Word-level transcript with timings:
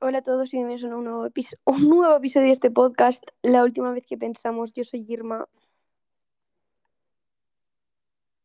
Hola 0.00 0.18
a 0.18 0.22
todos 0.22 0.52
y 0.52 0.56
bienvenidos 0.56 0.90
a 0.90 0.96
un 0.96 1.04
nuevo, 1.04 1.26
episo- 1.26 1.58
un 1.64 1.88
nuevo 1.88 2.16
episodio 2.16 2.46
de 2.46 2.52
este 2.52 2.70
podcast. 2.70 3.22
La 3.42 3.62
última 3.62 3.92
vez 3.92 4.04
que 4.06 4.16
pensamos, 4.16 4.72
yo 4.72 4.84
soy 4.84 5.04
Irma 5.08 5.46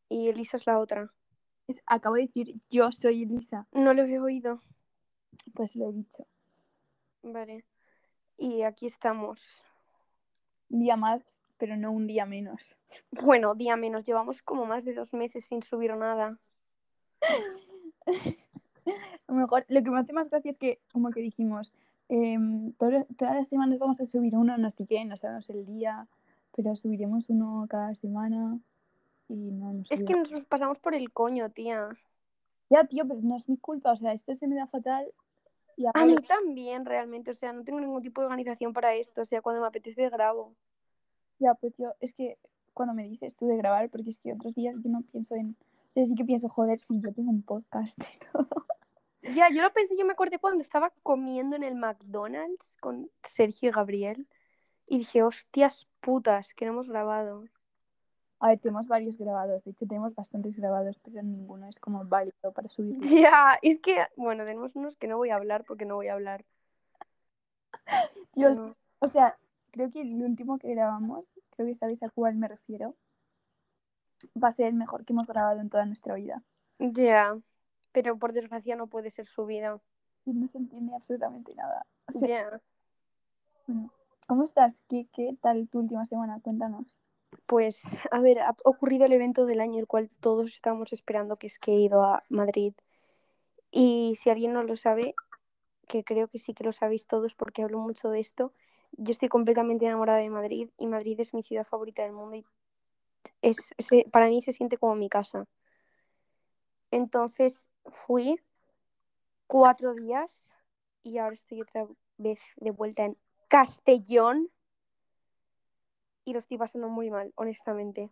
y 0.09 0.27
Elisa 0.29 0.57
es 0.57 0.67
la 0.67 0.79
otra. 0.79 1.11
Acabo 1.87 2.15
de 2.15 2.23
decir, 2.23 2.53
yo 2.69 2.91
soy 2.91 3.23
Elisa. 3.23 3.67
No 3.71 3.93
lo 3.93 4.03
he 4.03 4.19
oído. 4.19 4.61
Pues 5.53 5.75
lo 5.75 5.89
he 5.89 5.93
dicho. 5.93 6.27
Vale. 7.23 7.65
Y 8.37 8.61
aquí 8.63 8.85
estamos. 8.85 9.63
Un 10.69 10.79
día 10.81 10.95
más, 10.95 11.35
pero 11.57 11.77
no 11.77 11.91
un 11.91 12.05
día 12.07 12.25
menos. 12.25 12.75
Bueno, 13.11 13.55
día 13.55 13.75
menos. 13.77 14.05
Llevamos 14.05 14.41
como 14.43 14.65
más 14.65 14.83
de 14.85 14.93
dos 14.93 15.13
meses 15.13 15.45
sin 15.45 15.63
subir 15.63 15.95
nada. 15.95 16.37
A 18.85 18.91
lo 19.31 19.35
mejor 19.35 19.65
lo 19.69 19.83
que 19.83 19.91
me 19.91 19.99
hace 19.99 20.13
más 20.13 20.29
gracia 20.29 20.51
es 20.51 20.57
que, 20.57 20.79
como 20.91 21.09
que 21.11 21.21
dijimos, 21.21 21.71
em, 22.09 22.71
todo- 22.73 23.05
todas 23.17 23.35
las 23.35 23.47
semanas 23.47 23.79
vamos 23.79 23.99
a 24.01 24.05
subir 24.07 24.35
uno, 24.35 24.57
no 24.57 24.69
sé 24.71 24.85
qué, 24.85 25.03
no 25.05 25.17
sabemos 25.17 25.49
el 25.49 25.65
día, 25.65 26.07
pero 26.55 26.75
subiremos 26.75 27.29
uno 27.29 27.65
cada 27.69 27.95
semana 27.95 28.59
y 29.27 29.33
no 29.33 29.71
hemos 29.71 29.91
Es 29.91 30.03
que 30.03 30.13
nos 30.13 30.31
pasamos 30.45 30.77
por 30.79 30.93
el 30.93 31.11
coño, 31.11 31.49
tía. 31.49 31.89
Ya, 32.69 32.83
tío, 32.85 33.07
pero 33.07 33.19
no 33.21 33.35
es 33.35 33.47
mi 33.49 33.57
culpa, 33.57 33.91
o 33.91 33.97
sea, 33.97 34.13
esto 34.13 34.33
se 34.35 34.47
me 34.47 34.55
da 34.55 34.67
fatal. 34.67 35.07
Y 35.77 35.85
A 35.93 36.05
mí 36.05 36.15
también, 36.27 36.85
realmente. 36.85 37.31
O 37.31 37.35
sea, 37.35 37.51
no 37.51 37.63
tengo 37.63 37.79
ningún 37.81 38.01
tipo 38.01 38.21
de 38.21 38.27
organización 38.27 38.71
para 38.71 38.95
esto. 38.95 39.21
O 39.23 39.25
sea, 39.25 39.41
cuando 39.41 39.61
me 39.61 39.67
apetece 39.67 40.09
grabo. 40.09 40.53
Ya, 41.37 41.53
pues 41.53 41.75
tío, 41.75 41.93
es 41.99 42.13
que 42.13 42.37
cuando 42.73 42.93
me 42.93 43.03
dices 43.03 43.35
tú 43.35 43.45
de 43.47 43.57
grabar, 43.57 43.89
porque 43.89 44.11
es 44.11 44.17
que 44.19 44.31
otros 44.31 44.55
días 44.55 44.75
yo 44.81 44.89
no 44.89 45.01
pienso 45.01 45.35
en... 45.35 45.57
O 45.89 45.91
sea, 45.93 46.05
sí 46.05 46.15
que 46.15 46.23
pienso, 46.23 46.47
joder, 46.47 46.79
si 46.79 46.99
yo 47.01 47.13
tengo 47.13 47.29
un 47.29 47.41
podcast 47.41 47.97
y 47.99 48.19
todo. 48.31 48.47
Ya, 49.33 49.49
yo 49.49 49.61
lo 49.61 49.73
pensé, 49.73 49.97
yo 49.97 50.05
me 50.05 50.13
acordé 50.13 50.39
cuando 50.39 50.61
estaba 50.61 50.91
comiendo 51.01 51.55
en 51.55 51.63
el 51.63 51.75
McDonald's 51.75 52.73
con 52.79 53.09
Sergio 53.23 53.69
y 53.69 53.71
Gabriel. 53.71 54.27
Y 54.87 54.99
dije, 54.99 55.23
hostias 55.23 55.87
putas, 55.99 56.53
que 56.53 56.65
no 56.65 56.73
hemos 56.73 56.87
grabado. 56.87 57.45
A 58.39 58.49
ver, 58.49 58.59
tenemos 58.59 58.87
varios 58.87 59.17
grabados, 59.17 59.63
de 59.63 59.71
hecho 59.71 59.87
tenemos 59.87 60.13
bastantes 60.13 60.57
grabados, 60.57 60.99
pero 61.03 61.23
ninguno 61.23 61.67
es 61.67 61.79
como 61.79 62.05
válido 62.05 62.53
para 62.53 62.69
subir. 62.69 62.99
Ya, 63.23 63.57
es 63.61 63.79
que, 63.79 64.05
bueno, 64.15 64.43
tenemos 64.45 64.75
unos 64.75 64.95
que 64.97 65.07
no 65.07 65.17
voy 65.17 65.29
a 65.29 65.35
hablar 65.35 65.63
porque 65.65 65.85
no 65.85 65.95
voy 65.95 66.09
a 66.09 66.13
hablar. 66.13 66.45
No. 68.35 68.75
o 68.99 69.07
sea, 69.07 69.37
creo 69.71 69.89
que 69.91 70.01
el 70.01 70.21
último 70.21 70.59
que 70.59 70.69
grabamos, 70.69 71.25
creo 71.51 71.67
que 71.67 71.75
sabéis 71.75 72.03
a 72.03 72.09
cuál 72.09 72.35
me 72.35 72.47
refiero, 72.47 72.95
va 74.41 74.49
a 74.49 74.51
ser 74.51 74.67
el 74.67 74.73
mejor 74.73 75.05
que 75.05 75.13
hemos 75.13 75.27
grabado 75.27 75.59
en 75.59 75.69
toda 75.69 75.85
nuestra 75.85 76.15
vida. 76.15 76.41
Ya, 76.79 77.37
pero 77.95 78.17
por 78.17 78.33
desgracia 78.33 78.75
no 78.75 78.87
puede 78.87 79.09
ser 79.09 79.25
subida. 79.25 79.79
Y 80.25 80.33
no 80.33 80.49
se 80.49 80.57
entiende 80.57 80.93
absolutamente 80.93 81.55
nada. 81.55 81.85
O 82.07 82.11
sea, 82.11 82.27
Ya, 82.27 82.61
bueno, 83.67 83.89
¿cómo 84.27 84.43
estás? 84.43 84.83
¿Qué, 84.89 85.07
¿Qué 85.13 85.37
tal 85.41 85.69
tu 85.69 85.79
última 85.79 86.05
semana? 86.05 86.41
Cuéntanos. 86.41 86.99
pues, 87.45 87.81
a 88.11 88.19
ver, 88.19 88.39
ha 88.39 88.53
ocurrido 88.65 89.05
el 89.05 89.13
evento 89.13 89.45
del 89.45 89.61
año 89.61 89.79
el 89.79 89.87
cual 89.87 90.09
todos 90.19 90.51
estamos 90.51 90.91
esperando, 90.91 91.37
que 91.37 91.47
es 91.47 91.57
que 91.57 91.71
he 91.71 91.79
ido 91.79 92.03
a 92.03 92.23
Madrid. 92.27 92.73
Y 93.71 94.15
si 94.17 94.29
alguien 94.29 94.51
no 94.51 94.63
lo 94.63 94.75
sabe, 94.75 95.15
que 95.87 96.03
creo 96.03 96.27
que 96.27 96.37
sí 96.37 96.53
que 96.53 96.65
lo 96.65 96.73
sabéis 96.73 97.07
todos 97.07 97.33
porque 97.33 97.63
hablo 97.63 97.79
mucho 97.79 98.09
de 98.09 98.19
esto, 98.19 98.51
yo 98.91 99.11
estoy 99.11 99.29
completamente 99.29 99.85
enamorada 99.85 100.19
de 100.19 100.29
Madrid 100.29 100.69
y 100.77 100.87
Madrid 100.87 101.17
es 101.21 101.33
mi 101.33 101.43
ciudad 101.43 101.63
favorita 101.63 102.03
del 102.03 102.11
mundo 102.11 102.35
y 102.35 102.45
es, 103.41 103.73
para 104.11 104.27
mí 104.27 104.41
se 104.41 104.51
siente 104.51 104.77
como 104.77 104.95
mi 104.95 105.07
casa. 105.07 105.45
Entonces 106.91 107.69
fui 107.87 108.39
cuatro 109.47 109.93
días 109.93 110.55
y 111.03 111.17
ahora 111.17 111.33
estoy 111.33 111.61
otra 111.61 111.87
vez 112.17 112.39
de 112.57 112.71
vuelta 112.71 113.05
en 113.05 113.17
Castellón 113.47 114.49
y 116.25 116.33
lo 116.33 116.39
estoy 116.39 116.57
pasando 116.57 116.89
muy 116.89 117.11
mal, 117.11 117.31
honestamente. 117.35 118.09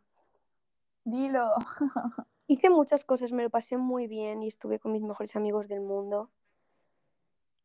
Dilo. 1.04 1.56
Hice 2.48 2.70
muchas 2.70 3.04
cosas, 3.04 3.32
me 3.32 3.44
lo 3.44 3.50
pasé 3.50 3.78
muy 3.78 4.08
bien 4.08 4.44
y 4.44 4.48
estuve 4.48 4.80
con 4.80 4.92
mis 4.92 5.02
mejores 5.02 5.36
amigos 5.36 5.68
del 5.68 5.82
mundo. 5.82 6.30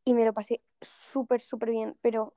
Y 0.03 0.13
me 0.13 0.25
lo 0.25 0.33
pasé 0.33 0.61
súper, 0.81 1.41
súper 1.41 1.69
bien, 1.69 1.95
pero 2.01 2.33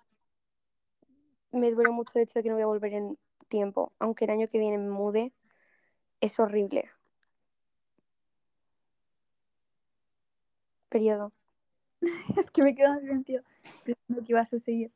me 1.53 1.71
duele 1.71 1.91
mucho 1.91 2.13
el 2.17 2.23
hecho 2.23 2.39
de 2.39 2.43
que 2.43 2.49
no 2.51 2.57
voy 2.57 2.65
a 2.65 2.67
volver 2.67 2.93
en 2.93 3.19
tiempo. 3.49 3.93
Aunque 3.99 4.27
el 4.27 4.33
año 4.33 4.49
que 4.49 4.59
viene 4.59 4.79
me 4.79 4.91
mude, 4.91 5.33
es 6.21 6.39
horrible. 6.39 6.91
Periodo. 10.93 11.33
es 12.37 12.51
que 12.51 12.63
me 12.63 12.75
quedo 12.75 12.93
en 12.93 13.01
silencio 13.01 13.43
pensando 13.85 14.23
que 14.25 14.33
ibas 14.33 14.53
a 14.53 14.61
seguir. 14.61 14.91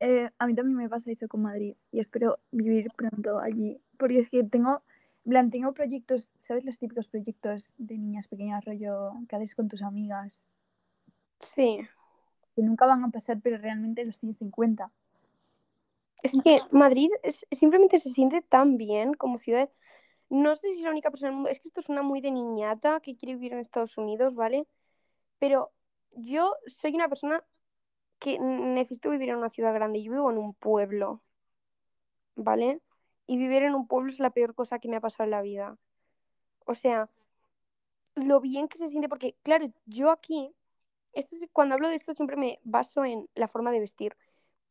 Eh, 0.00 0.30
a 0.38 0.46
mí 0.46 0.54
también 0.54 0.78
me 0.78 0.88
pasa 0.88 1.10
eso 1.10 1.28
con 1.28 1.42
Madrid 1.42 1.74
y 1.92 2.00
espero 2.00 2.38
vivir 2.50 2.90
pronto 2.96 3.38
allí. 3.38 3.78
Porque 3.98 4.18
es 4.18 4.30
que 4.30 4.42
tengo, 4.44 4.82
en 5.26 5.30
plan, 5.30 5.50
tengo 5.50 5.72
proyectos, 5.72 6.30
¿sabes 6.38 6.64
los 6.64 6.78
típicos 6.78 7.08
proyectos 7.08 7.74
de 7.76 7.98
niñas 7.98 8.28
pequeñas, 8.28 8.64
rollo 8.64 9.12
que 9.28 9.36
haces 9.36 9.54
con 9.54 9.68
tus 9.68 9.82
amigas? 9.82 10.46
Sí. 11.38 11.80
Que 12.56 12.62
nunca 12.62 12.86
van 12.86 13.04
a 13.04 13.10
pasar, 13.10 13.40
pero 13.42 13.58
realmente 13.58 14.04
los 14.06 14.18
tienes 14.18 14.40
en 14.40 14.50
cuenta. 14.50 14.90
Es 16.22 16.32
que 16.42 16.60
Madrid 16.70 17.10
es- 17.22 17.46
simplemente 17.52 17.98
se 17.98 18.10
siente 18.10 18.40
tan 18.42 18.78
bien 18.78 19.12
como 19.14 19.36
ciudad. 19.38 19.68
No 20.30 20.54
sé 20.56 20.70
si 20.70 20.78
es 20.78 20.82
la 20.82 20.90
única 20.90 21.10
persona 21.10 21.28
en 21.28 21.32
el 21.32 21.36
mundo. 21.36 21.50
Es 21.50 21.60
que 21.60 21.68
esto 21.68 21.82
suena 21.82 22.02
muy 22.02 22.20
de 22.22 22.30
niñata 22.30 23.00
que 23.00 23.16
quiere 23.16 23.34
vivir 23.34 23.52
en 23.52 23.58
Estados 23.58 23.98
Unidos, 23.98 24.34
¿vale? 24.34 24.66
Pero 25.40 25.72
yo 26.12 26.54
soy 26.68 26.94
una 26.96 27.08
persona 27.10 27.44
que 28.20 28.38
necesito 28.40 29.10
vivir 29.10 29.30
en 29.30 29.36
una 29.38 29.50
ciudad 29.50 29.74
grande. 29.74 30.02
Yo 30.02 30.12
vivo 30.12 30.30
en 30.30 30.38
un 30.38 30.54
pueblo, 30.54 31.22
¿vale? 32.36 32.80
Y 33.26 33.36
vivir 33.38 33.62
en 33.62 33.74
un 33.74 33.86
pueblo 33.86 34.10
es 34.10 34.18
la 34.18 34.30
peor 34.30 34.54
cosa 34.54 34.78
que 34.80 34.88
me 34.88 34.96
ha 34.96 35.00
pasado 35.00 35.24
en 35.24 35.30
la 35.30 35.42
vida. 35.42 35.78
O 36.66 36.74
sea, 36.74 37.10
lo 38.14 38.40
bien 38.40 38.68
que 38.68 38.78
se 38.78 38.88
siente, 38.88 39.08
porque, 39.08 39.36
claro, 39.42 39.66
yo 39.86 40.10
aquí, 40.10 40.54
esto 41.12 41.36
es- 41.36 41.48
cuando 41.52 41.74
hablo 41.76 41.88
de 41.88 41.96
esto 41.96 42.14
siempre 42.14 42.36
me 42.36 42.60
baso 42.64 43.04
en 43.04 43.28
la 43.34 43.48
forma 43.48 43.72
de 43.72 43.80
vestir. 43.80 44.16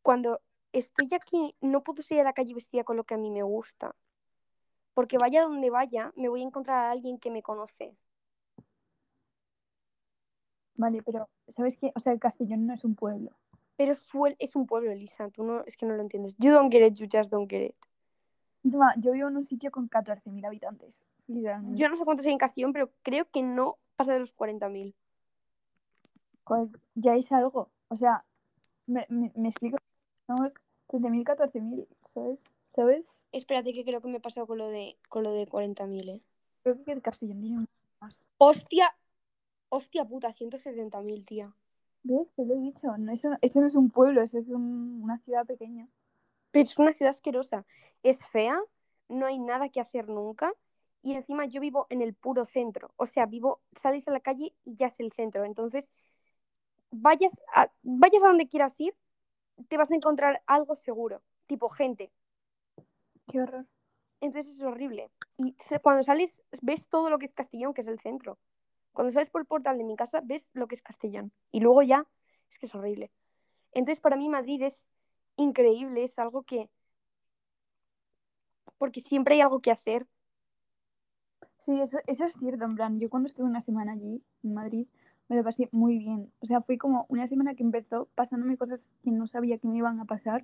Cuando 0.03 0.41
estoy 0.73 1.09
aquí, 1.13 1.55
no 1.61 1.83
puedo 1.83 2.01
salir 2.03 2.21
a 2.23 2.25
la 2.25 2.33
calle 2.33 2.55
vestida 2.55 2.85
con 2.85 2.97
lo 2.97 3.05
que 3.05 3.15
a 3.15 3.19
mí 3.19 3.31
me 3.31 3.43
gusta. 3.43 3.95
Porque 4.93 5.17
vaya 5.17 5.41
donde 5.43 5.71
vaya, 5.71 6.13
me 6.15 6.29
voy 6.29 6.41
a 6.41 6.45
encontrar 6.45 6.77
a 6.85 6.91
alguien 6.91 7.17
que 7.19 7.31
me 7.31 7.41
conoce. 7.41 7.97
Vale, 10.79 11.03
pero 11.03 11.27
¿sabes 11.49 11.75
qué? 11.75 11.91
O 11.93 11.99
sea, 11.99 12.13
el 12.13 12.19
Castellón 12.19 12.65
no 12.65 12.73
es 12.73 12.85
un 12.85 12.95
pueblo. 12.95 13.31
Pero 13.75 13.93
suel- 13.95 14.35
es 14.39 14.55
un 14.55 14.65
pueblo, 14.65 14.91
Elisa. 14.91 15.29
Tú 15.29 15.43
no, 15.43 15.63
es 15.65 15.75
que 15.75 15.85
no 15.85 15.93
lo 15.95 16.01
entiendes. 16.01 16.35
You 16.37 16.51
don't 16.51 16.71
get 16.71 16.85
it, 16.87 16.93
you 16.95 17.07
just 17.11 17.29
don't 17.29 17.49
get 17.49 17.65
it. 17.71 17.75
Encima, 18.63 18.93
yo 18.97 19.11
vivo 19.11 19.27
en 19.27 19.35
un 19.37 19.43
sitio 19.43 19.71
con 19.71 19.89
14.000 19.89 20.45
habitantes, 20.45 21.03
literalmente. 21.27 21.81
Yo 21.81 21.89
no 21.89 21.95
sé 21.97 22.05
cuántos 22.05 22.25
hay 22.25 22.31
en 22.33 22.37
Castellón, 22.37 22.71
pero 22.73 22.91
creo 23.03 23.25
que 23.29 23.41
no 23.41 23.77
pasa 23.97 24.13
de 24.13 24.19
los 24.19 24.31
40.000. 24.33 24.93
Joder, 26.45 26.69
ya 26.95 27.15
es 27.15 27.31
algo. 27.31 27.69
O 27.89 27.95
sea, 27.95 28.23
me, 28.87 29.05
me, 29.09 29.31
me 29.35 29.49
explico. 29.49 29.77
Somos 30.27 30.53
13.000, 30.87 31.23
14.000, 31.25 31.87
¿sabes? 32.13 32.43
¿Sabes? 32.75 33.07
Espérate 33.31 33.73
que 33.73 33.83
creo 33.83 34.01
que 34.01 34.07
me 34.07 34.17
he 34.17 34.21
pasado 34.21 34.47
con 34.47 34.57
lo 34.57 34.67
de, 34.69 34.97
con 35.09 35.23
lo 35.23 35.31
de 35.33 35.45
40.000, 35.47 36.09
¿eh? 36.09 36.21
Creo 36.63 36.83
que 36.83 36.91
el 36.91 37.01
Castellón 37.01 37.41
tiene 37.41 37.65
más. 37.99 38.21
Hostia, 38.37 38.93
hostia 39.69 40.05
puta, 40.05 40.33
170.000, 40.33 41.25
tía. 41.25 41.53
¿Ves? 42.03 42.27
Te 42.35 42.45
lo 42.45 42.55
he 42.55 42.59
dicho. 42.59 42.97
No, 42.97 43.11
eso, 43.11 43.29
eso 43.41 43.61
no 43.61 43.67
es 43.67 43.75
un 43.75 43.89
pueblo, 43.89 44.21
eso 44.21 44.37
es 44.37 44.47
un- 44.49 45.01
una 45.03 45.17
ciudad 45.19 45.45
pequeña. 45.45 45.87
Pero 46.51 46.63
es 46.63 46.77
una 46.79 46.93
ciudad 46.93 47.11
asquerosa. 47.11 47.65
Es 48.03 48.25
fea, 48.25 48.59
no 49.09 49.25
hay 49.27 49.39
nada 49.39 49.69
que 49.69 49.81
hacer 49.81 50.09
nunca. 50.09 50.53
Y 51.03 51.13
encima 51.13 51.45
yo 51.45 51.61
vivo 51.61 51.87
en 51.89 52.01
el 52.01 52.13
puro 52.13 52.45
centro. 52.45 52.91
O 52.97 53.05
sea, 53.05 53.25
vivo, 53.25 53.61
sales 53.73 54.07
a 54.07 54.11
la 54.11 54.19
calle 54.21 54.53
y 54.65 54.75
ya 54.75 54.87
es 54.87 54.99
el 54.99 55.11
centro. 55.13 55.45
Entonces, 55.45 55.91
vayas 56.91 57.41
a, 57.55 57.71
vayas 57.83 58.23
a 58.23 58.27
donde 58.27 58.47
quieras 58.47 58.79
ir, 58.79 58.95
te 59.69 59.77
vas 59.77 59.91
a 59.91 59.95
encontrar 59.95 60.43
algo 60.47 60.75
seguro. 60.75 61.21
Tipo 61.47 61.69
gente. 61.69 62.11
Qué 63.27 63.41
horror. 63.41 63.65
Entonces 64.21 64.55
es 64.55 64.61
horrible. 64.61 65.09
Y 65.37 65.55
cuando 65.81 66.03
sales, 66.03 66.41
ves 66.61 66.87
todo 66.87 67.09
lo 67.09 67.19
que 67.19 67.25
es 67.25 67.33
Castellón, 67.33 67.73
que 67.73 67.81
es 67.81 67.87
el 67.87 67.99
centro. 67.99 68.37
Cuando 68.99 69.13
sales 69.13 69.29
por 69.29 69.39
el 69.39 69.47
portal 69.47 69.77
de 69.77 69.85
mi 69.85 69.95
casa, 69.95 70.19
ves 70.21 70.51
lo 70.53 70.67
que 70.67 70.75
es 70.75 70.81
Castellón. 70.81 71.31
Y 71.53 71.61
luego 71.61 71.83
ya, 71.83 72.05
es 72.49 72.59
que 72.59 72.65
es 72.65 72.75
horrible. 72.75 73.13
Entonces, 73.71 74.01
para 74.01 74.17
mí 74.17 74.27
Madrid 74.27 74.61
es 74.61 74.89
increíble, 75.37 76.03
es 76.03 76.19
algo 76.19 76.43
que... 76.43 76.69
Porque 78.77 78.99
siempre 78.99 79.35
hay 79.35 79.39
algo 79.41 79.61
que 79.61 79.71
hacer. 79.71 80.05
Sí, 81.59 81.79
eso, 81.79 81.99
eso 82.07 82.25
es 82.25 82.33
cierto. 82.33 82.65
En 82.65 82.75
plan, 82.75 82.99
yo 82.99 83.09
cuando 83.09 83.27
estuve 83.27 83.45
una 83.45 83.61
semana 83.61 83.93
allí, 83.93 84.21
en 84.43 84.53
Madrid, 84.53 84.85
me 85.29 85.37
lo 85.37 85.45
pasé 85.45 85.69
muy 85.71 85.97
bien. 85.97 86.29
O 86.41 86.45
sea, 86.45 86.59
fue 86.59 86.77
como 86.77 87.05
una 87.07 87.25
semana 87.25 87.55
que 87.55 87.63
empezó 87.63 88.09
pasándome 88.15 88.57
cosas 88.57 88.91
que 89.01 89.11
no 89.11 89.27
sabía 89.27 89.59
que 89.59 89.69
me 89.69 89.77
iban 89.77 90.01
a 90.01 90.05
pasar. 90.07 90.43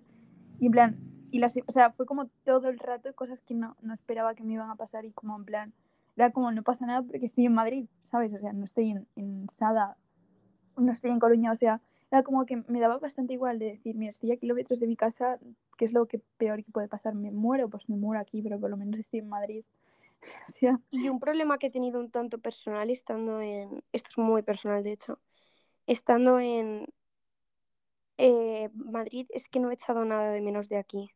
Y 0.61 0.67
en 0.67 0.71
plan, 0.71 0.97
y 1.29 1.39
la, 1.39 1.49
se- 1.49 1.65
o 1.67 1.73
sea, 1.73 1.91
fue 1.91 2.05
como 2.05 2.27
todo 2.45 2.69
el 2.69 2.79
rato 2.79 3.13
cosas 3.15 3.41
que 3.43 3.53
no, 3.53 3.75
no 3.81 3.93
esperaba 3.93 4.33
que 4.33 4.45
me 4.45 4.53
iban 4.53 4.69
a 4.69 4.77
pasar. 4.77 5.03
Y 5.03 5.11
como 5.11 5.35
en 5.35 5.43
plan, 5.43 5.73
era 6.15 6.31
como 6.31 6.51
no 6.51 6.63
pasa 6.63 6.85
nada 6.85 7.01
porque 7.03 7.25
estoy 7.25 7.45
en 7.45 7.53
Madrid, 7.53 7.87
¿sabes? 8.01 8.33
O 8.33 8.37
sea, 8.37 8.53
no 8.53 8.65
estoy 8.65 8.91
en, 8.91 9.07
en 9.15 9.49
Sada, 9.49 9.97
no 10.77 10.91
estoy 10.91 11.11
en 11.11 11.19
Coruña, 11.19 11.51
o 11.51 11.55
sea, 11.55 11.81
Era 12.11 12.23
como 12.23 12.45
que 12.45 12.57
me 12.67 12.79
daba 12.79 12.97
bastante 12.99 13.33
igual 13.33 13.59
de 13.59 13.65
decir, 13.65 13.95
mira, 13.95 14.11
estoy 14.11 14.31
a 14.31 14.37
kilómetros 14.37 14.79
de 14.79 14.87
mi 14.87 14.95
casa, 14.95 15.39
¿qué 15.77 15.85
es 15.85 15.93
lo 15.93 16.05
que 16.05 16.21
peor 16.37 16.63
que 16.63 16.71
puede 16.71 16.87
pasar? 16.87 17.15
¿Me 17.15 17.31
muero? 17.31 17.69
Pues 17.69 17.89
me 17.89 17.97
muero 17.97 18.21
aquí, 18.21 18.41
pero 18.41 18.59
por 18.59 18.69
lo 18.69 18.77
menos 18.77 18.99
estoy 18.99 19.19
en 19.19 19.29
Madrid. 19.29 19.65
o 20.47 20.51
sea, 20.51 20.79
Y 20.91 21.09
un 21.09 21.19
problema 21.19 21.57
que 21.57 21.67
he 21.67 21.71
tenido 21.71 21.99
un 21.99 22.11
tanto 22.11 22.37
personal 22.37 22.89
estando 22.89 23.41
en... 23.41 23.83
Esto 23.91 24.09
es 24.11 24.17
muy 24.17 24.41
personal, 24.43 24.83
de 24.83 24.93
hecho. 24.93 25.19
Estando 25.87 26.39
en 26.39 26.87
eh, 28.17 28.69
Madrid 28.73 29.27
es 29.31 29.49
que 29.49 29.59
no 29.59 29.71
he 29.71 29.73
echado 29.73 30.05
nada 30.05 30.31
de 30.31 30.41
menos 30.41 30.69
de 30.69 30.77
aquí. 30.77 31.11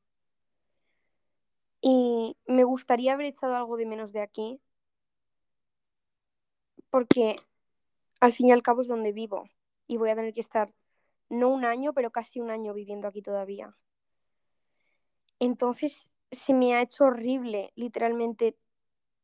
Y 1.81 2.36
me 2.46 2.66
gustaría 2.66 3.13
haber 3.13 3.28
echado 3.28 3.56
algo 3.56 3.78
de 3.78 3.86
menos 3.86 4.12
de 4.12 4.22
aquí 4.22 4.60
porque 6.89 7.36
al 8.19 8.33
fin 8.33 8.47
y 8.47 8.51
al 8.51 8.63
cabo 8.63 8.81
es 8.81 8.88
donde 8.88 9.12
vivo 9.12 9.50
y 9.88 9.97
voy 9.97 10.09
a 10.09 10.15
tener 10.15 10.33
que 10.33 10.41
estar 10.41 10.74
no 11.30 11.50
un 11.50 11.65
año, 11.65 11.94
pero 11.94 12.12
casi 12.12 12.39
un 12.39 12.50
año 12.50 12.74
viviendo 12.74 13.07
aquí 13.07 13.21
todavía. 13.21 13.75
Entonces 15.39 16.12
se 16.31 16.53
me 16.53 16.75
ha 16.75 16.81
hecho 16.81 17.06
horrible, 17.06 17.71
literalmente, 17.75 18.57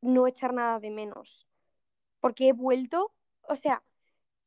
no 0.02 0.28
echar 0.28 0.54
nada 0.54 0.80
de 0.80 0.92
menos. 0.92 1.48
Porque 2.20 2.50
he 2.50 2.54
vuelto, 2.54 3.12
o 3.44 3.56
sea, 3.56 3.84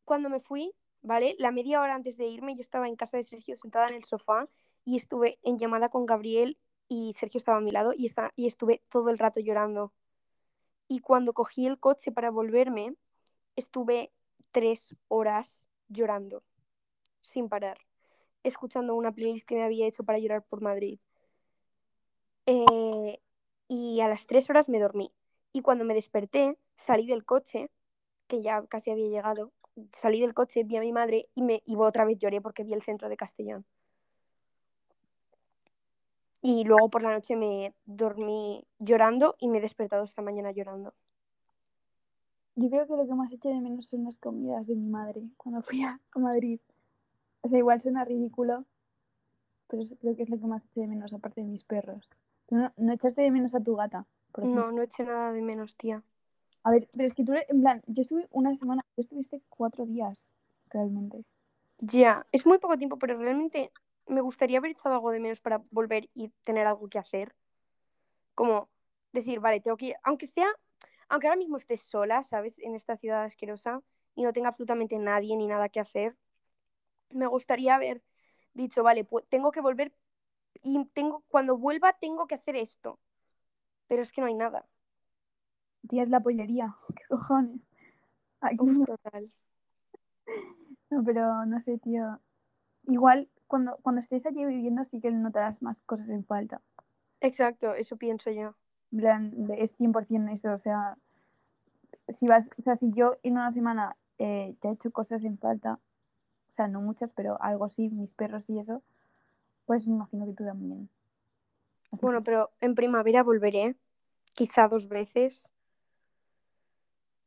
cuando 0.05 0.31
me 0.31 0.41
fui, 0.41 0.73
¿vale? 1.03 1.37
La 1.39 1.53
media 1.53 1.81
hora 1.81 1.95
antes 1.95 2.17
de 2.17 2.27
irme, 2.27 2.55
yo 2.55 2.63
estaba 2.63 2.89
en 2.89 2.97
casa 2.97 3.17
de 3.17 3.25
Sergio 3.25 3.57
sentada 3.57 3.89
en 3.89 3.95
el 3.95 4.05
sofá 4.05 4.49
y 4.85 4.97
estuve 4.97 5.39
en 5.43 5.59
llamada 5.59 5.89
con 5.89 6.07
Gabriel 6.07 6.59
y 6.89 7.13
Sergio 7.13 7.39
estaba 7.39 7.59
a 7.59 7.61
mi 7.61 7.71
lado 7.71 7.93
y, 7.95 8.07
está, 8.07 8.33
y 8.35 8.47
estuve 8.47 8.83
todo 8.89 9.11
el 9.11 9.19
rato 9.19 9.41
llorando. 9.41 9.93
Y 10.89 11.01
cuando 11.01 11.35
cogí 11.35 11.67
el 11.67 11.79
coche 11.79 12.11
para 12.11 12.31
volverme, 12.31 12.95
estuve 13.59 14.13
tres 14.53 14.97
horas 15.09 15.67
llorando, 15.89 16.43
sin 17.23 17.49
parar, 17.49 17.79
escuchando 18.43 18.95
una 18.95 19.13
playlist 19.13 19.47
que 19.47 19.57
me 19.57 19.65
había 19.65 19.87
hecho 19.87 20.05
para 20.05 20.19
llorar 20.19 20.43
por 20.45 20.61
Madrid. 20.61 20.99
Eh, 22.47 23.21
y 23.69 24.01
a 24.01 24.09
las 24.09 24.27
tres 24.27 24.49
horas 24.49 24.69
me 24.69 24.79
dormí. 24.79 25.13
Y 25.53 25.63
cuando 25.63 25.85
me 25.85 25.95
desperté, 25.95 26.57
salí 26.77 27.07
del 27.07 27.25
coche, 27.25 27.71
que 28.29 28.43
ya 28.43 28.65
casi 28.67 28.91
había 28.91 29.09
llegado, 29.09 29.53
salí 29.93 30.21
del 30.21 30.35
coche, 30.35 30.65
vi 30.65 30.77
a 30.77 30.81
mi 30.81 30.93
madre 30.93 31.29
y, 31.35 31.43
me, 31.43 31.63
y 31.67 31.77
otra 31.77 32.05
vez 32.05 32.19
lloré 32.19 32.41
porque 32.41 32.65
vi 32.65 32.75
el 32.75 32.83
centro 32.83 33.09
de 33.09 33.17
Castellón. 33.17 33.67
Y 36.41 36.65
luego 36.65 36.89
por 36.89 37.03
la 37.03 37.13
noche 37.13 37.35
me 37.37 37.75
dormí 37.85 38.65
llorando 38.79 39.37
y 39.41 39.49
me 39.49 39.59
he 39.59 39.61
despertado 39.61 40.05
esta 40.05 40.23
mañana 40.23 40.53
llorando. 40.53 40.95
Yo 42.59 42.71
creo 42.71 42.87
que 42.89 42.97
lo 42.97 43.07
que 43.07 43.15
más 43.15 43.33
eché 43.33 43.49
de 43.49 43.61
menos 43.61 43.87
son 43.87 44.05
las 44.05 44.17
comidas 44.17 44.67
de 44.67 44.75
mi 44.75 44.89
madre 44.89 45.23
cuando 45.37 45.63
fui 45.63 45.83
a, 45.83 46.01
Madrid. 46.17 46.59
O 47.41 47.49
sea, 47.49 47.59
igual 47.59 47.81
suena 47.81 48.05
ridículo, 48.05 48.65
pero 49.69 49.85
creo 50.01 50.17
que 50.17 50.25
es 50.25 50.29
lo 50.29 50.41
que 50.41 50.47
más 50.47 50.65
eché 50.65 50.81
de 50.81 50.89
menos, 50.89 51.13
aparte 51.13 51.41
de 51.41 51.47
mis 51.47 51.63
perros. 51.63 52.11
¿Tú 52.47 52.57
no, 52.57 52.73
no 52.77 52.93
echaste 52.93 53.23
de 53.23 53.31
menos 53.31 53.55
a 53.55 53.61
tu 53.61 53.77
gata? 53.77 54.07
Por? 54.33 54.45
No, 54.45 54.73
no 54.73 54.83
eché 54.83 55.05
nada 55.05 55.33
de 55.33 55.41
menos, 55.41 55.77
tía. 55.77 56.03
A 56.65 56.73
ver, 56.73 56.89
pero 56.93 57.05
es 57.05 57.15
que 57.15 57.25
tú, 57.25 57.33
en 57.33 57.61
plan, 57.61 57.83
yo 57.87 58.03
estuve 58.03 58.27
una 58.33 58.57
semana, 58.57 58.85
tú 58.97 59.03
estuviste 59.03 59.41
cuatro 59.49 59.87
días, 59.87 60.29
realmente. 60.71 61.25
Ya, 61.79 62.27
es 62.33 62.45
muy 62.45 62.59
poco 62.59 62.77
tiempo, 62.77 62.99
pero 62.99 63.17
realmente 63.17 63.71
me 64.09 64.21
gustaría 64.21 64.59
haber 64.59 64.73
echado 64.73 64.97
algo 64.97 65.13
de 65.13 65.21
menos 65.21 65.41
para 65.41 65.63
volver 65.71 66.11
y 66.13 66.31
tener 66.43 66.67
algo 66.67 66.89
que 66.89 66.99
hacer. 66.99 67.37
Como 68.35 68.69
decir, 69.13 69.39
vale, 69.39 69.61
tengo 69.61 69.77
que 69.77 69.87
ir, 69.87 69.97
aunque 70.03 70.27
sea, 70.27 70.49
aunque 71.09 71.27
ahora 71.29 71.39
mismo 71.39 71.57
estés 71.59 71.83
sola, 71.83 72.23
¿sabes? 72.25 72.59
En 72.59 72.75
esta 72.75 72.97
ciudad 72.97 73.25
asquerosa 73.25 73.83
y 74.15 74.23
no 74.23 74.33
tenga 74.33 74.49
absolutamente 74.49 74.99
nadie 74.99 75.37
ni 75.37 75.47
nada 75.47 75.69
que 75.69 75.81
hacer, 75.81 76.17
me 77.11 77.27
gustaría 77.27 77.75
haber 77.75 78.03
dicho, 78.55 78.83
vale, 78.83 79.05
pues 79.05 79.27
tengo 79.29 79.51
que 79.53 79.61
volver 79.61 79.93
y 80.63 80.85
tengo, 80.87 81.25
cuando 81.29 81.57
vuelva 81.57 81.95
tengo 81.95 82.27
que 82.27 82.35
hacer 82.35 82.57
esto. 82.57 82.99
Pero 83.89 84.03
es 84.03 84.13
que 84.13 84.21
no 84.21 84.27
hay 84.27 84.35
nada. 84.35 84.67
Tía, 85.89 86.03
es 86.03 86.09
la 86.11 86.21
pollería. 86.21 86.77
¿Qué 86.97 87.03
cojones? 87.09 87.61
Ay, 88.41 88.57
Uf, 88.61 88.87
total. 88.87 89.31
No, 90.91 91.03
pero 91.05 91.45
no 91.47 91.61
sé, 91.61 91.79
tío. 91.79 92.21
Igual 92.87 93.29
cuando, 93.47 93.79
cuando 93.83 94.01
estés 94.01 94.27
allí 94.27 94.45
viviendo 94.45 94.85
sí 94.85 95.01
que 95.01 95.11
notarás 95.11 95.61
más 95.63 95.81
cosas 95.83 96.09
en 96.11 96.25
falta. 96.25 96.63
Exacto, 97.21 97.75
eso 97.75 97.97
pienso 97.97 98.31
yo. 98.31 98.55
Es 98.93 99.75
100% 99.77 100.33
eso. 100.33 100.53
O 100.53 100.59
sea, 100.59 100.97
si 102.09 102.27
vas, 102.27 102.49
o 102.59 102.63
sea, 102.63 102.77
si 102.77 102.91
yo 102.93 103.17
en 103.23 103.35
una 103.35 103.53
semana 103.53 103.97
eh, 104.19 104.55
te 104.61 104.69
he 104.69 104.73
hecho 104.73 104.91
cosas 104.91 105.25
en 105.25 105.39
falta, 105.39 105.79
o 106.51 106.55
sea, 106.55 106.69
no 106.69 106.81
muchas, 106.81 107.13
pero 107.13 107.41
algo 107.43 107.69
sí, 107.69 107.89
mis 107.91 108.15
perros 108.15 108.49
y 108.49 108.59
eso, 108.59 108.83
pues 109.67 109.87
me 109.87 109.95
imagino 109.95 110.27
que 110.27 110.33
tú 110.33 110.45
también. 110.45 110.89
Así 111.93 112.01
Bueno, 112.03 112.23
pero 112.23 112.51
en 112.61 112.75
primavera 112.75 113.23
volveré, 113.23 113.77
quizá 114.35 114.69
dos 114.69 114.89
veces. 114.89 115.51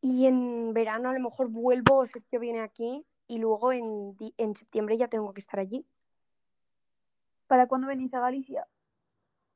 Y 0.01 0.25
en 0.25 0.73
verano 0.73 1.09
a 1.09 1.13
lo 1.13 1.19
mejor 1.19 1.49
vuelvo 1.49 1.97
o 1.97 2.07
Sergio 2.07 2.39
viene 2.39 2.61
aquí 2.61 3.05
y 3.27 3.37
luego 3.37 3.71
en, 3.71 4.15
en 4.37 4.55
septiembre 4.55 4.97
ya 4.97 5.07
tengo 5.07 5.33
que 5.33 5.41
estar 5.41 5.59
allí. 5.59 5.85
¿Para 7.47 7.67
cuándo 7.67 7.87
venís 7.87 8.13
a 8.13 8.19
Galicia? 8.19 8.67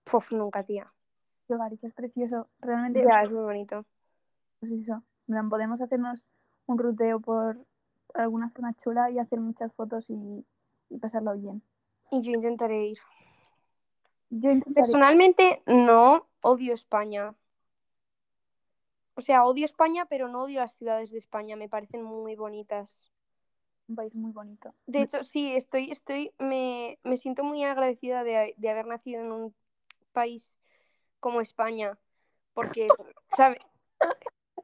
Puf, 0.03 0.31
nunca, 0.31 0.63
tía. 0.63 0.91
Es 1.81 1.93
precioso. 1.93 2.47
Realmente, 2.59 3.03
Ya, 3.07 3.21
es 3.21 3.31
muy 3.31 3.43
bonito. 3.43 3.85
pues 4.59 4.71
eso. 4.71 5.03
Podemos 5.49 5.81
hacernos 5.81 6.25
un 6.65 6.77
ruteo 6.77 7.19
por 7.19 7.57
alguna 8.13 8.49
zona 8.49 8.73
chula 8.73 9.11
y 9.11 9.19
hacer 9.19 9.39
muchas 9.39 9.73
fotos 9.73 10.09
y, 10.09 10.45
y 10.89 10.97
pasarlo 10.97 11.35
bien. 11.35 11.61
Y 12.11 12.21
yo 12.21 12.31
intentaré 12.31 12.87
ir. 12.87 12.99
Yo 14.29 14.51
intentaré. 14.51 14.73
Personalmente 14.73 15.61
no 15.67 16.27
odio 16.41 16.73
España. 16.73 17.35
O 19.15 19.21
sea, 19.21 19.45
odio 19.45 19.65
España, 19.65 20.05
pero 20.07 20.27
no 20.27 20.43
odio 20.43 20.59
las 20.59 20.75
ciudades 20.75 21.11
de 21.11 21.17
España. 21.17 21.55
Me 21.55 21.69
parecen 21.69 22.03
muy 22.03 22.35
bonitas. 22.35 23.11
un 23.87 23.95
país 23.95 24.13
muy 24.15 24.31
bonito. 24.31 24.73
De 24.87 25.01
hecho, 25.01 25.23
sí, 25.23 25.55
estoy, 25.55 25.91
estoy, 25.91 26.31
me, 26.39 26.97
me 27.03 27.17
siento 27.17 27.43
muy 27.43 27.63
agradecida 27.63 28.23
de, 28.23 28.55
de 28.57 28.69
haber 28.69 28.87
nacido 28.87 29.21
en 29.21 29.31
un 29.31 29.55
país 30.11 30.57
como 31.25 31.41
España, 31.41 31.97
porque, 32.53 32.87
¿sabes? 33.35 33.57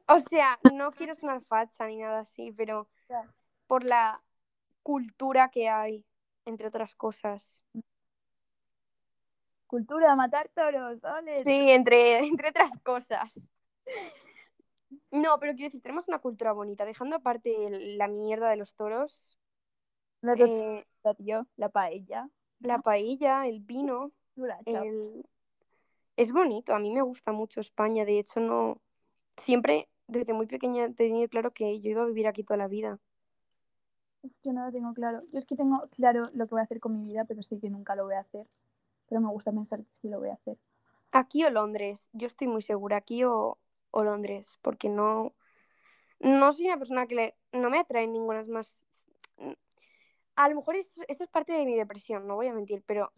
O 0.06 0.20
sea, 0.20 0.60
no 0.72 0.92
quiero 0.92 1.16
sonar 1.16 1.42
facha 1.42 1.88
ni 1.88 1.96
nada 1.96 2.20
así, 2.20 2.52
pero 2.52 2.86
por 3.66 3.82
la 3.82 4.22
cultura 4.84 5.48
que 5.48 5.68
hay, 5.68 6.04
entre 6.44 6.68
otras 6.68 6.94
cosas. 6.94 7.44
Cultura, 9.66 10.14
matar 10.14 10.50
toros, 10.54 11.02
ole. 11.02 11.42
Sí, 11.42 11.70
entre, 11.70 12.18
entre 12.28 12.50
otras 12.50 12.70
cosas. 12.84 13.32
No, 15.10 15.40
pero 15.40 15.54
quiero 15.54 15.66
decir, 15.66 15.82
tenemos 15.82 16.06
una 16.06 16.20
cultura 16.20 16.52
bonita, 16.52 16.84
dejando 16.84 17.16
aparte 17.16 17.66
el- 17.66 17.98
la 17.98 18.06
mierda 18.06 18.50
de 18.50 18.56
los 18.56 18.76
toros, 18.76 19.36
La 20.20 20.34
eh, 20.34 20.86
tortilla, 21.02 21.14
tío, 21.40 21.46
la 21.56 21.70
paella. 21.70 22.28
la 22.60 22.78
paella, 22.78 23.48
el 23.48 23.58
vino, 23.58 24.12
el... 24.64 25.26
es 26.16 26.32
bonito, 26.32 26.74
a 26.74 26.78
mí 26.78 26.90
me 26.92 27.02
gusta 27.02 27.32
mucho 27.32 27.60
España, 27.60 28.04
de 28.04 28.18
hecho 28.18 28.40
no, 28.40 28.80
siempre 29.38 29.88
desde 30.06 30.32
muy 30.32 30.46
pequeña 30.46 30.86
he 30.86 30.92
tenido 30.92 31.28
claro 31.28 31.52
que 31.52 31.80
yo 31.80 31.90
iba 31.90 32.02
a 32.02 32.06
vivir 32.06 32.26
aquí 32.26 32.44
toda 32.44 32.58
la 32.58 32.68
vida. 32.68 32.98
Yo 34.44 34.52
no 34.52 34.64
lo 34.64 34.72
tengo 34.72 34.94
claro. 34.94 35.20
Yo 35.32 35.38
es 35.38 35.46
que 35.46 35.56
tengo 35.56 35.88
claro 35.96 36.30
lo 36.34 36.46
que 36.46 36.54
voy 36.54 36.60
a 36.60 36.64
hacer 36.64 36.78
con 36.78 36.96
mi 36.96 37.12
vida, 37.12 37.24
pero 37.24 37.42
sé 37.42 37.58
que 37.58 37.70
nunca 37.70 37.96
lo 37.96 38.04
voy 38.04 38.14
a 38.14 38.20
hacer. 38.20 38.46
Pero 39.08 39.20
me 39.20 39.28
gusta 39.28 39.50
pensar 39.50 39.80
que 39.80 39.94
sí 40.00 40.08
lo 40.08 40.20
voy 40.20 40.28
a 40.28 40.34
hacer. 40.34 40.56
Aquí 41.10 41.44
o 41.44 41.50
Londres, 41.50 42.08
yo 42.12 42.26
estoy 42.26 42.46
muy 42.46 42.62
segura, 42.62 42.98
aquí 42.98 43.24
o, 43.24 43.58
o 43.90 44.04
Londres, 44.04 44.48
porque 44.62 44.88
no, 44.88 45.34
no 46.20 46.52
soy 46.52 46.66
una 46.66 46.78
persona 46.78 47.06
que 47.06 47.14
le, 47.14 47.34
no 47.52 47.68
me 47.68 47.80
atrae 47.80 48.06
ninguna 48.06 48.44
más. 48.44 48.78
A 50.36 50.48
lo 50.48 50.56
mejor 50.56 50.76
esto, 50.76 51.02
esto 51.08 51.24
es 51.24 51.30
parte 51.30 51.52
de 51.52 51.66
mi 51.66 51.74
depresión, 51.74 52.26
no 52.26 52.36
voy 52.36 52.46
a 52.46 52.54
mentir, 52.54 52.82
pero 52.86 53.12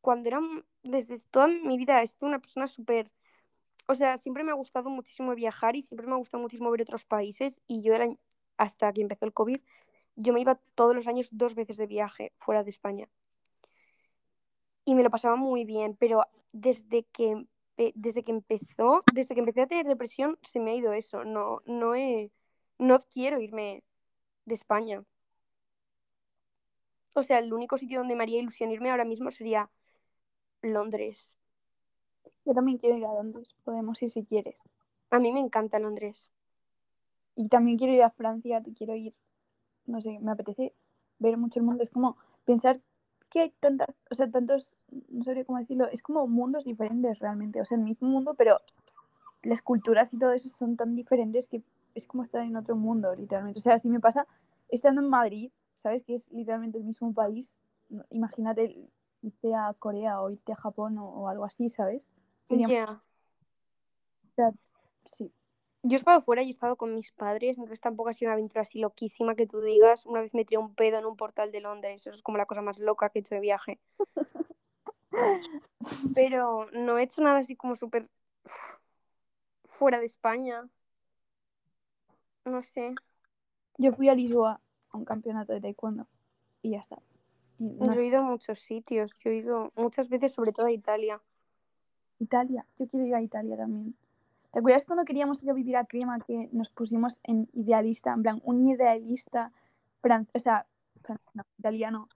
cuando 0.00 0.28
era, 0.28 0.40
desde 0.82 1.18
toda 1.30 1.48
mi 1.48 1.76
vida, 1.78 2.02
he 2.02 2.06
sido 2.06 2.28
una 2.28 2.38
persona 2.40 2.66
súper, 2.66 3.10
o 3.88 3.94
sea, 3.94 4.18
siempre 4.18 4.44
me 4.44 4.52
ha 4.52 4.54
gustado 4.54 4.90
muchísimo 4.90 5.34
viajar 5.34 5.76
y 5.76 5.82
siempre 5.82 6.06
me 6.06 6.14
ha 6.14 6.18
gustado 6.18 6.42
muchísimo 6.42 6.70
ver 6.70 6.82
otros 6.82 7.04
países 7.06 7.60
y 7.68 7.82
yo 7.82 7.94
año- 7.96 8.18
hasta 8.58 8.92
que 8.92 9.02
empezó 9.02 9.24
el 9.26 9.32
COVID, 9.34 9.60
yo 10.16 10.32
me 10.34 10.40
iba 10.42 10.56
todos 10.76 10.94
los 10.96 11.06
años 11.08 11.28
dos 11.32 11.54
veces 11.54 11.76
de 11.78 11.86
viaje 11.86 12.32
fuera 12.38 12.64
de 12.64 12.70
España. 12.70 13.08
Y 14.84 14.94
me 14.94 15.02
lo 15.02 15.10
pasaba 15.10 15.36
muy 15.36 15.64
bien, 15.64 15.96
pero 15.96 16.24
desde 16.52 17.04
que, 17.12 17.46
desde 17.94 18.22
que 18.24 18.30
empezó, 18.32 19.02
desde 19.12 19.34
que 19.34 19.40
empecé 19.40 19.62
a 19.62 19.66
tener 19.66 19.86
depresión, 19.86 20.38
se 20.42 20.60
me 20.60 20.70
ha 20.72 20.74
ido 20.74 20.92
eso. 20.92 21.24
No, 21.24 21.60
no 21.66 21.94
he, 21.94 22.30
no 22.78 23.00
quiero 23.00 23.40
irme 23.40 23.82
de 24.46 24.54
España. 24.54 25.04
O 27.14 27.22
sea, 27.24 27.38
el 27.40 27.52
único 27.52 27.78
sitio 27.78 27.98
donde 27.98 28.14
me 28.14 28.22
haría 28.22 28.38
ilusión 28.40 28.70
irme 28.70 28.90
ahora 28.90 29.04
mismo 29.04 29.30
sería 29.32 29.70
Londres. 30.72 31.34
Yo 32.44 32.54
también 32.54 32.78
quiero 32.78 32.96
ir 32.96 33.06
a 33.06 33.14
Londres. 33.14 33.54
Podemos 33.64 34.00
ir 34.02 34.10
si 34.10 34.24
quieres. 34.24 34.56
A 35.10 35.18
mí 35.18 35.32
me 35.32 35.40
encanta 35.40 35.78
Londres. 35.78 36.30
Y 37.34 37.48
también 37.48 37.78
quiero 37.78 37.92
ir 37.92 38.02
a 38.02 38.10
Francia. 38.10 38.62
Te 38.62 38.72
quiero 38.72 38.94
ir. 38.94 39.14
No 39.86 40.00
sé, 40.00 40.18
me 40.20 40.32
apetece 40.32 40.72
ver 41.18 41.36
mucho 41.36 41.60
el 41.60 41.66
mundo, 41.66 41.82
es 41.82 41.90
como 41.90 42.16
pensar 42.44 42.80
que 43.30 43.40
hay 43.40 43.50
tantas, 43.60 43.88
o 44.10 44.14
sea, 44.14 44.30
tantos, 44.30 44.76
no 45.08 45.24
sabría 45.24 45.44
cómo 45.44 45.58
decirlo, 45.58 45.88
es 45.88 46.02
como 46.02 46.26
mundos 46.26 46.64
diferentes 46.64 47.18
realmente, 47.18 47.60
o 47.60 47.64
sea, 47.64 47.76
el 47.76 47.84
mismo 47.84 48.08
mundo, 48.08 48.34
pero 48.34 48.60
las 49.42 49.62
culturas 49.62 50.12
y 50.12 50.18
todo 50.18 50.32
eso 50.32 50.48
son 50.48 50.76
tan 50.76 50.94
diferentes 50.94 51.48
que 51.48 51.62
es 51.94 52.06
como 52.06 52.24
estar 52.24 52.42
en 52.42 52.56
otro 52.56 52.76
mundo, 52.76 53.14
literalmente. 53.14 53.58
O 53.58 53.62
sea, 53.62 53.78
si 53.78 53.88
me 53.88 54.00
pasa 54.00 54.26
estando 54.68 55.00
en 55.00 55.08
Madrid, 55.08 55.50
¿sabes? 55.74 56.04
Que 56.04 56.16
es 56.16 56.30
literalmente 56.32 56.78
el 56.78 56.84
mismo 56.84 57.12
país, 57.12 57.52
imagínate 58.10 58.88
irte 59.22 59.54
a 59.54 59.74
Corea 59.78 60.20
o 60.20 60.30
irte 60.30 60.52
a 60.52 60.56
Japón 60.56 60.98
o, 60.98 61.08
o 61.08 61.28
algo 61.28 61.44
así, 61.44 61.68
¿sabes? 61.70 62.02
Sería... 62.44 62.68
Ya. 62.68 63.02
O 64.24 64.34
sea, 64.34 64.52
sí. 65.04 65.32
Yo 65.82 65.94
he 65.94 65.98
estado 65.98 66.20
fuera 66.20 66.42
y 66.42 66.48
he 66.48 66.50
estado 66.50 66.76
con 66.76 66.94
mis 66.94 67.12
padres, 67.12 67.58
entonces 67.58 67.80
tampoco 67.80 68.08
ha 68.08 68.14
sido 68.14 68.30
una 68.30 68.34
aventura 68.34 68.62
así 68.62 68.80
loquísima 68.80 69.36
que 69.36 69.46
tú 69.46 69.60
digas. 69.60 70.04
Una 70.04 70.20
vez 70.20 70.34
me 70.34 70.44
tiré 70.44 70.58
un 70.58 70.74
pedo 70.74 70.98
en 70.98 71.06
un 71.06 71.16
portal 71.16 71.52
de 71.52 71.60
Londres, 71.60 72.00
eso 72.00 72.10
es 72.16 72.22
como 72.22 72.38
la 72.38 72.46
cosa 72.46 72.60
más 72.60 72.78
loca 72.78 73.08
que 73.10 73.20
he 73.20 73.22
hecho 73.22 73.36
de 73.36 73.40
viaje. 73.40 73.78
Pero 76.14 76.66
no 76.72 76.98
he 76.98 77.04
hecho 77.04 77.22
nada 77.22 77.38
así 77.38 77.54
como 77.54 77.76
súper 77.76 78.08
fuera 79.64 80.00
de 80.00 80.06
España. 80.06 80.68
No 82.44 82.62
sé. 82.62 82.94
Yo 83.78 83.92
fui 83.92 84.08
a 84.08 84.14
Lisboa 84.14 84.60
a 84.90 84.96
un 84.96 85.04
campeonato 85.04 85.52
de 85.52 85.60
taekwondo 85.60 86.06
y 86.62 86.70
ya 86.70 86.78
está. 86.78 86.98
Yo 87.58 87.92
he 87.92 88.06
ido 88.06 88.18
a 88.18 88.22
muchos 88.22 88.58
sitios, 88.60 89.12
yo 89.24 89.30
he 89.30 89.36
ido 89.36 89.72
muchas 89.76 90.08
veces, 90.08 90.32
sobre 90.32 90.52
todo 90.52 90.66
a 90.66 90.72
Italia. 90.72 91.20
Italia, 92.18 92.66
yo 92.78 92.86
quiero 92.88 93.06
ir 93.06 93.14
a 93.14 93.22
Italia 93.22 93.56
también. 93.56 93.94
¿Te 94.52 94.58
acuerdas 94.60 94.84
cuando 94.84 95.04
queríamos 95.04 95.42
ir 95.42 95.50
a 95.50 95.54
vivir 95.54 95.76
a 95.76 95.84
Crema 95.84 96.18
que 96.20 96.48
nos 96.52 96.70
pusimos 96.70 97.20
en 97.24 97.48
idealista, 97.52 98.12
en 98.14 98.22
plan, 98.22 98.40
un 98.44 98.66
idealista, 98.68 99.52
fran- 100.02 100.28
o 100.34 100.38
sea, 100.38 100.66
no, 101.34 101.44
italiano, 101.58 102.08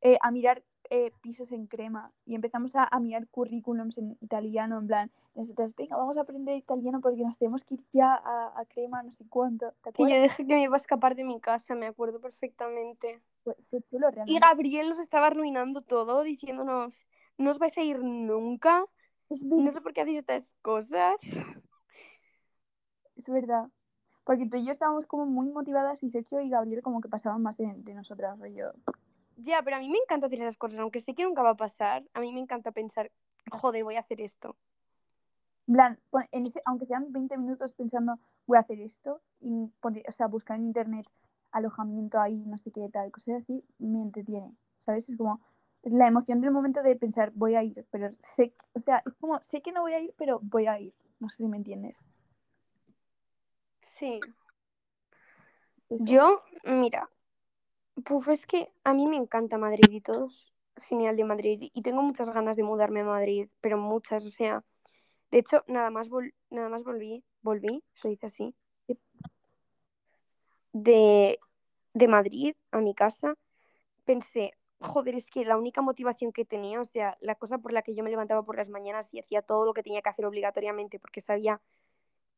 eh, 0.00 0.18
a 0.20 0.30
mirar 0.30 0.62
eh, 0.90 1.12
pisos 1.22 1.50
en 1.52 1.66
Crema 1.66 2.12
y 2.26 2.34
empezamos 2.34 2.76
a, 2.76 2.84
a 2.84 3.00
mirar 3.00 3.26
currículums 3.28 3.96
en 3.98 4.16
italiano, 4.20 4.78
en 4.78 4.86
plan, 4.86 5.10
nosotros, 5.34 5.74
venga, 5.76 5.96
vamos 5.96 6.16
a 6.16 6.22
aprender 6.22 6.56
italiano 6.56 7.00
porque 7.00 7.22
nos 7.22 7.38
tenemos 7.38 7.64
que 7.64 7.74
ir 7.74 7.84
ya 7.92 8.14
a, 8.14 8.52
a 8.60 8.64
Crema, 8.66 9.02
no 9.02 9.10
sé 9.12 9.24
cuánto, 9.28 9.72
¿te 9.82 9.92
Que 9.92 10.02
yo 10.02 10.22
dije 10.22 10.46
que 10.46 10.54
me 10.54 10.62
iba 10.62 10.74
a 10.74 10.76
escapar 10.76 11.14
de 11.14 11.24
mi 11.24 11.40
casa, 11.40 11.74
me 11.74 11.86
acuerdo 11.86 12.20
perfectamente. 12.20 13.20
Fue, 13.42 13.54
fue 13.70 13.82
chulo 13.82 14.08
Y. 14.26 14.38
Gabriel 14.38 14.88
nos 14.88 14.98
estaba 14.98 15.28
arruinando 15.28 15.80
todo, 15.82 16.22
diciéndonos, 16.22 16.94
no 17.38 17.50
os 17.50 17.58
vais 17.58 17.76
a 17.78 17.82
ir 17.82 17.98
nunca, 18.02 18.84
no 19.28 19.70
sé 19.70 19.80
por 19.80 19.92
qué 19.92 20.02
hacéis 20.02 20.18
estas 20.18 20.54
cosas. 20.62 21.16
es 23.16 23.26
verdad. 23.28 23.68
Porque 24.24 24.46
tú 24.46 24.56
y 24.56 24.64
yo 24.64 24.72
estábamos 24.72 25.06
como 25.06 25.26
muy 25.26 25.50
motivadas 25.50 26.02
y 26.02 26.10
Sergio 26.10 26.40
y 26.40 26.48
Gabriel 26.48 26.82
como 26.82 27.00
que 27.00 27.08
pasaban 27.08 27.42
más 27.42 27.56
de, 27.58 27.72
de 27.76 27.94
nosotras, 27.94 28.38
rollo. 28.38 28.72
Ya, 29.36 29.62
pero 29.62 29.76
a 29.76 29.78
mí 29.80 29.88
me 29.88 29.98
encanta 29.98 30.26
hacer 30.26 30.40
esas 30.40 30.56
cosas, 30.56 30.78
aunque 30.78 31.00
sé 31.00 31.14
que 31.14 31.24
nunca 31.24 31.42
va 31.42 31.50
a 31.50 31.56
pasar, 31.56 32.04
a 32.14 32.20
mí 32.20 32.32
me 32.32 32.40
encanta 32.40 32.70
pensar, 32.72 33.10
joder, 33.50 33.84
voy 33.84 33.96
a 33.96 34.00
hacer 34.00 34.20
esto. 34.20 34.56
Plan, 35.66 35.98
en 36.30 36.46
ese, 36.46 36.60
aunque 36.64 36.86
sean 36.86 37.10
20 37.10 37.36
minutos 37.38 37.74
pensando, 37.74 38.18
voy 38.46 38.58
a 38.58 38.60
hacer 38.60 38.80
esto, 38.80 39.20
y 39.40 39.68
poner, 39.80 40.04
o 40.08 40.12
sea, 40.12 40.26
buscar 40.26 40.58
en 40.58 40.66
internet 40.66 41.06
alojamiento 41.50 42.20
ahí, 42.20 42.36
no 42.46 42.58
sé 42.58 42.70
qué 42.70 42.88
tal, 42.92 43.10
cosas 43.10 43.36
así, 43.36 43.64
me 43.78 44.02
entretiene, 44.02 44.54
¿sabes? 44.78 45.08
Es 45.08 45.16
como 45.16 45.40
la 45.82 46.06
emoción 46.06 46.40
del 46.40 46.50
momento 46.50 46.82
de 46.82 46.96
pensar, 46.96 47.30
voy 47.34 47.54
a 47.54 47.62
ir, 47.62 47.86
pero 47.90 48.10
sé, 48.20 48.54
o 48.72 48.80
sea, 48.80 49.02
es 49.06 49.14
como, 49.14 49.42
sé 49.42 49.62
que 49.62 49.72
no 49.72 49.82
voy 49.82 49.94
a 49.94 50.00
ir, 50.00 50.14
pero 50.16 50.40
voy 50.42 50.66
a 50.66 50.78
ir, 50.80 50.94
no 51.20 51.28
sé 51.28 51.38
si 51.38 51.48
me 51.48 51.56
entiendes. 51.56 52.00
Sí. 53.98 54.20
Eso. 55.88 56.04
Yo, 56.04 56.42
mira, 56.64 57.08
puf, 58.02 58.28
es 58.28 58.46
que 58.46 58.70
a 58.84 58.94
mí 58.94 59.06
me 59.06 59.16
encanta 59.16 59.58
Madrid 59.58 59.90
y 59.90 60.00
todo 60.00 60.26
es 60.26 60.52
genial 60.82 61.16
de 61.16 61.24
Madrid 61.24 61.70
y 61.72 61.82
tengo 61.82 62.02
muchas 62.02 62.30
ganas 62.30 62.56
de 62.56 62.62
mudarme 62.64 63.00
a 63.00 63.04
Madrid, 63.04 63.48
pero 63.60 63.78
muchas, 63.78 64.24
o 64.26 64.30
sea, 64.30 64.64
de 65.30 65.38
hecho, 65.38 65.64
nada 65.66 65.90
más, 65.90 66.10
vol- 66.10 66.34
nada 66.50 66.68
más 66.68 66.84
volví, 66.84 67.24
volví, 67.42 67.82
se 67.94 68.08
dice 68.08 68.26
así, 68.26 68.54
Sí. 68.86 68.98
de, 70.72 71.38
de 71.94 72.08
Madrid 72.08 72.54
a 72.72 72.80
mi 72.80 72.94
casa, 72.94 73.34
pensé, 74.04 74.52
joder, 74.80 75.14
es 75.16 75.30
que 75.30 75.44
la 75.44 75.56
única 75.58 75.82
motivación 75.82 76.32
que 76.32 76.44
tenía, 76.44 76.80
o 76.80 76.84
sea, 76.84 77.16
la 77.20 77.34
cosa 77.36 77.58
por 77.58 77.72
la 77.72 77.82
que 77.82 77.94
yo 77.94 78.04
me 78.04 78.10
levantaba 78.10 78.42
por 78.44 78.56
las 78.56 78.70
mañanas 78.70 79.12
y 79.14 79.20
hacía 79.20 79.42
todo 79.42 79.64
lo 79.66 79.74
que 79.74 79.82
tenía 79.82 80.02
que 80.02 80.10
hacer 80.10 80.26
obligatoriamente 80.26 80.98
porque 81.00 81.20
sabía 81.20 81.60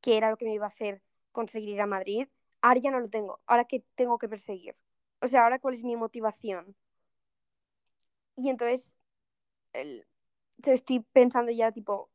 que 0.01 0.17
era 0.17 0.31
lo 0.31 0.37
que 0.37 0.47
me 0.47 0.55
iba 0.55 0.67
a 0.67 0.69
hacer 0.69 1.03
conseguir 1.33 1.71
ir 1.71 1.81
a 1.81 1.87
Madrid, 1.87 2.29
ahora 2.63 2.81
ya 2.81 2.91
no 2.91 3.01
lo 3.01 3.09
tengo, 3.11 3.41
ahora 3.47 3.65
que 3.67 3.85
tengo 3.97 4.19
que 4.19 4.29
perseguir. 4.29 4.77
O 5.27 5.29
sea, 5.29 5.45
ahora 5.45 5.59
cuál 5.59 5.75
es 5.75 5.85
mi 5.85 5.97
motivación. 5.97 6.77
Y 8.37 8.49
entonces 8.51 8.97
el- 9.75 10.07
yo 10.59 10.73
estoy 10.75 11.01
pensando 11.13 11.53
ya, 11.53 11.73
tipo, 11.73 12.11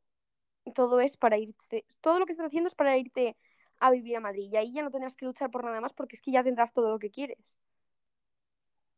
todo 0.76 1.02
es 1.02 1.18
para 1.18 1.38
irte, 1.40 1.86
todo 2.02 2.20
lo 2.20 2.26
que 2.26 2.34
estás 2.34 2.48
haciendo 2.48 2.70
es 2.70 2.76
para 2.76 2.98
irte 2.98 3.38
a 3.80 3.92
vivir 3.92 4.18
a 4.18 4.22
Madrid 4.22 4.50
y 4.52 4.58
ahí 4.58 4.74
ya 4.74 4.84
no 4.84 4.92
tendrás 4.92 5.16
que 5.18 5.26
luchar 5.26 5.52
por 5.52 5.64
nada 5.66 5.82
más 5.82 5.94
porque 5.94 6.16
es 6.18 6.22
que 6.24 6.32
ya 6.32 6.44
tendrás 6.46 6.74
todo 6.74 6.90
lo 6.92 7.00
que 7.00 7.12
quieres. 7.12 7.58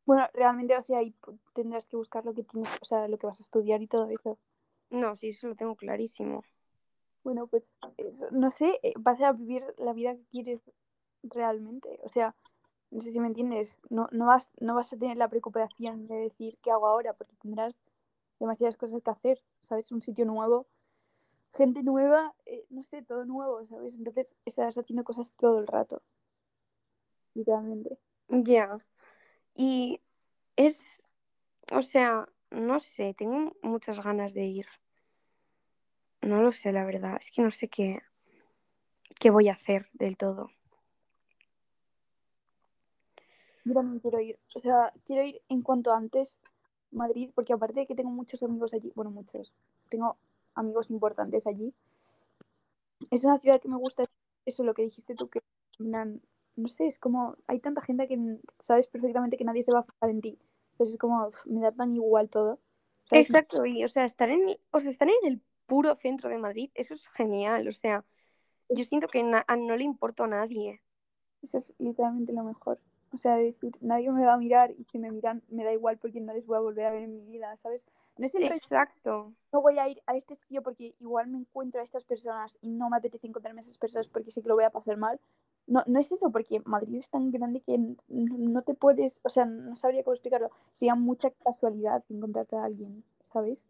Bueno, 0.05 0.27
realmente, 0.33 0.75
o 0.77 0.83
sea, 0.83 0.99
ahí 0.99 1.15
tendrás 1.53 1.85
que 1.87 1.95
buscar 1.95 2.25
lo 2.25 2.33
que 2.33 2.43
tienes, 2.43 2.69
o 2.81 2.85
sea, 2.85 3.07
lo 3.07 3.17
que 3.17 3.25
vas 3.27 3.39
a 3.39 3.43
estudiar 3.43 3.81
y 3.81 3.87
todo 3.87 4.09
eso. 4.09 4.37
No, 4.89 5.15
sí, 5.15 5.29
eso 5.29 5.47
lo 5.47 5.55
tengo 5.55 5.75
clarísimo. 5.75 6.43
Bueno, 7.23 7.47
pues, 7.47 7.77
eso, 7.97 8.27
no 8.31 8.51
sé, 8.51 8.79
eh, 8.83 8.93
vas 8.97 9.21
a 9.21 9.33
vivir 9.33 9.63
la 9.77 9.93
vida 9.93 10.15
que 10.15 10.25
quieres 10.27 10.65
realmente, 11.23 11.99
o 12.03 12.09
sea, 12.09 12.35
no 12.93 13.01
sé 13.01 13.11
si 13.11 13.19
me 13.19 13.27
entiendes, 13.27 13.81
no, 13.89 14.07
no, 14.11 14.27
vas, 14.27 14.51
no 14.59 14.75
vas 14.75 14.93
a 14.93 14.97
tener 14.97 15.17
la 15.17 15.27
preocupación 15.27 16.07
de 16.07 16.15
decir 16.15 16.57
qué 16.61 16.69
hago 16.69 16.87
ahora, 16.87 17.13
porque 17.13 17.35
tendrás 17.41 17.75
demasiadas 18.39 18.77
cosas 18.77 19.01
que 19.01 19.09
hacer, 19.09 19.43
¿sabes? 19.61 19.91
Un 19.91 20.01
sitio 20.01 20.25
nuevo, 20.25 20.67
gente 21.53 21.81
nueva, 21.81 22.35
eh, 22.45 22.65
no 22.69 22.83
sé, 22.83 23.01
todo 23.01 23.25
nuevo, 23.25 23.65
¿sabes? 23.65 23.95
Entonces 23.95 24.35
estarás 24.45 24.77
haciendo 24.77 25.03
cosas 25.03 25.33
todo 25.33 25.59
el 25.59 25.67
rato, 25.67 26.03
literalmente. 27.33 27.97
Ya. 28.29 28.77
Y 29.55 29.99
es, 30.55 31.01
o 31.71 31.81
sea, 31.81 32.27
no 32.51 32.79
sé, 32.79 33.15
tengo 33.17 33.55
muchas 33.63 34.03
ganas 34.03 34.35
de 34.35 34.43
ir. 34.45 34.67
No 36.21 36.43
lo 36.43 36.51
sé, 36.51 36.71
la 36.71 36.85
verdad. 36.85 37.17
Es 37.19 37.31
que 37.31 37.41
no 37.41 37.49
sé 37.49 37.69
qué, 37.69 38.01
qué 39.19 39.31
voy 39.31 39.49
a 39.49 39.53
hacer 39.53 39.89
del 39.93 40.15
todo. 40.15 40.51
Yo 43.65 43.73
también 43.73 43.99
quiero 43.99 44.19
ir, 44.19 44.37
o 44.55 44.59
sea, 44.59 44.91
quiero 45.05 45.23
ir 45.23 45.41
en 45.49 45.61
cuanto 45.61 45.93
antes 45.93 46.37
a 46.43 46.95
Madrid, 46.97 47.29
porque 47.33 47.53
aparte 47.53 47.81
de 47.81 47.87
que 47.87 47.95
tengo 47.95 48.11
muchos 48.11 48.43
amigos 48.43 48.73
allí, 48.73 48.91
bueno, 48.95 49.11
muchos, 49.11 49.53
tengo 49.89 50.17
amigos 50.55 50.89
importantes 50.89 51.47
allí, 51.47 51.73
es 53.09 53.23
una 53.23 53.39
ciudad 53.39 53.61
que 53.61 53.69
me 53.69 53.77
gusta, 53.77 54.05
eso 54.45 54.63
lo 54.63 54.73
que 54.73 54.83
dijiste 54.83 55.15
tú, 55.15 55.29
que 55.29 55.41
no 55.79 56.67
sé, 56.67 56.87
es 56.87 56.99
como, 56.99 57.35
hay 57.47 57.59
tanta 57.59 57.81
gente 57.81 58.07
que 58.07 58.19
sabes 58.59 58.87
perfectamente 58.87 59.37
que 59.37 59.45
nadie 59.45 59.63
se 59.63 59.71
va 59.71 59.79
a 59.79 59.83
fijar 59.83 60.09
en 60.09 60.21
ti, 60.21 60.39
entonces 60.73 60.95
es 60.95 60.99
como, 60.99 61.29
me 61.45 61.61
da 61.61 61.71
tan 61.71 61.95
igual 61.95 62.29
todo. 62.29 62.59
¿sabes? 63.05 63.29
Exacto, 63.29 63.65
y 63.65 63.83
o 63.83 63.87
sea, 63.87 64.05
estar 64.05 64.29
en, 64.29 64.57
o 64.71 64.79
sea, 64.79 64.91
estar 64.91 65.07
en 65.07 65.31
el 65.31 65.41
puro 65.65 65.95
centro 65.95 66.29
de 66.29 66.37
Madrid, 66.37 66.69
eso 66.75 66.93
es 66.93 67.07
genial. 67.09 67.67
O 67.67 67.71
sea, 67.71 68.03
yo 68.69 68.83
siento 68.83 69.07
que 69.07 69.23
no 69.23 69.75
le 69.75 69.83
importa 69.83 70.25
a 70.25 70.27
nadie. 70.27 70.81
Eso 71.41 71.57
es 71.57 71.73
literalmente 71.79 72.33
lo 72.33 72.43
mejor. 72.43 72.79
O 73.13 73.17
sea, 73.17 73.35
de 73.35 73.43
decir, 73.43 73.73
nadie 73.81 74.11
me 74.11 74.25
va 74.25 74.33
a 74.33 74.37
mirar 74.37 74.71
y 74.71 74.83
si 74.85 74.97
me 74.97 75.11
miran 75.11 75.43
me 75.49 75.63
da 75.63 75.71
igual 75.71 75.97
porque 75.97 76.19
no 76.19 76.33
les 76.33 76.45
voy 76.45 76.57
a 76.57 76.61
volver 76.61 76.85
a 76.87 76.91
ver 76.91 77.03
en 77.03 77.15
mi 77.15 77.31
vida, 77.31 77.55
¿sabes? 77.57 77.85
No 78.17 78.25
es 78.25 78.33
el 78.35 78.43
Exacto. 78.43 79.33
no 79.51 79.61
voy 79.61 79.77
a 79.79 79.87
ir 79.87 80.01
a 80.07 80.15
este 80.15 80.35
sitio 80.35 80.63
porque 80.63 80.95
igual 80.99 81.27
me 81.27 81.37
encuentro 81.37 81.79
a 81.79 81.83
estas 81.83 82.03
personas 82.03 82.57
y 82.61 82.69
no 82.69 82.89
me 82.89 82.97
apetece 82.97 83.27
encontrarme 83.27 83.59
a 83.59 83.61
esas 83.61 83.77
personas 83.77 84.07
porque 84.07 84.31
sé 84.31 84.41
que 84.41 84.49
lo 84.49 84.55
voy 84.55 84.63
a 84.63 84.71
pasar 84.71 84.97
mal. 84.97 85.19
No, 85.67 85.83
no 85.87 85.99
es 85.99 86.11
eso, 86.11 86.29
porque 86.31 86.61
Madrid 86.65 86.95
es 86.95 87.09
tan 87.09 87.31
grande 87.31 87.61
que 87.61 87.77
no 88.09 88.61
te 88.63 88.73
puedes, 88.73 89.21
o 89.23 89.29
sea, 89.29 89.45
no 89.45 89.75
sabría 89.75 90.03
cómo 90.03 90.15
explicarlo. 90.15 90.49
Sería 90.73 90.95
mucha 90.95 91.29
casualidad 91.31 92.03
encontrarte 92.09 92.55
a 92.57 92.65
alguien, 92.65 93.03
¿sabes? 93.31 93.63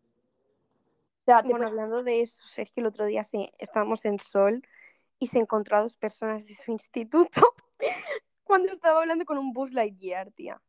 O 1.21 1.25
sea, 1.25 1.37
te 1.43 1.49
Bueno, 1.49 1.67
puedes- 1.67 1.71
hablando 1.71 2.03
de 2.03 2.21
eso, 2.21 2.41
Sergio, 2.47 2.81
el 2.81 2.87
otro 2.87 3.05
día 3.05 3.23
se, 3.23 3.53
estábamos 3.57 4.05
en 4.05 4.19
Sol 4.19 4.65
y 5.19 5.27
se 5.27 5.39
encontró 5.39 5.77
a 5.77 5.81
dos 5.81 5.95
personas 5.95 6.45
de 6.45 6.55
su 6.55 6.71
instituto 6.71 7.41
cuando 8.43 8.71
estaba 8.71 8.99
hablando 8.99 9.25
con 9.25 9.37
un 9.37 9.53
Buzz 9.53 9.71
Lightyear, 9.71 10.31
tía. 10.31 10.61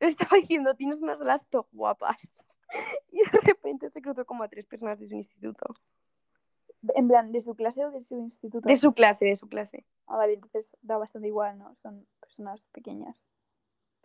Le 0.00 0.08
estaba 0.08 0.36
diciendo, 0.40 0.74
tienes 0.74 1.00
unas 1.00 1.20
alas 1.20 1.46
top 1.48 1.66
guapas. 1.72 2.16
Y 3.12 3.18
de 3.18 3.38
repente 3.42 3.88
se 3.88 4.02
cruzó 4.02 4.26
como 4.26 4.42
a 4.42 4.48
tres 4.48 4.66
personas 4.66 4.98
de 4.98 5.06
su 5.06 5.14
instituto. 5.14 5.76
en 6.96 7.06
plan, 7.06 7.30
de 7.30 7.40
su 7.40 7.54
clase 7.54 7.84
o 7.84 7.92
de 7.92 8.00
su 8.00 8.18
instituto. 8.18 8.68
De 8.68 8.74
su 8.76 8.92
clase, 8.92 9.24
de 9.24 9.36
su 9.36 9.48
clase. 9.48 9.86
Ah, 10.08 10.16
vale, 10.16 10.34
entonces 10.34 10.76
da 10.82 10.98
bastante 10.98 11.28
igual, 11.28 11.56
¿no? 11.58 11.76
Son 11.76 12.06
personas 12.20 12.66
pequeñas. 12.72 13.22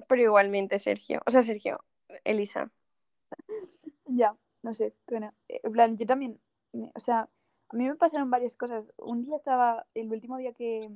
Pero 0.07 0.21
igualmente, 0.21 0.77
Sergio. 0.77 1.21
O 1.25 1.31
sea, 1.31 1.41
Sergio, 1.41 1.83
Elisa. 2.23 2.71
Ya, 4.13 4.35
no 4.61 4.73
sé, 4.73 4.93
bueno, 5.07 5.33
eh, 5.47 5.61
en 5.63 5.71
plan, 5.71 5.97
yo 5.97 6.05
también, 6.05 6.37
o 6.93 6.99
sea, 6.99 7.29
a 7.69 7.75
mí 7.75 7.87
me 7.87 7.95
pasaron 7.95 8.29
varias 8.29 8.55
cosas. 8.55 8.91
Un 8.97 9.23
día 9.23 9.37
estaba, 9.37 9.85
el 9.93 10.11
último 10.11 10.37
día 10.37 10.51
que, 10.51 10.89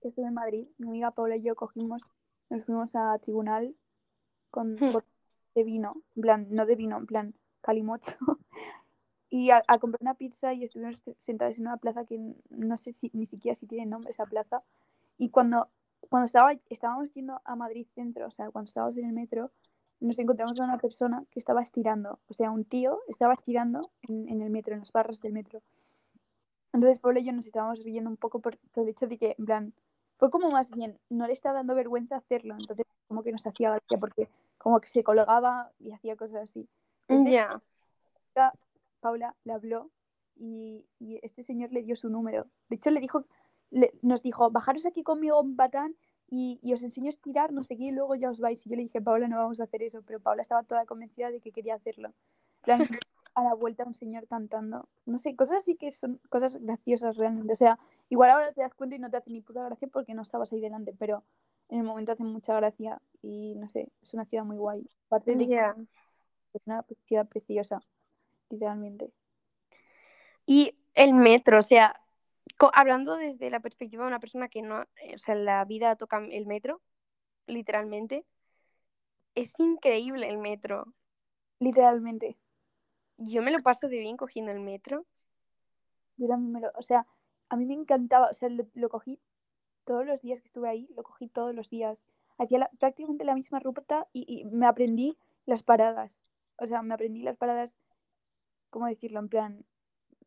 que 0.00 0.08
estuve 0.08 0.26
en 0.26 0.34
Madrid, 0.34 0.66
mi 0.78 0.88
amiga 0.88 1.10
Paula 1.12 1.36
y 1.36 1.42
yo 1.42 1.54
cogimos 1.54 2.02
nos 2.50 2.64
fuimos 2.64 2.94
a 2.96 3.16
tribunal 3.18 3.74
con 4.50 4.74
Hmm. 4.74 4.98
de 5.54 5.64
vino, 5.64 6.02
en 6.16 6.22
plan, 6.22 6.46
no 6.50 6.66
de 6.66 6.74
vino, 6.74 6.96
en 6.98 7.06
plan, 7.06 7.34
calimocho. 7.62 8.12
Y 9.32 9.50
a, 9.50 9.62
a 9.68 9.78
comprar 9.78 10.02
una 10.02 10.14
pizza 10.14 10.52
y 10.54 10.64
estuvimos 10.64 11.00
sentados 11.18 11.56
en 11.60 11.68
una 11.68 11.76
plaza 11.76 12.04
que 12.04 12.18
no 12.48 12.76
sé 12.76 12.92
si 12.92 13.12
ni 13.14 13.26
siquiera 13.26 13.54
si 13.54 13.64
tiene 13.64 13.86
nombre 13.86 14.10
esa 14.10 14.26
plaza. 14.26 14.64
Y 15.18 15.30
cuando, 15.30 15.68
cuando 16.08 16.24
estaba, 16.24 16.52
estábamos 16.68 17.12
yendo 17.14 17.40
a 17.44 17.54
Madrid 17.54 17.86
Centro, 17.94 18.26
o 18.26 18.30
sea, 18.32 18.50
cuando 18.50 18.66
estábamos 18.66 18.96
en 18.96 19.04
el 19.04 19.12
metro, 19.12 19.52
nos 20.00 20.18
encontramos 20.18 20.58
a 20.58 20.64
una 20.64 20.78
persona 20.78 21.22
que 21.30 21.38
estaba 21.38 21.62
estirando. 21.62 22.18
O 22.26 22.34
sea, 22.34 22.50
un 22.50 22.64
tío 22.64 22.98
estaba 23.06 23.34
estirando 23.34 23.92
en, 24.02 24.28
en 24.28 24.42
el 24.42 24.50
metro, 24.50 24.74
en 24.74 24.80
las 24.80 24.90
barras 24.90 25.20
del 25.20 25.32
metro. 25.32 25.62
Entonces, 26.72 26.98
Pablo 26.98 27.20
y 27.20 27.24
yo 27.24 27.32
nos 27.32 27.46
estábamos 27.46 27.84
riendo 27.84 28.10
un 28.10 28.16
poco 28.16 28.40
por, 28.40 28.58
por 28.72 28.82
el 28.82 28.88
hecho 28.88 29.06
de 29.06 29.16
que, 29.16 29.36
en 29.38 29.44
plan, 29.44 29.74
fue 30.20 30.30
como 30.30 30.50
más 30.50 30.70
bien, 30.70 30.98
no 31.08 31.26
le 31.26 31.32
estaba 31.32 31.56
dando 31.56 31.74
vergüenza 31.74 32.16
hacerlo. 32.16 32.54
Entonces, 32.56 32.86
como 33.08 33.22
que 33.24 33.32
nos 33.32 33.44
hacía 33.46 33.70
gracia 33.70 33.98
porque 33.98 34.28
como 34.58 34.78
que 34.80 34.86
se 34.86 35.02
colgaba 35.02 35.72
y 35.80 35.90
hacía 35.92 36.14
cosas 36.14 36.42
así. 36.42 36.68
Ya. 37.08 37.60
chica, 38.28 38.52
Paula 39.00 39.34
le 39.44 39.52
habló 39.54 39.90
y, 40.36 40.86
y 40.98 41.18
este 41.22 41.42
señor 41.42 41.72
le 41.72 41.82
dio 41.82 41.96
su 41.96 42.10
número. 42.10 42.46
De 42.68 42.76
hecho, 42.76 42.90
le 42.90 43.00
dijo, 43.00 43.24
le- 43.70 43.92
nos 44.02 44.22
dijo, 44.22 44.50
bajaros 44.50 44.84
aquí 44.86 45.02
conmigo 45.02 45.40
en 45.40 45.56
Batán 45.56 45.96
y, 46.28 46.60
y 46.62 46.74
os 46.74 46.82
enseño 46.82 47.06
a 47.06 47.08
estirar, 47.08 47.52
no 47.52 47.64
sé 47.64 47.76
qué, 47.76 47.84
y 47.84 47.90
luego 47.90 48.14
ya 48.14 48.30
os 48.30 48.38
vais. 48.38 48.64
Y 48.66 48.70
yo 48.70 48.76
le 48.76 48.82
dije, 48.82 49.00
Paula, 49.00 49.26
no 49.26 49.38
vamos 49.38 49.58
a 49.60 49.64
hacer 49.64 49.82
eso, 49.82 50.02
pero 50.02 50.20
Paula 50.20 50.42
estaba 50.42 50.62
toda 50.62 50.84
convencida 50.86 51.30
de 51.30 51.40
que 51.40 51.50
quería 51.50 51.74
hacerlo. 51.74 52.12
Plan, 52.60 52.86
a 53.40 53.44
la 53.44 53.54
vuelta 53.54 53.84
un 53.84 53.94
señor 53.94 54.26
cantando. 54.26 54.88
No 55.06 55.18
sé, 55.18 55.34
cosas 55.36 55.58
así 55.58 55.76
que 55.76 55.90
son 55.90 56.20
cosas 56.28 56.56
graciosas 56.56 57.16
realmente. 57.16 57.52
O 57.52 57.56
sea, 57.56 57.78
igual 58.08 58.30
ahora 58.30 58.52
te 58.52 58.62
das 58.62 58.74
cuenta 58.74 58.96
y 58.96 58.98
no 58.98 59.10
te 59.10 59.16
hace 59.16 59.30
ni 59.30 59.40
puta 59.40 59.64
gracia 59.64 59.88
porque 59.88 60.14
no 60.14 60.22
estabas 60.22 60.52
ahí 60.52 60.60
delante, 60.60 60.94
pero 60.98 61.24
en 61.68 61.78
el 61.78 61.84
momento 61.84 62.12
hace 62.12 62.24
mucha 62.24 62.54
gracia 62.54 63.00
y 63.22 63.54
no 63.56 63.68
sé, 63.70 63.88
es 64.02 64.14
una 64.14 64.24
ciudad 64.24 64.44
muy 64.44 64.56
guay. 64.56 64.88
Aparte 65.06 65.34
de 65.34 65.44
es 65.44 66.62
una 66.66 66.84
ciudad 67.04 67.28
preciosa, 67.28 67.80
literalmente. 68.48 69.12
Y 70.46 70.74
el 70.94 71.14
metro, 71.14 71.60
o 71.60 71.62
sea, 71.62 72.00
hablando 72.72 73.16
desde 73.16 73.50
la 73.50 73.60
perspectiva 73.60 74.02
de 74.02 74.08
una 74.08 74.20
persona 74.20 74.48
que 74.48 74.62
no, 74.62 74.82
eh, 74.82 75.14
o 75.14 75.18
sea, 75.18 75.34
la 75.34 75.64
vida 75.64 75.94
toca 75.96 76.18
el 76.18 76.46
metro, 76.46 76.80
literalmente, 77.46 78.24
es 79.34 79.52
increíble 79.58 80.28
el 80.28 80.38
metro. 80.38 80.92
Literalmente. 81.60 82.36
Yo 83.20 83.40
me 83.42 83.52
lo 83.52 83.60
paso 83.60 83.88
de 83.88 83.98
bien 84.00 84.16
cogiendo 84.16 84.50
el 84.50 84.58
metro. 84.60 85.06
Yo 86.16 86.28
también 86.28 86.52
me 86.52 86.60
lo, 86.60 86.70
o 86.76 86.82
sea, 86.82 87.06
a 87.48 87.56
mí 87.56 87.64
me 87.66 87.74
encantaba, 87.74 88.28
o 88.28 88.34
sea, 88.34 88.48
lo, 88.48 88.66
lo 88.74 88.88
cogí 88.88 89.18
todos 89.84 90.06
los 90.06 90.22
días 90.22 90.40
que 90.40 90.46
estuve 90.46 90.68
ahí, 90.68 90.88
lo 90.96 91.02
cogí 91.02 91.28
todos 91.28 91.54
los 91.54 91.70
días. 91.70 92.04
Hacía 92.38 92.58
la- 92.58 92.70
prácticamente 92.78 93.24
la 93.24 93.34
misma 93.34 93.60
ruta 93.60 94.06
y, 94.12 94.24
y 94.28 94.44
me 94.46 94.66
aprendí 94.66 95.16
las 95.46 95.62
paradas. 95.62 96.20
O 96.58 96.66
sea, 96.66 96.82
me 96.82 96.94
aprendí 96.94 97.22
las 97.22 97.36
paradas, 97.36 97.74
¿cómo 98.70 98.86
decirlo? 98.86 99.20
En 99.20 99.28
plan, 99.28 99.64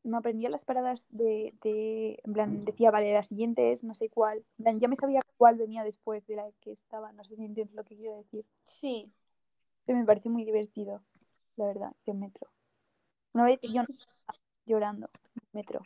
me 0.03 0.17
aprendía 0.17 0.50
las 0.50 0.65
paradas 0.65 1.07
de, 1.12 1.53
de, 1.63 2.19
en 2.23 2.33
plan, 2.33 2.65
decía, 2.65 2.91
vale, 2.91 3.13
la 3.13 3.23
siguiente 3.23 3.71
es 3.73 3.83
no 3.83 3.95
sé 3.95 4.09
cuál. 4.09 4.39
En 4.59 4.63
plan, 4.63 4.79
ya 4.79 4.88
me 4.88 4.95
sabía 4.95 5.21
cuál 5.38 5.57
venía 5.57 5.83
después 5.83 6.25
de 6.27 6.38
la 6.38 6.51
que 6.62 6.71
estaba, 6.71 7.12
no 7.13 7.23
sé 7.25 7.35
si 7.35 7.45
entiendes 7.45 7.75
lo 7.75 7.83
que 7.85 7.95
quiero 7.97 8.17
decir. 8.17 8.45
Sí. 8.65 9.12
Que 9.85 9.93
me 9.93 10.05
parece 10.05 10.29
muy 10.29 10.45
divertido, 10.45 11.01
la 11.57 11.65
verdad, 11.67 11.93
el 12.05 12.15
metro. 12.17 12.50
Una 13.33 13.45
vez 13.45 13.59
yo 13.61 13.83
llorando, 14.65 15.09
en 15.35 15.41
el 15.41 15.47
metro. 15.53 15.81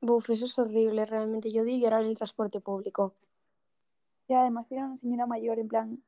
Buf, 0.00 0.30
eso 0.30 0.44
es 0.44 0.58
horrible, 0.58 1.04
realmente. 1.04 1.50
Yo 1.50 1.62
odio 1.62 1.76
llorar 1.76 2.02
en 2.02 2.10
el 2.10 2.16
transporte 2.16 2.60
público. 2.60 3.14
Y 4.28 4.34
además 4.34 4.70
era 4.70 4.86
una 4.86 4.96
señora 4.96 5.26
mayor, 5.26 5.58
en 5.58 5.68
plan, 5.68 6.02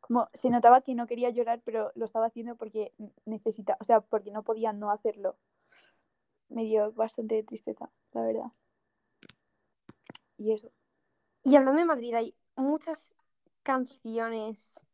como 0.00 0.28
se 0.32 0.50
notaba 0.50 0.82
que 0.82 0.94
no 0.94 1.06
quería 1.06 1.30
llorar, 1.30 1.60
pero 1.64 1.90
lo 1.94 2.04
estaba 2.04 2.26
haciendo 2.26 2.56
porque 2.56 2.92
necesita, 3.24 3.76
o 3.80 3.84
sea, 3.84 4.00
porque 4.00 4.30
no 4.30 4.42
podía 4.42 4.72
no 4.72 4.90
hacerlo. 4.90 5.36
Me 6.48 6.64
dio 6.64 6.92
bastante 6.92 7.42
tristeza, 7.42 7.90
la 8.12 8.22
verdad. 8.22 8.52
Y 10.36 10.52
eso. 10.52 10.70
Y 11.42 11.56
hablando 11.56 11.80
de 11.80 11.86
Madrid, 11.86 12.14
hay 12.14 12.34
muchas 12.56 13.16
canciones 13.62 14.86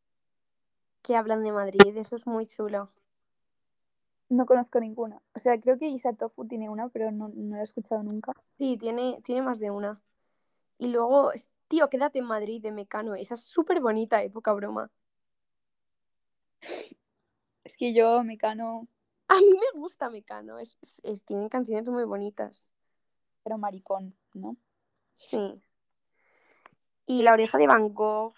que 1.01 1.15
hablan 1.15 1.43
de 1.43 1.51
Madrid. 1.51 1.95
Eso 1.95 2.15
es 2.15 2.25
muy 2.25 2.45
chulo. 2.45 2.89
No 4.29 4.45
conozco 4.45 4.79
ninguna. 4.79 5.21
O 5.35 5.39
sea, 5.39 5.59
creo 5.59 5.77
que 5.77 5.87
Isa 5.87 6.13
Tofu 6.13 6.47
tiene 6.47 6.69
una, 6.69 6.89
pero 6.89 7.11
no, 7.11 7.29
no 7.29 7.55
la 7.55 7.61
he 7.61 7.63
escuchado 7.63 8.01
nunca. 8.03 8.33
Sí, 8.57 8.77
tiene, 8.77 9.19
tiene 9.23 9.41
más 9.41 9.59
de 9.59 9.69
una. 9.71 10.01
Y 10.77 10.87
luego, 10.87 11.31
tío, 11.67 11.89
quédate 11.89 12.19
en 12.19 12.25
Madrid 12.25 12.61
de 12.61 12.71
Mecano. 12.71 13.15
Esa 13.15 13.35
es 13.35 13.41
súper 13.43 13.81
bonita, 13.81 14.23
eh, 14.23 14.29
poca 14.29 14.51
broma. 14.53 14.89
Es 17.63 17.75
que 17.77 17.93
yo, 17.93 18.23
Mecano, 18.23 18.87
A 19.27 19.35
mí 19.39 19.51
me 19.51 19.79
gusta 19.79 20.09
Mecano. 20.09 20.59
Es, 20.59 20.77
es- 20.81 21.01
es- 21.03 21.25
tienen 21.25 21.49
canciones 21.49 21.89
muy 21.89 22.03
bonitas. 22.05 22.69
pero 23.43 23.57
maricón, 23.59 24.15
¿no? 24.33 24.57
Sí. 25.17 25.61
Y 27.05 27.21
La 27.21 27.33
oreja 27.33 27.57
de 27.59 27.67
Van 27.67 27.93
Gogh 27.93 28.33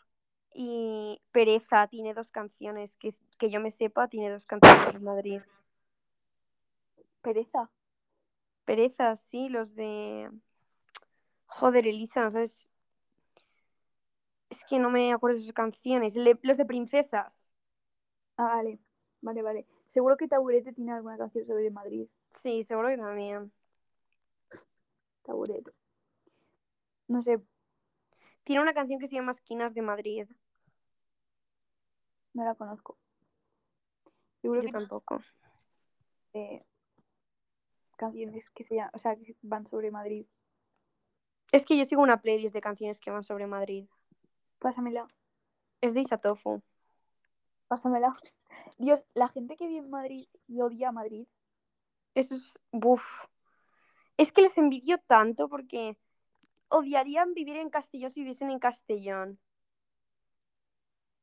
y 0.53 1.21
Pereza 1.31 1.87
tiene 1.87 2.13
dos 2.13 2.31
canciones. 2.31 2.95
Que, 2.97 3.13
que 3.37 3.49
yo 3.49 3.59
me 3.61 3.71
sepa, 3.71 4.07
tiene 4.09 4.29
dos 4.29 4.45
canciones 4.45 4.93
en 4.95 5.03
Madrid. 5.03 5.41
Pereza. 7.27 7.69
Pereza, 8.63 9.17
sí, 9.17 9.49
los 9.49 9.75
de. 9.75 10.31
Joder, 11.47 11.85
Elisa, 11.85 12.23
no 12.23 12.31
sabes. 12.31 12.69
Es 14.49 14.63
que 14.63 14.79
no 14.79 14.89
me 14.89 15.11
acuerdo 15.11 15.35
de 15.37 15.43
sus 15.43 15.51
canciones. 15.51 16.15
Le- 16.15 16.39
Los 16.41 16.55
de 16.55 16.65
Princesas. 16.65 17.51
Ah, 18.37 18.45
vale. 18.45 18.79
Vale, 19.19 19.41
vale. 19.41 19.65
Seguro 19.89 20.15
que 20.15 20.29
Taburete 20.29 20.71
tiene 20.71 20.93
alguna 20.93 21.17
canción 21.17 21.45
sobre 21.45 21.69
Madrid. 21.69 22.07
Sí, 22.29 22.63
seguro 22.63 22.87
que 22.87 22.97
también. 22.97 23.51
Taburete. 25.23 25.71
No 27.09 27.19
sé, 27.19 27.41
Tiene 28.45 28.61
una 28.61 28.73
canción 28.73 29.01
que 29.01 29.07
se 29.07 29.15
llama 29.15 29.33
Esquinas 29.33 29.73
de 29.73 29.81
Madrid. 29.81 30.27
no 32.33 32.45
la 32.45 32.55
conozco. 32.55 32.97
Seguro 34.41 34.61
Yo 34.61 34.65
que 34.67 34.71
tampoco. 34.71 35.21
tiene 36.31 36.65
canciones 37.97 38.49
que 38.51 38.63
se 38.63 38.75
llaman, 38.75 38.91
o 38.93 38.99
sea, 38.99 39.15
que 39.15 39.35
van 39.41 39.67
sobre 39.67 39.91
Madrid. 39.91 40.25
Es 41.51 41.65
que 41.65 41.77
yo 41.77 41.85
sigo 41.85 42.01
una 42.01 42.21
playlist 42.21 42.53
de 42.53 42.61
canciones 42.61 42.99
que 42.99 43.11
van 43.11 43.23
sobre 43.23 43.47
Madrid. 43.47 43.85
Pásamela. 44.59 45.07
Es 45.81 45.93
de 45.93 46.01
Isatofu. 46.01 46.61
Pásamela. 47.67 48.15
Dios, 48.77 49.03
la 49.13 49.27
gente 49.27 49.55
que 49.55 49.67
vive 49.67 49.79
en 49.79 49.89
Madrid 49.89 50.27
y 50.47 50.61
odia 50.61 50.89
a 50.89 50.91
Madrid. 50.91 51.27
Eso 52.15 52.35
es. 52.35 52.57
Buf. 52.71 53.03
Es 54.17 54.31
que 54.31 54.41
les 54.41 54.57
envidio 54.57 54.97
tanto 54.99 55.47
porque 55.47 55.97
odiarían 56.69 57.33
vivir 57.33 57.57
en 57.57 57.69
Castellón 57.69 58.11
si 58.11 58.21
viviesen 58.21 58.49
en 58.49 58.59
Castellón. 58.59 59.39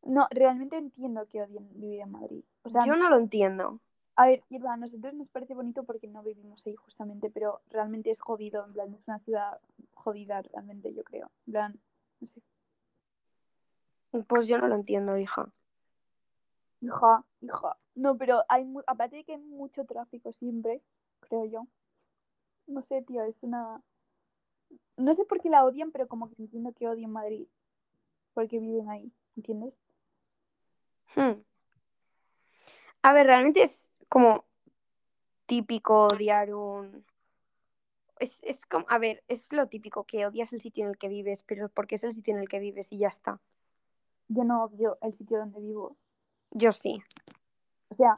No, 0.03 0.29
realmente 0.31 0.77
entiendo 0.77 1.27
que 1.27 1.43
odien 1.43 1.69
vivir 1.75 2.01
en 2.01 2.13
Madrid. 2.13 2.45
O 2.63 2.71
sea, 2.71 2.87
Yo 2.87 2.95
no 2.95 3.09
lo 3.09 3.17
entiendo. 3.17 3.81
A 4.17 4.27
ver, 4.27 4.43
Irba, 4.49 4.75
a 4.75 4.77
nosotros 4.77 5.13
nos 5.15 5.29
parece 5.29 5.55
bonito 5.55 5.85
porque 5.85 6.07
no 6.07 6.23
vivimos 6.23 6.65
ahí 6.67 6.75
justamente, 6.77 7.31
pero 7.31 7.61
realmente 7.71 8.11
es 8.11 8.21
jodido, 8.21 8.65
en 8.65 8.73
plan, 8.73 8.95
es 8.95 9.07
una 9.09 9.19
ciudad 9.21 9.61
jodida 9.93 10.43
realmente, 10.43 10.95
yo 10.95 11.03
creo. 11.03 11.31
En 11.47 11.53
plan, 11.53 11.81
no 12.21 12.27
sé. 12.27 12.41
Pues 14.29 14.47
yo 14.47 14.59
no 14.59 14.69
lo 14.69 14.77
entiendo, 14.77 15.19
hija. 15.19 15.49
Hija, 16.81 17.25
hija. 17.41 17.77
No, 17.97 18.17
pero 18.17 18.45
hay 18.49 18.65
mu- 18.65 18.83
aparte 18.87 19.17
de 19.17 19.25
que 19.25 19.33
hay 19.33 19.41
mucho 19.41 19.85
tráfico 19.85 20.33
siempre, 20.33 20.81
creo 21.21 21.45
yo. 21.47 21.67
No 22.67 22.83
sé, 22.83 23.03
tío, 23.03 23.25
es 23.25 23.43
una... 23.43 23.83
No 24.97 25.15
sé 25.15 25.25
por 25.25 25.41
qué 25.41 25.51
la 25.51 25.65
odian, 25.65 25.91
pero 25.91 26.07
como 26.07 26.29
que 26.29 26.37
entiendo 26.39 26.73
que 26.73 26.87
odian 26.87 27.11
Madrid. 27.11 27.47
Porque 28.35 28.61
viven 28.61 28.89
ahí, 28.91 29.13
¿entiendes? 29.37 29.77
Hmm. 31.17 31.43
A 33.03 33.13
ver, 33.13 33.27
realmente 33.27 33.63
es 33.63 33.91
como 34.15 34.45
típico 35.47 36.07
odiar 36.07 36.55
un... 36.55 37.05
Es, 38.21 38.39
es 38.43 38.65
como, 38.65 38.87
a 38.89 38.99
ver, 38.99 39.25
es 39.27 39.53
lo 39.53 39.67
típico 39.67 40.05
que 40.05 40.25
odias 40.25 40.53
el 40.53 40.61
sitio 40.61 40.85
en 40.85 40.91
el 40.91 40.99
que 40.99 41.09
vives, 41.09 41.43
pero 41.43 41.69
porque 41.69 41.97
es 41.97 42.05
el 42.05 42.15
sitio 42.15 42.33
en 42.33 42.41
el 42.41 42.49
que 42.49 42.61
vives 42.61 42.93
y 42.93 42.99
ya 42.99 43.09
está. 43.09 43.41
Yo 44.29 44.45
no 44.45 44.63
odio 44.67 44.99
el 45.03 45.13
sitio 45.13 45.39
donde 45.39 45.59
vivo. 45.61 45.97
Yo 46.53 46.71
sí. 46.71 47.03
O 47.89 47.95
sea, 47.95 48.15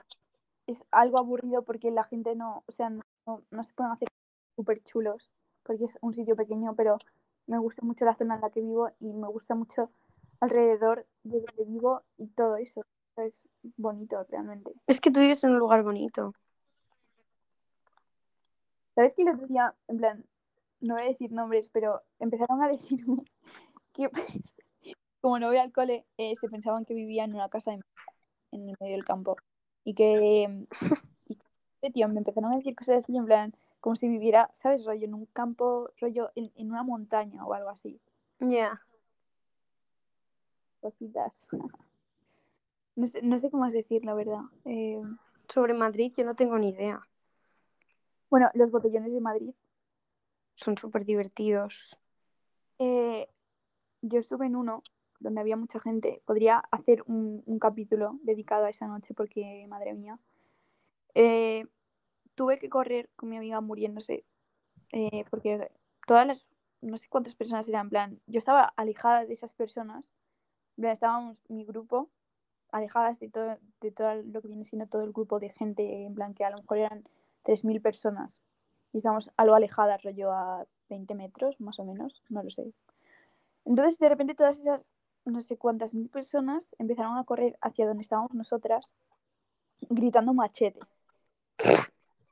es 0.66 0.84
algo 0.90 1.18
aburrido 1.18 1.62
porque 1.62 1.90
la 1.90 2.04
gente 2.04 2.36
no, 2.36 2.62
o 2.66 2.72
sea, 2.72 2.90
no, 2.90 3.02
no- 3.50 3.64
se 3.64 3.72
pueden 3.72 3.92
hacer 3.92 4.08
súper 4.54 4.82
chulos 4.84 5.30
porque 5.62 5.84
es 5.86 5.96
un 6.02 6.14
sitio 6.14 6.36
pequeño, 6.36 6.74
pero 6.76 6.98
me 7.46 7.58
gusta 7.58 7.86
mucho 7.86 8.04
la 8.04 8.16
zona 8.16 8.34
en 8.34 8.42
la 8.42 8.50
que 8.50 8.60
vivo 8.60 8.90
y 9.00 9.14
me 9.14 9.28
gusta 9.28 9.54
mucho 9.54 9.90
alrededor 10.40 11.06
de 11.22 11.40
donde 11.40 11.64
vivo 11.64 12.02
y 12.18 12.26
todo 12.28 12.56
eso. 12.56 12.82
Es 13.16 13.42
bonito 13.76 14.24
realmente. 14.30 14.72
Es 14.86 15.00
que 15.00 15.10
tú 15.10 15.20
vives 15.20 15.42
en 15.42 15.50
un 15.50 15.58
lugar 15.58 15.82
bonito. 15.82 16.34
¿Sabes 18.94 19.14
que 19.14 19.22
el 19.22 19.30
otro 19.30 19.46
día, 19.46 19.74
en 19.88 19.96
plan, 19.98 20.24
no 20.80 20.94
voy 20.94 21.04
a 21.04 21.08
decir 21.08 21.32
nombres, 21.32 21.68
pero 21.70 22.02
empezaron 22.18 22.62
a 22.62 22.68
decirme 22.68 23.24
que 23.92 24.10
como 25.20 25.38
no 25.38 25.48
voy 25.48 25.56
al 25.56 25.72
cole, 25.72 26.06
eh, 26.18 26.34
se 26.40 26.48
pensaban 26.48 26.84
que 26.84 26.94
vivía 26.94 27.24
en 27.24 27.34
una 27.34 27.48
casa 27.48 27.72
en, 27.72 27.82
en 28.52 28.68
el 28.68 28.76
medio 28.80 28.94
del 28.94 29.04
campo. 29.04 29.36
Y 29.84 29.94
que, 29.94 30.66
y 31.28 31.36
que, 31.80 31.90
tío, 31.90 32.08
me 32.08 32.18
empezaron 32.18 32.52
a 32.52 32.56
decir 32.56 32.74
cosas 32.74 32.98
así, 32.98 33.16
en 33.16 33.24
plan, 33.24 33.54
como 33.80 33.96
si 33.96 34.08
viviera, 34.08 34.50
¿sabes? 34.54 34.84
Rollo 34.84 35.04
en 35.04 35.14
un 35.14 35.26
campo, 35.26 35.90
rollo 36.00 36.30
en, 36.34 36.52
en 36.56 36.70
una 36.70 36.82
montaña 36.82 37.44
o 37.46 37.54
algo 37.54 37.70
así. 37.70 38.00
Ya. 38.40 38.80
Cositas. 40.80 41.48
No 42.96 43.06
sé, 43.06 43.22
no 43.22 43.38
sé 43.38 43.50
cómo 43.50 43.62
más 43.62 43.72
decir, 43.72 44.04
la 44.04 44.14
verdad. 44.14 44.40
Eh, 44.64 45.00
Sobre 45.48 45.74
Madrid 45.74 46.12
yo 46.16 46.24
no 46.24 46.34
tengo 46.34 46.58
ni 46.58 46.70
idea. 46.70 47.06
bueno, 48.28 48.50
los 48.54 48.70
botellones 48.70 49.12
de 49.12 49.20
Madrid. 49.20 49.54
Son 50.56 50.76
súper 50.76 51.04
divertidos. 51.04 51.98
Eh, 52.78 53.28
yo 54.02 54.18
estuve 54.18 54.46
en 54.46 54.56
uno 54.56 54.82
donde 55.20 55.40
había 55.40 55.56
mucha 55.56 55.78
gente. 55.78 56.22
Podría 56.24 56.58
hacer 56.70 57.02
un, 57.06 57.42
un 57.46 57.58
capítulo 57.58 58.18
dedicado 58.22 58.64
a 58.64 58.70
esa 58.70 58.86
noche 58.86 59.14
porque, 59.14 59.66
madre 59.68 59.94
mía. 59.94 60.18
Eh, 61.14 61.66
tuve 62.34 62.58
que 62.58 62.68
correr 62.68 63.08
con 63.16 63.28
mi 63.28 63.36
amiga 63.36 63.60
muriéndose 63.60 64.24
eh, 64.92 65.24
porque 65.30 65.70
todas 66.06 66.26
las, 66.26 66.50
no 66.80 66.98
sé 66.98 67.08
cuántas 67.08 67.34
personas 67.34 67.68
eran, 67.68 67.86
en 67.86 67.90
plan, 67.90 68.20
yo 68.26 68.38
estaba 68.38 68.64
alejada 68.76 69.24
de 69.24 69.32
esas 69.32 69.52
personas. 69.52 70.12
Estábamos 70.76 71.42
mi 71.48 71.64
grupo 71.64 72.10
alejadas 72.70 73.18
de 73.18 73.28
todo, 73.28 73.58
de 73.80 73.90
todo 73.90 74.14
lo 74.22 74.42
que 74.42 74.48
viene 74.48 74.64
siendo 74.64 74.86
todo 74.86 75.02
el 75.02 75.12
grupo 75.12 75.38
de 75.40 75.50
gente, 75.50 76.04
en 76.04 76.14
plan 76.14 76.34
que 76.34 76.44
a 76.44 76.50
lo 76.50 76.58
mejor 76.58 76.78
eran 76.78 77.04
3.000 77.42 77.80
personas 77.80 78.42
y 78.92 78.98
estábamos 78.98 79.30
algo 79.36 79.54
alejadas, 79.54 80.02
rollo 80.02 80.32
a 80.32 80.66
20 80.88 81.14
metros 81.14 81.60
más 81.60 81.78
o 81.78 81.84
menos, 81.84 82.22
no 82.28 82.42
lo 82.42 82.50
sé. 82.50 82.72
Entonces 83.64 83.98
de 83.98 84.08
repente 84.08 84.34
todas 84.34 84.60
esas 84.60 84.90
no 85.24 85.40
sé 85.40 85.58
cuántas 85.58 85.92
mil 85.92 86.08
personas 86.08 86.74
empezaron 86.78 87.18
a 87.18 87.24
correr 87.24 87.58
hacia 87.60 87.86
donde 87.86 88.02
estábamos 88.02 88.32
nosotras 88.32 88.94
gritando 89.90 90.32
machete. 90.32 90.80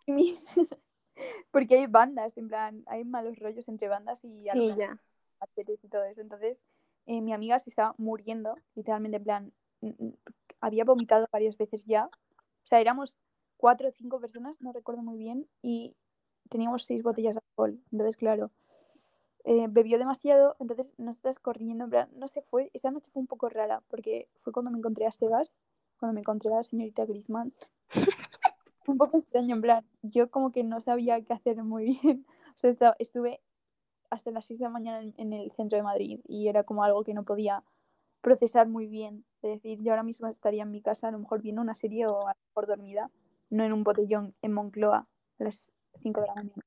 Porque 1.50 1.76
hay 1.76 1.86
bandas, 1.86 2.36
en 2.36 2.48
plan, 2.48 2.82
hay 2.86 3.04
malos 3.04 3.38
rollos 3.38 3.68
entre 3.68 3.88
bandas 3.88 4.24
y 4.24 4.48
Sí, 4.48 4.74
ya. 4.76 4.98
machetes 5.40 5.82
y 5.84 5.88
todo 5.88 6.04
eso. 6.04 6.20
Entonces, 6.20 6.58
eh, 7.06 7.20
mi 7.20 7.32
amiga 7.32 7.58
se 7.58 7.70
estaba 7.70 7.94
muriendo, 7.98 8.56
literalmente, 8.74 9.16
en 9.18 9.24
plan, 9.24 9.52
había 10.60 10.84
vomitado 10.84 11.26
varias 11.32 11.56
veces 11.56 11.84
ya. 11.84 12.06
O 12.06 12.66
sea, 12.66 12.80
éramos 12.80 13.16
cuatro 13.56 13.88
o 13.88 13.92
cinco 13.92 14.20
personas, 14.20 14.60
no 14.60 14.72
recuerdo 14.72 15.02
muy 15.02 15.16
bien, 15.16 15.46
y 15.62 15.94
teníamos 16.48 16.84
seis 16.84 17.02
botellas 17.02 17.34
de 17.34 17.40
alcohol. 17.50 17.78
Entonces, 17.92 18.16
claro, 18.16 18.50
eh, 19.44 19.66
bebió 19.68 19.98
demasiado, 19.98 20.56
entonces 20.58 20.94
nosotras 20.98 21.38
corriendo, 21.38 21.84
en 21.84 21.90
plan, 21.90 22.08
no 22.16 22.28
sé, 22.28 22.42
fue, 22.42 22.70
esa 22.72 22.90
noche 22.90 23.10
fue 23.12 23.20
un 23.20 23.26
poco 23.26 23.48
rara, 23.48 23.82
porque 23.88 24.28
fue 24.40 24.52
cuando 24.52 24.70
me 24.70 24.78
encontré 24.78 25.06
a 25.06 25.12
Sebas, 25.12 25.52
cuando 25.98 26.14
me 26.14 26.20
encontré 26.20 26.52
a 26.52 26.56
la 26.56 26.64
señorita 26.64 27.04
Griezmann. 27.04 27.52
un 28.86 28.98
poco 28.98 29.18
extraño, 29.18 29.54
en 29.54 29.62
plan, 29.62 29.86
yo 30.02 30.30
como 30.30 30.50
que 30.50 30.64
no 30.64 30.80
sabía 30.80 31.22
qué 31.22 31.32
hacer 31.32 31.62
muy 31.62 31.98
bien. 32.02 32.26
O 32.54 32.56
sea, 32.56 32.94
estuve 32.98 33.40
hasta 34.10 34.30
las 34.30 34.46
6 34.46 34.60
de 34.60 34.64
la 34.64 34.70
mañana 34.70 35.02
en, 35.02 35.14
en 35.16 35.32
el 35.32 35.50
centro 35.52 35.76
de 35.76 35.82
Madrid 35.82 36.20
y 36.28 36.48
era 36.48 36.62
como 36.62 36.84
algo 36.84 37.02
que 37.02 37.14
no 37.14 37.24
podía 37.24 37.64
procesar 38.24 38.66
muy 38.66 38.86
bien. 38.88 39.24
Es 39.42 39.50
decir, 39.62 39.78
yo 39.82 39.92
ahora 39.92 40.02
mismo 40.02 40.26
estaría 40.26 40.62
en 40.64 40.70
mi 40.70 40.80
casa, 40.80 41.08
a 41.08 41.10
lo 41.12 41.18
mejor 41.18 41.42
viendo 41.42 41.60
una 41.62 41.74
serie 41.74 42.06
o 42.06 42.26
a 42.26 42.32
lo 42.32 42.40
mejor 42.48 42.66
dormida, 42.66 43.10
no 43.50 43.62
en 43.64 43.72
un 43.72 43.84
botellón 43.84 44.34
en 44.42 44.52
Moncloa 44.54 45.06
a 45.38 45.44
las 45.44 45.70
5 46.02 46.22
de 46.22 46.26
la 46.28 46.34
mañana. 46.34 46.62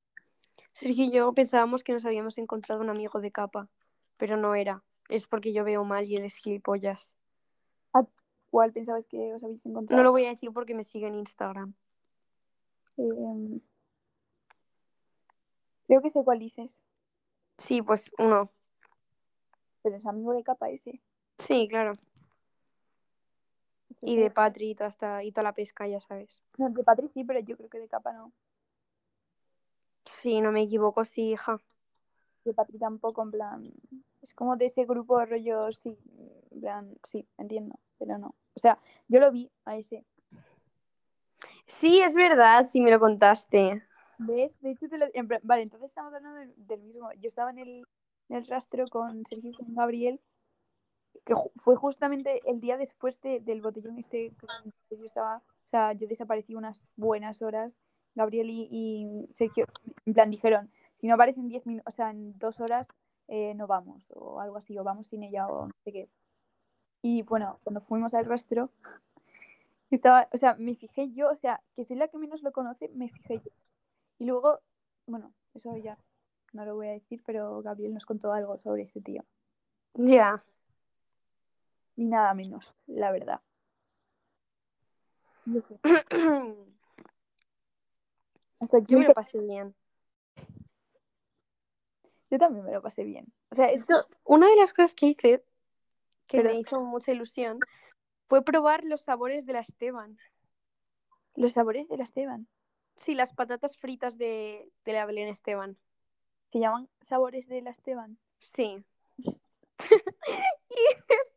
Sergio 0.72 1.04
y 1.06 1.10
yo 1.10 1.32
pensábamos 1.34 1.82
que 1.82 1.92
nos 1.92 2.06
habíamos 2.06 2.38
encontrado 2.38 2.80
un 2.80 2.88
amigo 2.90 3.20
de 3.20 3.32
capa, 3.32 3.68
pero 4.16 4.36
no 4.36 4.54
era. 4.54 4.84
Es 5.08 5.26
porque 5.26 5.52
yo 5.52 5.64
veo 5.64 5.82
mal 5.84 6.06
y 6.08 6.16
él 6.16 6.24
es 6.24 6.36
gilipollas. 6.36 7.14
¿Cuál 8.50 8.72
pensabas 8.72 9.04
que 9.04 9.34
os 9.34 9.44
habéis 9.44 9.66
No 9.66 9.72
encontrado? 9.72 10.02
lo 10.04 10.10
voy 10.12 10.24
a 10.24 10.30
decir 10.30 10.50
porque 10.54 10.74
me 10.74 10.82
sigue 10.84 11.06
en 11.08 11.16
Instagram. 11.16 11.74
Eh, 12.96 13.60
creo 15.86 16.00
que 16.00 16.08
sé 16.10 16.22
cuál 16.24 16.38
dices, 16.38 16.78
Sí, 17.58 17.82
pues 17.82 18.10
uno. 18.18 18.50
pero 19.82 19.96
es 19.96 20.06
amigo 20.06 20.32
de 20.32 20.42
capa 20.44 20.70
ese. 20.70 21.00
Sí, 21.38 21.68
claro. 21.68 21.94
Y 24.00 24.16
de 24.16 24.30
Patri 24.30 24.70
y 24.70 24.74
toda, 24.74 24.90
esta- 24.90 25.24
y 25.24 25.32
toda 25.32 25.44
la 25.44 25.52
pesca, 25.52 25.86
ya 25.88 26.00
sabes. 26.00 26.40
No, 26.56 26.70
de 26.70 26.84
Patri 26.84 27.08
sí, 27.08 27.24
pero 27.24 27.40
yo 27.40 27.56
creo 27.56 27.68
que 27.68 27.78
de 27.78 27.88
capa 27.88 28.12
no. 28.12 28.32
Sí, 30.04 30.40
no 30.40 30.52
me 30.52 30.62
equivoco, 30.62 31.04
sí, 31.04 31.30
hija. 31.32 31.58
De 32.44 32.54
Patri 32.54 32.78
tampoco, 32.78 33.22
en 33.22 33.30
plan. 33.30 33.72
Es 34.22 34.34
como 34.34 34.56
de 34.56 34.66
ese 34.66 34.84
grupo 34.84 35.24
rollo, 35.24 35.70
sí, 35.72 35.96
en 36.50 36.60
plan, 36.60 36.96
sí, 37.04 37.26
entiendo, 37.38 37.78
pero 37.98 38.18
no. 38.18 38.34
O 38.54 38.58
sea, 38.60 38.78
yo 39.08 39.20
lo 39.20 39.30
vi 39.30 39.50
a 39.64 39.76
ese. 39.76 40.04
Sí, 41.66 42.00
es 42.00 42.14
verdad, 42.14 42.66
sí 42.66 42.80
me 42.80 42.90
lo 42.90 42.98
contaste. 42.98 43.82
¿Ves? 44.18 44.60
De 44.60 44.72
hecho, 44.72 44.88
te 44.88 44.98
lo... 44.98 45.06
Vale, 45.42 45.62
entonces 45.62 45.88
estamos 45.90 46.12
hablando 46.12 46.38
del, 46.38 46.54
del 46.56 46.80
mismo. 46.82 47.12
Yo 47.14 47.28
estaba 47.28 47.50
en 47.50 47.58
el, 47.58 47.86
en 48.28 48.36
el 48.36 48.46
rastro 48.46 48.86
con 48.88 49.24
Sergio 49.26 49.50
y 49.50 49.54
con 49.54 49.74
Gabriel, 49.74 50.20
que 51.24 51.34
fue 51.56 51.76
justamente 51.76 52.40
el 52.46 52.60
día 52.60 52.76
después 52.76 53.20
de- 53.20 53.40
del 53.40 53.60
botellón 53.62 53.98
este. 53.98 54.32
que 54.88 54.96
Yo 54.96 55.04
estaba, 55.04 55.38
o 55.38 55.68
sea, 55.68 55.92
yo 55.92 56.06
desaparecí 56.08 56.54
unas 56.54 56.84
buenas 56.96 57.42
horas. 57.42 57.74
Gabriel 58.14 58.50
y, 58.50 58.68
y 58.70 59.32
Sergio, 59.32 59.66
en 60.06 60.14
plan, 60.14 60.30
dijeron, 60.30 60.70
si 61.00 61.06
no 61.06 61.14
aparecen 61.14 61.48
10 61.48 61.64
minutos, 61.66 61.92
o 61.94 61.96
sea, 61.96 62.10
en 62.10 62.36
dos 62.38 62.58
horas, 62.60 62.88
eh, 63.28 63.54
no 63.54 63.66
vamos, 63.66 64.04
o 64.10 64.40
algo 64.40 64.56
así, 64.56 64.76
o 64.78 64.82
vamos 64.84 65.06
sin 65.06 65.22
ella, 65.22 65.46
o 65.46 65.66
no 65.66 65.72
sé 65.84 65.92
qué. 65.92 66.08
Y 67.02 67.22
bueno, 67.22 67.60
cuando 67.62 67.80
fuimos 67.80 68.14
al 68.14 68.24
rastro, 68.24 68.70
estaba, 69.90 70.28
o 70.32 70.36
sea, 70.36 70.56
me 70.58 70.74
fijé 70.74 71.12
yo, 71.12 71.30
o 71.30 71.34
sea, 71.36 71.62
que 71.76 71.84
soy 71.84 71.96
la 71.96 72.08
que 72.08 72.18
menos 72.18 72.42
lo 72.42 72.52
conoce, 72.52 72.88
me 72.94 73.08
fijé 73.08 73.36
yo. 73.36 73.50
Y 74.18 74.24
luego, 74.24 74.60
bueno, 75.06 75.32
eso 75.54 75.76
ya 75.76 75.96
no 76.52 76.64
lo 76.64 76.74
voy 76.74 76.88
a 76.88 76.92
decir, 76.92 77.22
pero 77.24 77.62
Gabriel 77.62 77.94
nos 77.94 78.06
contó 78.06 78.32
algo 78.32 78.58
sobre 78.58 78.82
ese 78.82 79.00
tío. 79.00 79.24
Ya. 79.94 80.42
Ni 81.98 82.06
nada 82.06 82.32
menos, 82.32 82.72
la 82.86 83.10
verdad. 83.10 83.40
No 85.44 85.60
sé. 85.62 85.80
Hasta 88.60 88.78
aquí 88.78 88.92
Yo 88.92 89.00
me 89.00 89.08
lo 89.08 89.14
pasé 89.14 89.40
bien. 89.40 89.74
yo 92.30 92.38
también 92.38 92.64
me 92.64 92.72
lo 92.72 92.80
pasé 92.82 93.02
bien. 93.02 93.26
O 93.50 93.56
sea, 93.56 93.66
es 93.66 93.82
una 94.22 94.48
de 94.48 94.54
las 94.54 94.72
cosas 94.72 94.94
que 94.94 95.06
hice, 95.06 95.42
que 96.28 96.40
me 96.40 96.60
hizo 96.60 96.80
mucha 96.82 97.10
ilusión, 97.10 97.58
fue 98.28 98.44
probar 98.44 98.84
los 98.84 99.00
sabores 99.00 99.44
de 99.44 99.54
la 99.54 99.60
Esteban. 99.60 100.16
los 101.34 101.54
sabores 101.54 101.88
de 101.88 101.96
la 101.96 102.04
Esteban. 102.04 102.46
Sí, 102.94 103.14
las 103.14 103.34
patatas 103.34 103.76
fritas 103.76 104.18
de, 104.18 104.70
de 104.84 104.92
la 104.92 105.04
Belén 105.04 105.28
Esteban. 105.28 105.76
Se 106.52 106.60
llaman 106.60 106.88
sabores 107.00 107.48
de 107.48 107.60
la 107.62 107.70
Esteban. 107.70 108.18
Sí. 108.38 108.84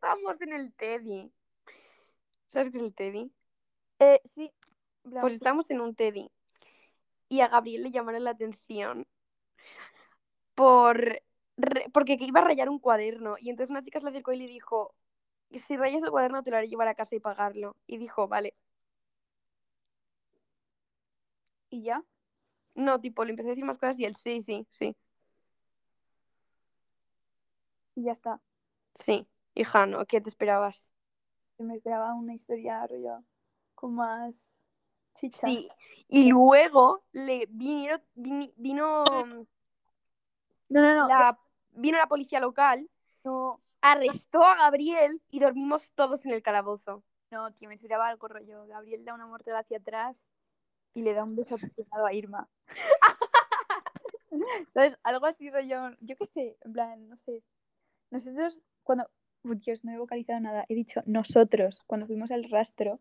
y 0.02 0.06
estamos 0.06 0.40
en 0.40 0.52
el 0.52 0.72
Teddy. 0.74 1.32
¿Sabes 2.48 2.70
qué 2.70 2.78
es 2.78 2.82
el 2.82 2.94
Teddy? 2.94 3.32
Eh, 3.98 4.20
sí. 4.24 4.52
Pues 5.20 5.34
estamos 5.34 5.70
en 5.70 5.80
un 5.80 5.94
Teddy. 5.94 6.30
Y 7.28 7.40
a 7.40 7.48
Gabriel 7.48 7.84
le 7.84 7.90
llamaron 7.90 8.24
la 8.24 8.30
atención 8.30 9.06
por 10.54 11.22
re- 11.56 11.86
porque 11.92 12.18
que 12.18 12.24
iba 12.24 12.40
a 12.40 12.44
rayar 12.44 12.68
un 12.68 12.78
cuaderno. 12.78 13.36
Y 13.38 13.50
entonces 13.50 13.70
una 13.70 13.82
chica 13.82 14.00
se 14.00 14.04
le 14.04 14.10
acercó 14.10 14.32
y 14.32 14.38
le 14.38 14.46
dijo, 14.46 14.94
si 15.52 15.76
rayas 15.76 16.02
el 16.02 16.10
cuaderno 16.10 16.42
te 16.42 16.50
lo 16.50 16.56
haré 16.56 16.68
llevar 16.68 16.88
a 16.88 16.94
casa 16.94 17.14
y 17.14 17.20
pagarlo. 17.20 17.76
Y 17.86 17.98
dijo, 17.98 18.28
vale. 18.28 18.54
Y 21.70 21.82
ya. 21.82 22.04
No, 22.74 23.00
tipo, 23.00 23.24
le 23.24 23.30
empecé 23.32 23.48
a 23.50 23.52
decir 23.52 23.64
más 23.64 23.78
cosas 23.78 23.98
y 24.00 24.04
él, 24.06 24.16
sí, 24.16 24.42
sí, 24.42 24.66
sí, 24.70 24.96
Y 27.94 28.04
ya 28.04 28.12
está. 28.12 28.40
sí. 29.04 29.26
Hija, 29.54 29.86
¿no? 29.86 30.04
¿Qué 30.06 30.20
te 30.20 30.28
esperabas? 30.28 30.90
Me 31.58 31.76
esperaba 31.76 32.14
una 32.14 32.34
historia 32.34 32.86
rollo 32.86 33.22
con 33.74 33.94
más 33.94 34.58
chicha. 35.14 35.46
Sí. 35.46 35.68
Y 36.08 36.28
luego 36.28 37.04
le 37.12 37.46
vinieron, 37.48 38.02
vini- 38.14 38.52
vino, 38.56 39.04
No, 39.04 39.46
no, 40.80 40.94
no. 40.94 41.08
la, 41.08 41.38
vino 41.72 41.98
la 41.98 42.06
policía 42.06 42.40
local, 42.40 42.88
No, 43.24 43.60
arrestó 43.80 44.44
a 44.44 44.56
Gabriel 44.56 45.20
y 45.30 45.40
dormimos 45.40 45.90
todos 45.94 46.24
en 46.26 46.32
el 46.32 46.42
calabozo. 46.42 47.02
no, 47.30 47.50
tío, 47.52 47.68
me 47.68 47.74
esperaba 47.76 48.08
algo 48.08 48.28
rollo. 48.28 48.66
Gabriel 48.66 49.04
da 49.04 49.14
una 49.14 49.26
mortal 49.26 49.56
hacia 49.56 49.78
atrás 49.78 50.26
y 50.94 51.02
le 51.02 51.14
da 51.14 51.24
un 51.24 51.36
beso 51.36 51.54
apasionado 51.54 52.06
a 52.06 52.12
Irma. 52.12 52.48
¿Sabes? 54.74 54.98
Algo 55.02 55.26
así 55.26 55.50
rollo, 55.50 55.90
yo 56.00 56.16
qué 56.16 56.26
sé, 56.26 56.56
en 56.62 56.72
plan, 56.72 57.08
no 57.08 57.16
sé. 57.18 57.42
Nosotros, 58.10 58.60
cuando... 58.82 59.08
Dios, 59.44 59.84
no 59.84 59.92
he 59.92 59.98
vocalizado 59.98 60.40
nada. 60.40 60.64
He 60.68 60.74
dicho 60.74 61.02
nosotros, 61.06 61.80
cuando 61.86 62.06
fuimos 62.06 62.30
al 62.30 62.48
rastro, 62.48 63.00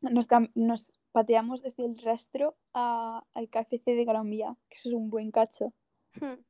nos, 0.00 0.92
pateamos 1.12 1.62
desde 1.62 1.84
el 1.84 1.98
rastro 1.98 2.56
a- 2.74 3.24
al 3.34 3.48
KFC 3.48 3.94
de 3.94 4.04
Gran 4.04 4.30
Vía, 4.30 4.56
que 4.68 4.76
eso 4.78 4.88
es 4.88 4.94
un 4.94 5.10
buen 5.10 5.30
cacho. 5.30 5.72
Hmm. 6.20 6.40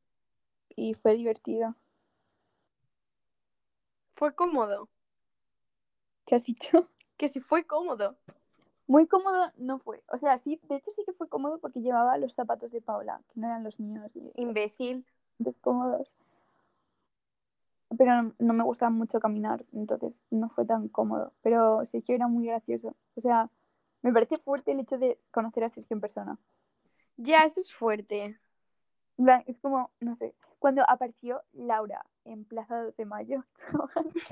Y 0.76 0.94
fue 0.94 1.16
divertido. 1.16 1.74
Fue 4.14 4.34
cómodo. 4.34 4.88
¿Qué 6.26 6.34
has 6.34 6.44
dicho? 6.44 6.88
Que 7.18 7.28
si 7.28 7.38
fue 7.40 7.64
cómodo. 7.64 8.16
Muy 8.88 9.06
cómodo 9.06 9.52
no 9.56 9.78
fue. 9.78 10.02
O 10.08 10.16
sea, 10.18 10.38
sí, 10.38 10.58
de 10.68 10.76
hecho 10.76 10.90
sí 10.90 11.04
que 11.06 11.12
fue 11.12 11.28
cómodo 11.28 11.58
porque 11.58 11.80
llevaba 11.80 12.18
los 12.18 12.34
zapatos 12.34 12.72
de 12.72 12.80
Paula, 12.80 13.22
que 13.32 13.38
no 13.38 13.46
eran 13.46 13.62
los 13.62 13.78
míos. 13.78 14.12
Imbécil. 14.34 15.04
bastante 15.38 15.60
cómodos. 15.60 16.14
Pero 17.96 18.32
no, 18.38 18.52
me 18.52 18.64
gustaba 18.64 18.90
mucho 18.90 19.20
caminar, 19.20 19.64
entonces 19.72 20.22
no 20.30 20.48
fue 20.48 20.64
tan 20.64 20.88
cómodo. 20.88 21.32
Pero 21.42 21.84
Sergio 21.84 22.14
era 22.14 22.28
muy 22.28 22.46
gracioso. 22.46 22.94
O 23.16 23.20
sea, 23.20 23.50
me 24.02 24.12
parece 24.12 24.38
fuerte 24.38 24.72
el 24.72 24.80
hecho 24.80 24.98
de 24.98 25.18
conocer 25.30 25.64
a 25.64 25.68
Sergio 25.68 25.94
en 25.94 26.00
persona. 26.00 26.38
Ya, 27.16 27.40
esto 27.40 27.60
es 27.60 27.72
fuerte. 27.72 28.38
Es 29.46 29.60
como, 29.60 29.90
no 30.00 30.16
sé, 30.16 30.34
cuando 30.58 30.82
apareció 30.88 31.42
Laura 31.52 32.04
en 32.24 32.44
Plaza 32.44 32.82
2 32.82 32.96
de 32.96 33.04
Mayo. 33.04 33.44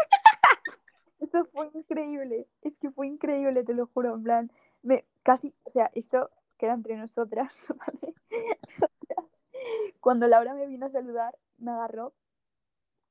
esto 1.20 1.44
fue 1.46 1.70
increíble. 1.74 2.48
Es 2.62 2.76
que 2.76 2.90
fue 2.90 3.06
increíble, 3.06 3.64
te 3.64 3.74
lo 3.74 3.86
juro. 3.86 4.14
En 4.14 4.22
plan, 4.22 4.52
me 4.82 5.04
casi, 5.22 5.54
o 5.64 5.70
sea, 5.70 5.90
esto 5.94 6.30
queda 6.56 6.74
entre 6.74 6.96
nosotras, 6.96 7.62
¿vale? 7.78 8.14
Cuando 10.00 10.26
Laura 10.26 10.54
me 10.54 10.66
vino 10.66 10.86
a 10.86 10.90
saludar, 10.90 11.36
me 11.58 11.70
agarró 11.70 12.12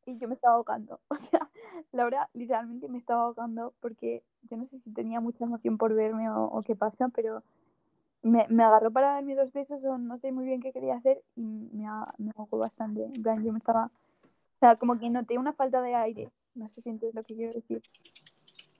y 0.09 0.17
yo 0.17 0.27
me 0.27 0.35
estaba 0.35 0.55
ahogando. 0.55 0.99
O 1.09 1.15
sea, 1.15 1.49
Laura 1.91 2.29
literalmente 2.33 2.87
me 2.87 2.97
estaba 2.97 3.23
ahogando 3.23 3.73
porque 3.79 4.23
yo 4.49 4.57
no 4.57 4.65
sé 4.65 4.79
si 4.79 4.91
tenía 4.93 5.19
mucha 5.19 5.43
emoción 5.45 5.77
por 5.77 5.93
verme 5.93 6.29
o, 6.29 6.45
o 6.45 6.61
qué 6.61 6.75
pasa, 6.75 7.09
pero 7.09 7.43
me, 8.21 8.45
me 8.49 8.63
agarró 8.63 8.91
para 8.91 9.13
darme 9.13 9.35
dos 9.35 9.51
besos 9.53 9.83
o 9.83 9.97
no 9.97 10.17
sé 10.17 10.31
muy 10.31 10.45
bien 10.45 10.61
qué 10.61 10.71
quería 10.71 10.95
hacer 10.95 11.21
y 11.35 11.41
me, 11.41 11.89
me 12.17 12.31
ahogó 12.35 12.57
bastante. 12.57 13.05
En 13.05 13.23
plan, 13.23 13.43
yo 13.43 13.51
me 13.51 13.59
estaba, 13.59 13.85
o 13.85 14.59
sea, 14.59 14.75
como 14.75 14.99
que 14.99 15.09
noté 15.09 15.37
una 15.37 15.53
falta 15.53 15.81
de 15.81 15.95
aire. 15.95 16.31
No 16.55 16.67
sé 16.69 16.81
si 16.81 16.89
entiendes 16.89 17.15
lo 17.15 17.23
que 17.23 17.35
quiero 17.35 17.53
decir. 17.53 17.81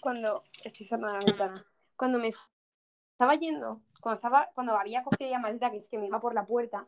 Cuando. 0.01 0.43
Estoy 0.63 0.85
cerrando 0.85 1.13
la 1.13 1.25
ventana. 1.25 1.65
Cuando 1.95 2.19
me 2.19 2.33
estaba 3.11 3.35
yendo, 3.35 3.81
cuando 4.01 4.15
estaba, 4.15 4.49
cuando 4.53 4.75
había 4.77 5.03
cogido 5.03 5.29
ya 5.29 5.39
maleta, 5.39 5.71
que 5.71 5.77
es 5.77 5.87
que 5.87 5.97
me 5.97 6.07
iba 6.07 6.19
por 6.19 6.33
la 6.33 6.45
puerta, 6.45 6.87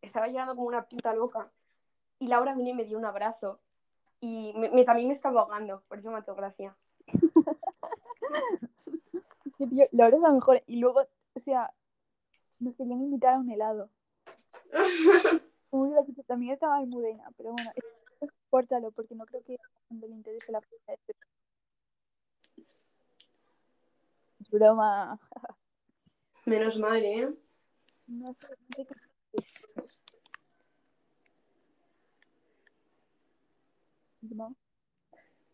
estaba 0.00 0.28
llorando 0.28 0.54
como 0.54 0.68
una 0.68 0.84
puta 0.84 1.14
loca. 1.14 1.50
Y 2.18 2.28
Laura 2.28 2.54
vino 2.54 2.70
y 2.70 2.74
me 2.74 2.84
dio 2.84 2.98
un 2.98 3.04
abrazo. 3.04 3.60
Y 4.20 4.52
me, 4.56 4.70
me- 4.70 4.84
también 4.84 5.08
me 5.08 5.14
estaba 5.14 5.42
ahogando, 5.42 5.82
por 5.88 5.98
eso 5.98 6.10
me 6.10 6.16
ha 6.16 6.20
hecho 6.20 6.34
gracia. 6.34 6.76
Que, 9.58 9.68
tío, 9.68 9.86
Laura 9.92 10.16
es 10.16 10.22
la 10.22 10.30
mejor. 10.32 10.62
Y 10.66 10.80
luego, 10.80 11.06
o 11.34 11.40
sea, 11.40 11.72
nos 12.58 12.74
querían 12.74 13.00
invitar 13.02 13.34
a 13.34 13.38
un 13.38 13.48
helado. 13.50 13.88
Muy 15.70 15.90
gracioso. 15.90 16.24
También 16.24 16.54
estaba 16.54 16.78
Almudena, 16.78 17.30
pero 17.36 17.52
bueno, 17.52 17.70
córtalo 18.50 18.90
porque 18.90 19.14
no 19.14 19.24
creo 19.26 19.44
que 19.44 19.56
le 19.90 20.06
interese 20.08 20.50
la 20.50 20.60
ser. 20.60 20.98
Es 24.40 24.50
broma. 24.50 25.20
Menos 26.46 26.76
mal, 26.78 27.04
¿eh? 27.04 27.32
No 28.08 28.34
sé, 28.34 28.48
no 28.48 28.84
sé 28.84 28.86
qué- 28.86 29.44
¿no? 34.30 34.54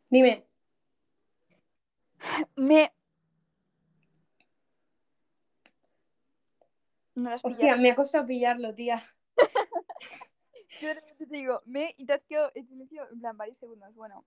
Dime. 0.08 0.46
Me. 2.56 2.92
No 7.14 7.34
Hostia, 7.42 7.76
me 7.76 7.90
ha 7.90 7.94
costado 7.96 8.26
pillarlo, 8.26 8.74
tía. 8.74 9.02
Yo 10.80 10.88
de 10.88 10.94
repente 10.94 11.26
te 11.26 11.36
digo, 11.36 11.60
me 11.66 11.94
y 11.98 12.06
te 12.06 12.12
has 12.14 12.24
quedado 12.24 12.50
en 12.54 12.66
silencio 12.66 13.06
en 13.10 13.20
plan 13.20 13.36
varios 13.36 13.58
segundos. 13.58 13.94
Bueno. 13.94 14.24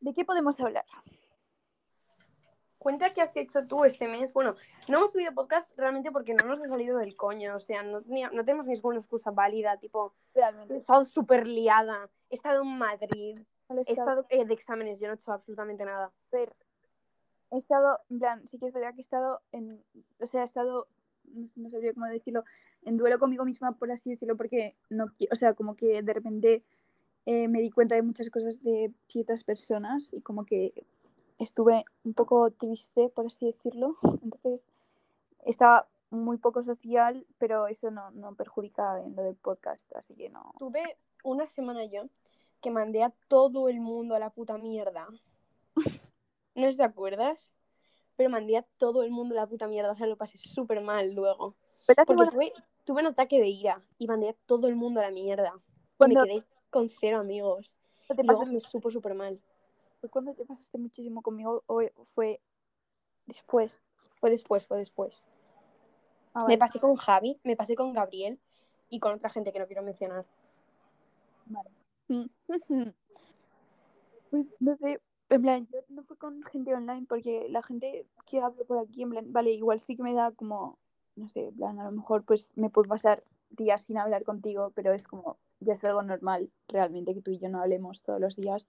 ¿De 0.00 0.14
qué 0.14 0.24
podemos 0.24 0.58
hablar? 0.60 0.84
Cuenta 2.78 3.10
qué 3.10 3.20
has 3.20 3.36
hecho 3.36 3.66
tú 3.66 3.84
este 3.84 4.08
mes. 4.08 4.32
Bueno, 4.32 4.54
no 4.88 4.98
hemos 4.98 5.12
subido 5.12 5.34
podcast 5.34 5.70
realmente 5.76 6.10
porque 6.10 6.32
no 6.34 6.46
nos 6.46 6.62
ha 6.62 6.68
salido 6.68 6.96
del 6.98 7.14
coño. 7.16 7.56
O 7.56 7.60
sea, 7.60 7.82
no, 7.82 8.00
tenía- 8.02 8.30
no 8.32 8.44
tenemos 8.44 8.66
ninguna 8.68 8.98
excusa 8.98 9.30
válida. 9.30 9.78
Tipo, 9.78 10.14
he 10.34 10.38
Realmente. 10.40 10.76
estado 10.76 11.04
súper 11.04 11.46
liada. 11.46 12.08
He 12.30 12.34
estado 12.34 12.62
en 12.62 12.78
Madrid. 12.78 13.38
He 13.68 13.92
estado 13.92 14.26
eh, 14.30 14.44
de 14.44 14.54
exámenes. 14.54 15.00
Yo 15.00 15.06
no 15.06 15.14
he 15.14 15.16
hecho 15.16 15.32
absolutamente 15.32 15.84
nada. 15.84 16.10
ver, 16.32 16.54
he 17.50 17.58
estado, 17.58 17.98
en 18.08 18.18
plan, 18.18 18.48
sí 18.48 18.58
que 18.58 18.66
es 18.66 18.72
verdad 18.72 18.94
que 18.94 19.00
he 19.00 19.02
estado 19.02 19.40
en, 19.52 19.82
o 20.20 20.26
sea, 20.26 20.42
he 20.42 20.44
estado, 20.44 20.86
no, 21.24 21.48
no 21.56 21.70
sabría 21.70 21.92
cómo 21.92 22.06
decirlo, 22.06 22.44
en 22.84 22.96
duelo 22.96 23.18
conmigo 23.18 23.44
misma, 23.44 23.72
por 23.72 23.90
así 23.90 24.10
decirlo, 24.10 24.36
porque 24.36 24.76
no, 24.88 25.06
o 25.30 25.34
sea, 25.34 25.54
como 25.54 25.76
que 25.76 26.02
de 26.02 26.12
repente 26.12 26.62
eh, 27.26 27.48
me 27.48 27.60
di 27.60 27.70
cuenta 27.70 27.94
de 27.94 28.02
muchas 28.02 28.30
cosas 28.30 28.62
de 28.62 28.92
ciertas 29.08 29.44
personas 29.44 30.12
y 30.12 30.20
como 30.20 30.46
que 30.46 30.72
estuve 31.38 31.84
un 32.04 32.14
poco 32.14 32.50
triste, 32.50 33.08
por 33.08 33.26
así 33.26 33.46
decirlo. 33.46 33.96
Entonces, 34.22 34.68
estaba 35.44 35.88
muy 36.10 36.38
poco 36.38 36.62
social, 36.62 37.26
pero 37.38 37.66
eso 37.66 37.90
no, 37.90 38.10
no 38.12 38.34
perjudica 38.34 39.00
en 39.02 39.14
lo 39.14 39.22
del 39.22 39.36
podcast, 39.36 39.84
así 39.94 40.14
que 40.14 40.28
no. 40.28 40.54
Tuve 40.58 40.96
una 41.24 41.46
semana 41.46 41.84
yo 41.84 42.04
que 42.60 42.70
mandé 42.70 43.02
a 43.02 43.12
todo 43.28 43.68
el 43.68 43.80
mundo 43.80 44.14
a 44.14 44.18
la 44.18 44.30
puta 44.30 44.58
mierda. 44.58 45.08
¿No 46.54 46.70
te 46.76 46.82
acuerdas? 46.82 47.54
Pero 48.16 48.28
mandé 48.30 48.56
a 48.58 48.62
todo 48.78 49.02
el 49.02 49.10
mundo 49.10 49.34
a 49.34 49.40
la 49.42 49.46
puta 49.46 49.66
mierda. 49.66 49.92
O 49.92 49.94
sea, 49.94 50.06
lo 50.06 50.16
pasé 50.16 50.36
súper 50.36 50.80
mal 50.82 51.14
luego. 51.14 51.54
¿Verdad 51.88 52.02
que 52.02 52.06
Porque 52.14 52.16
bueno, 52.16 52.30
tuve, 52.32 52.52
tuve 52.84 53.00
un 53.00 53.06
ataque 53.08 53.38
de 53.40 53.48
ira 53.48 53.80
y 53.98 54.06
mandé 54.06 54.30
a 54.30 54.34
todo 54.46 54.66
el 54.68 54.76
mundo 54.76 55.00
a 55.00 55.04
la 55.04 55.10
mierda. 55.10 55.54
Y 55.56 55.96
Cuando- 55.96 56.22
me 56.22 56.26
quedé 56.28 56.44
con 56.70 56.88
cero 56.88 57.18
amigos. 57.18 57.78
te 58.08 58.14
Y 58.22 58.26
luego 58.26 58.40
pasas- 58.40 58.52
me 58.52 58.60
supo 58.60 58.90
súper 58.90 59.14
mal. 59.14 59.40
fue 60.00 60.08
cuando 60.10 60.34
te 60.34 60.44
pasaste 60.44 60.78
muchísimo 60.78 61.20
conmigo 61.22 61.62
o 61.66 61.82
fue 62.14 62.40
después? 63.26 63.78
Fue 64.18 64.30
después, 64.30 64.66
fue 64.66 64.78
después. 64.78 65.24
Ah, 66.34 66.44
Me 66.46 66.56
pasé 66.58 66.78
con 66.80 66.94
Javi, 66.96 67.38
me 67.44 67.54
pasé 67.56 67.74
con 67.74 67.92
Gabriel 67.92 68.38
y 68.88 68.98
con 68.98 69.12
otra 69.12 69.30
gente 69.30 69.52
que 69.52 69.58
no 69.58 69.66
quiero 69.66 69.82
mencionar. 69.82 70.24
Vale. 71.50 71.70
Pues 74.30 74.46
no 74.60 74.76
sé, 74.76 75.00
en 75.28 75.42
plan, 75.42 75.66
yo 75.72 75.80
no 75.88 76.04
fui 76.04 76.16
con 76.16 76.42
gente 76.44 76.74
online 76.74 77.06
porque 77.08 77.48
la 77.48 77.62
gente 77.62 78.06
que 78.26 78.40
hablo 78.40 78.64
por 78.64 78.78
aquí, 78.78 79.02
en 79.02 79.10
plan, 79.10 79.32
vale, 79.32 79.50
igual 79.52 79.80
sí 79.80 79.96
que 79.96 80.02
me 80.02 80.14
da 80.14 80.30
como, 80.32 80.78
no 81.16 81.28
sé, 81.28 81.48
en 81.48 81.56
plan, 81.56 81.80
a 81.80 81.84
lo 81.84 81.92
mejor 81.92 82.24
pues 82.24 82.50
me 82.56 82.70
puedo 82.70 82.88
pasar 82.88 83.24
días 83.50 83.82
sin 83.82 83.98
hablar 83.98 84.24
contigo, 84.24 84.70
pero 84.74 84.92
es 84.92 85.06
como, 85.08 85.38
ya 85.60 85.72
es 85.74 85.84
algo 85.84 86.02
normal 86.02 86.50
realmente 86.68 87.14
que 87.14 87.22
tú 87.22 87.32
y 87.32 87.38
yo 87.38 87.48
no 87.48 87.60
hablemos 87.60 88.02
todos 88.02 88.20
los 88.20 88.36
días. 88.36 88.68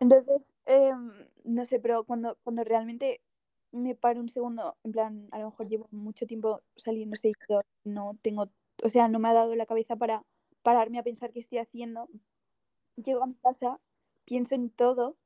Entonces, 0.00 0.54
em, 0.66 1.12
no 1.44 1.64
sé, 1.64 1.78
pero 1.80 2.04
cuando, 2.04 2.36
cuando 2.42 2.64
realmente 2.64 3.20
me 3.72 3.94
paro 3.94 4.20
un 4.20 4.28
segundo, 4.28 4.76
en 4.84 4.92
plan, 4.92 5.28
a 5.32 5.38
lo 5.40 5.46
mejor 5.50 5.68
llevo 5.68 5.88
mucho 5.90 6.26
tiempo 6.26 6.62
saliendo 6.76 7.16
seguido, 7.16 7.62
no 7.84 8.16
tengo, 8.22 8.48
o 8.82 8.88
sea, 8.88 9.08
no 9.08 9.18
me 9.18 9.28
ha 9.28 9.34
dado 9.34 9.54
la 9.54 9.66
cabeza 9.66 9.96
para 9.96 10.24
pararme 10.64 10.98
a 10.98 11.04
pensar 11.04 11.30
qué 11.30 11.38
estoy 11.38 11.58
haciendo. 11.58 12.08
Llego 12.96 13.22
a 13.22 13.26
mi 13.26 13.34
casa, 13.34 13.78
pienso 14.24 14.56
en 14.56 14.70
todo 14.70 15.16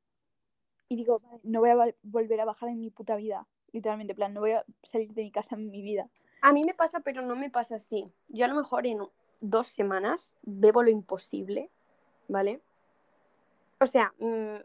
y 0.88 0.96
digo, 0.96 1.20
"Vale, 1.20 1.40
no 1.44 1.60
voy 1.60 1.70
a 1.70 1.94
volver 2.02 2.40
a 2.40 2.44
bajar 2.44 2.68
en 2.68 2.80
mi 2.80 2.90
puta 2.90 3.16
vida. 3.16 3.46
Literalmente, 3.72 4.12
en 4.12 4.16
plan, 4.16 4.34
no 4.34 4.40
voy 4.40 4.52
a 4.52 4.64
salir 4.82 5.12
de 5.14 5.22
mi 5.22 5.30
casa 5.30 5.54
en 5.54 5.70
mi 5.70 5.80
vida. 5.80 6.10
A 6.42 6.52
mí 6.52 6.64
me 6.64 6.74
pasa, 6.74 7.00
pero 7.00 7.22
no 7.22 7.36
me 7.36 7.50
pasa 7.50 7.76
así. 7.76 8.10
Yo 8.28 8.44
a 8.44 8.48
lo 8.48 8.54
mejor 8.54 8.86
en 8.86 8.98
dos 9.40 9.68
semanas 9.68 10.36
bebo 10.42 10.82
lo 10.82 10.90
imposible, 10.90 11.70
¿vale? 12.26 12.60
O 13.80 13.86
sea, 13.86 14.12
mm, 14.18 14.56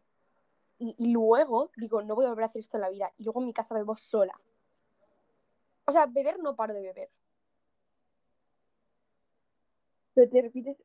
y, 0.80 0.96
y 0.98 1.12
luego 1.12 1.72
digo, 1.78 2.02
no 2.02 2.16
voy 2.16 2.26
a 2.26 2.30
volver 2.30 2.44
a 2.44 2.48
hacer 2.48 2.62
esto 2.62 2.78
en 2.78 2.82
la 2.82 2.90
vida. 2.90 3.14
Y 3.18 3.26
luego 3.26 3.42
en 3.42 3.48
mi 3.48 3.54
casa 3.54 3.76
bebo 3.76 3.96
sola. 3.96 4.34
O 5.86 5.92
sea, 5.92 6.08
beber 6.08 6.40
no 6.40 6.56
paro 6.56 6.74
de 6.74 6.82
beber. 6.82 7.10
Pero 10.14 10.30
te 10.30 10.42
repites, 10.42 10.84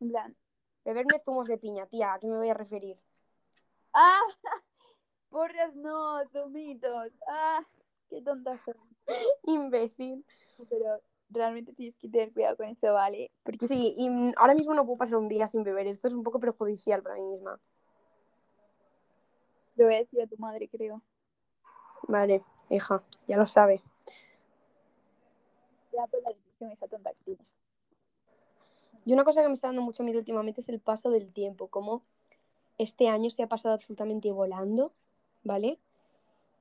en 0.00 0.10
plan, 0.10 0.36
Beberme 0.84 1.18
zumos 1.24 1.46
de 1.46 1.56
piña, 1.56 1.86
tía, 1.86 2.12
¿a 2.12 2.18
qué 2.18 2.26
me 2.26 2.36
voy 2.36 2.50
a 2.50 2.54
referir? 2.54 2.98
¡ah! 3.94 4.20
Porras 5.30 5.74
no, 5.74 6.22
zumitos, 6.28 7.12
¡ah! 7.26 7.64
¡Qué 8.10 8.20
tontas 8.20 8.60
son! 8.64 8.76
Imbécil. 9.44 10.24
Pero 10.68 11.00
realmente 11.30 11.72
tienes 11.72 11.96
que 11.96 12.08
tener 12.08 12.32
cuidado 12.32 12.56
con 12.56 12.66
eso, 12.66 12.92
¿vale? 12.92 13.32
Porque 13.42 13.66
Sí, 13.66 13.94
y 13.96 14.32
ahora 14.36 14.54
mismo 14.54 14.74
no 14.74 14.84
puedo 14.84 14.98
pasar 14.98 15.16
un 15.16 15.26
día 15.26 15.46
sin 15.46 15.64
beber. 15.64 15.86
Esto 15.86 16.08
es 16.08 16.14
un 16.14 16.22
poco 16.22 16.38
perjudicial 16.38 17.02
para 17.02 17.16
mí 17.16 17.22
misma. 17.22 17.58
lo 19.76 19.84
voy 19.86 19.94
a 19.94 19.98
decir 19.98 20.20
a 20.22 20.26
tu 20.26 20.36
madre, 20.36 20.68
creo. 20.68 21.02
Vale, 22.06 22.44
hija, 22.68 23.02
ya 23.26 23.38
lo 23.38 23.46
sabe. 23.46 23.82
Ya 25.92 26.06
por 26.06 26.22
la 26.22 26.28
depresión 26.28 26.70
esa 26.70 26.86
tonta 26.86 27.10
que 27.10 27.24
tienes. 27.24 27.56
Y 29.06 29.12
una 29.12 29.24
cosa 29.24 29.42
que 29.42 29.48
me 29.48 29.54
está 29.54 29.68
dando 29.68 29.82
mucho 29.82 30.02
miedo 30.02 30.18
últimamente 30.18 30.60
es 30.60 30.68
el 30.68 30.80
paso 30.80 31.10
del 31.10 31.30
tiempo, 31.32 31.68
como 31.68 32.02
este 32.78 33.08
año 33.08 33.30
se 33.30 33.42
ha 33.42 33.46
pasado 33.48 33.74
absolutamente 33.74 34.30
volando, 34.32 34.92
¿vale? 35.42 35.78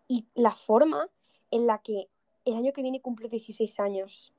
Y 0.08 0.26
la 0.36 0.52
forma 0.52 1.10
en 1.52 1.68
la 1.68 1.80
que 1.80 2.10
el 2.46 2.56
año 2.56 2.74
que 2.74 2.82
viene 2.82 3.02
cumplo 3.02 3.30
16 3.30 3.80
años. 3.80 4.34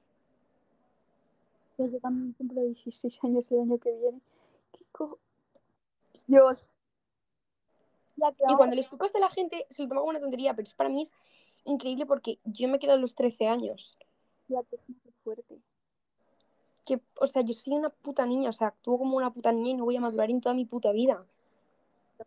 Yo 1.79 1.99
también 2.01 2.33
cumplo 2.35 2.63
16 2.63 3.19
años 3.25 3.51
el 3.51 3.61
año 3.61 3.79
que 3.79 3.91
viene. 3.93 4.21
¿Qué 4.73 4.85
co- 4.93 5.19
Dios. 6.27 6.67
Ya 8.17 8.31
que 8.31 8.43
Y 8.43 8.45
ahora- 8.45 8.57
cuando 8.59 8.75
le 8.77 8.83
explico 8.83 9.07
esto 9.07 9.19
a 9.19 9.23
la 9.23 9.31
gente, 9.31 9.67
se 9.71 9.83
lo 9.83 9.89
toma 9.89 10.01
como 10.03 10.11
una 10.11 10.21
tontería, 10.21 10.55
pero 10.55 10.65
es 10.69 10.75
para 10.75 10.91
mí 10.91 11.03
es 11.03 11.13
increíble 11.65 12.07
porque 12.07 12.39
yo 12.45 12.69
me 12.69 12.77
he 12.77 12.79
quedado 12.79 12.99
a 12.99 13.01
los 13.01 13.15
13 13.15 13.47
años. 13.49 13.97
ya 14.47 14.63
que 14.65 14.77
es 14.77 14.87
muy 14.89 14.99
fuerte. 15.25 15.59
Que, 16.85 17.01
o 17.19 17.27
sea, 17.27 17.43
yo 17.43 17.55
soy 17.55 17.75
una 17.75 17.91
puta 17.91 18.27
niña, 18.27 18.51
o 18.51 18.53
sea, 18.53 18.69
actúo 18.69 18.99
como 18.99 19.17
una 19.17 19.33
puta 19.33 19.53
niña 19.53 19.71
y 19.71 19.75
no 19.75 19.85
voy 19.85 19.97
a 19.97 20.01
madurar 20.01 20.31
en 20.31 20.41
toda 20.41 20.55
mi 20.55 20.67
puta 20.67 20.93
vida. 20.93 21.25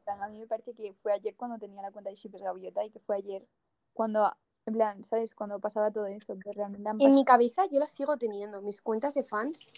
A 0.05 0.27
mí 0.29 0.39
me 0.39 0.47
parece 0.47 0.73
que 0.73 0.93
fue 0.93 1.13
ayer 1.13 1.35
cuando 1.35 1.57
tenía 1.57 1.81
la 1.81 1.91
cuenta 1.91 2.09
de 2.09 2.15
Shippers 2.15 2.43
Gaviota 2.43 2.83
y 2.83 2.89
que 2.89 2.99
fue 2.99 3.17
ayer 3.17 3.45
cuando, 3.93 4.31
en 4.65 4.73
plan, 4.73 5.03
¿sabes? 5.03 5.33
Cuando 5.33 5.59
pasaba 5.59 5.91
todo 5.91 6.05
eso, 6.07 6.35
pero 6.43 6.53
realmente 6.53 7.03
En 7.03 7.15
mi 7.15 7.23
cabeza 7.23 7.65
yo 7.71 7.79
las 7.79 7.89
sigo 7.89 8.17
teniendo, 8.17 8.61
mis 8.61 8.81
cuentas 8.81 9.13
de 9.13 9.23
fans, 9.23 9.71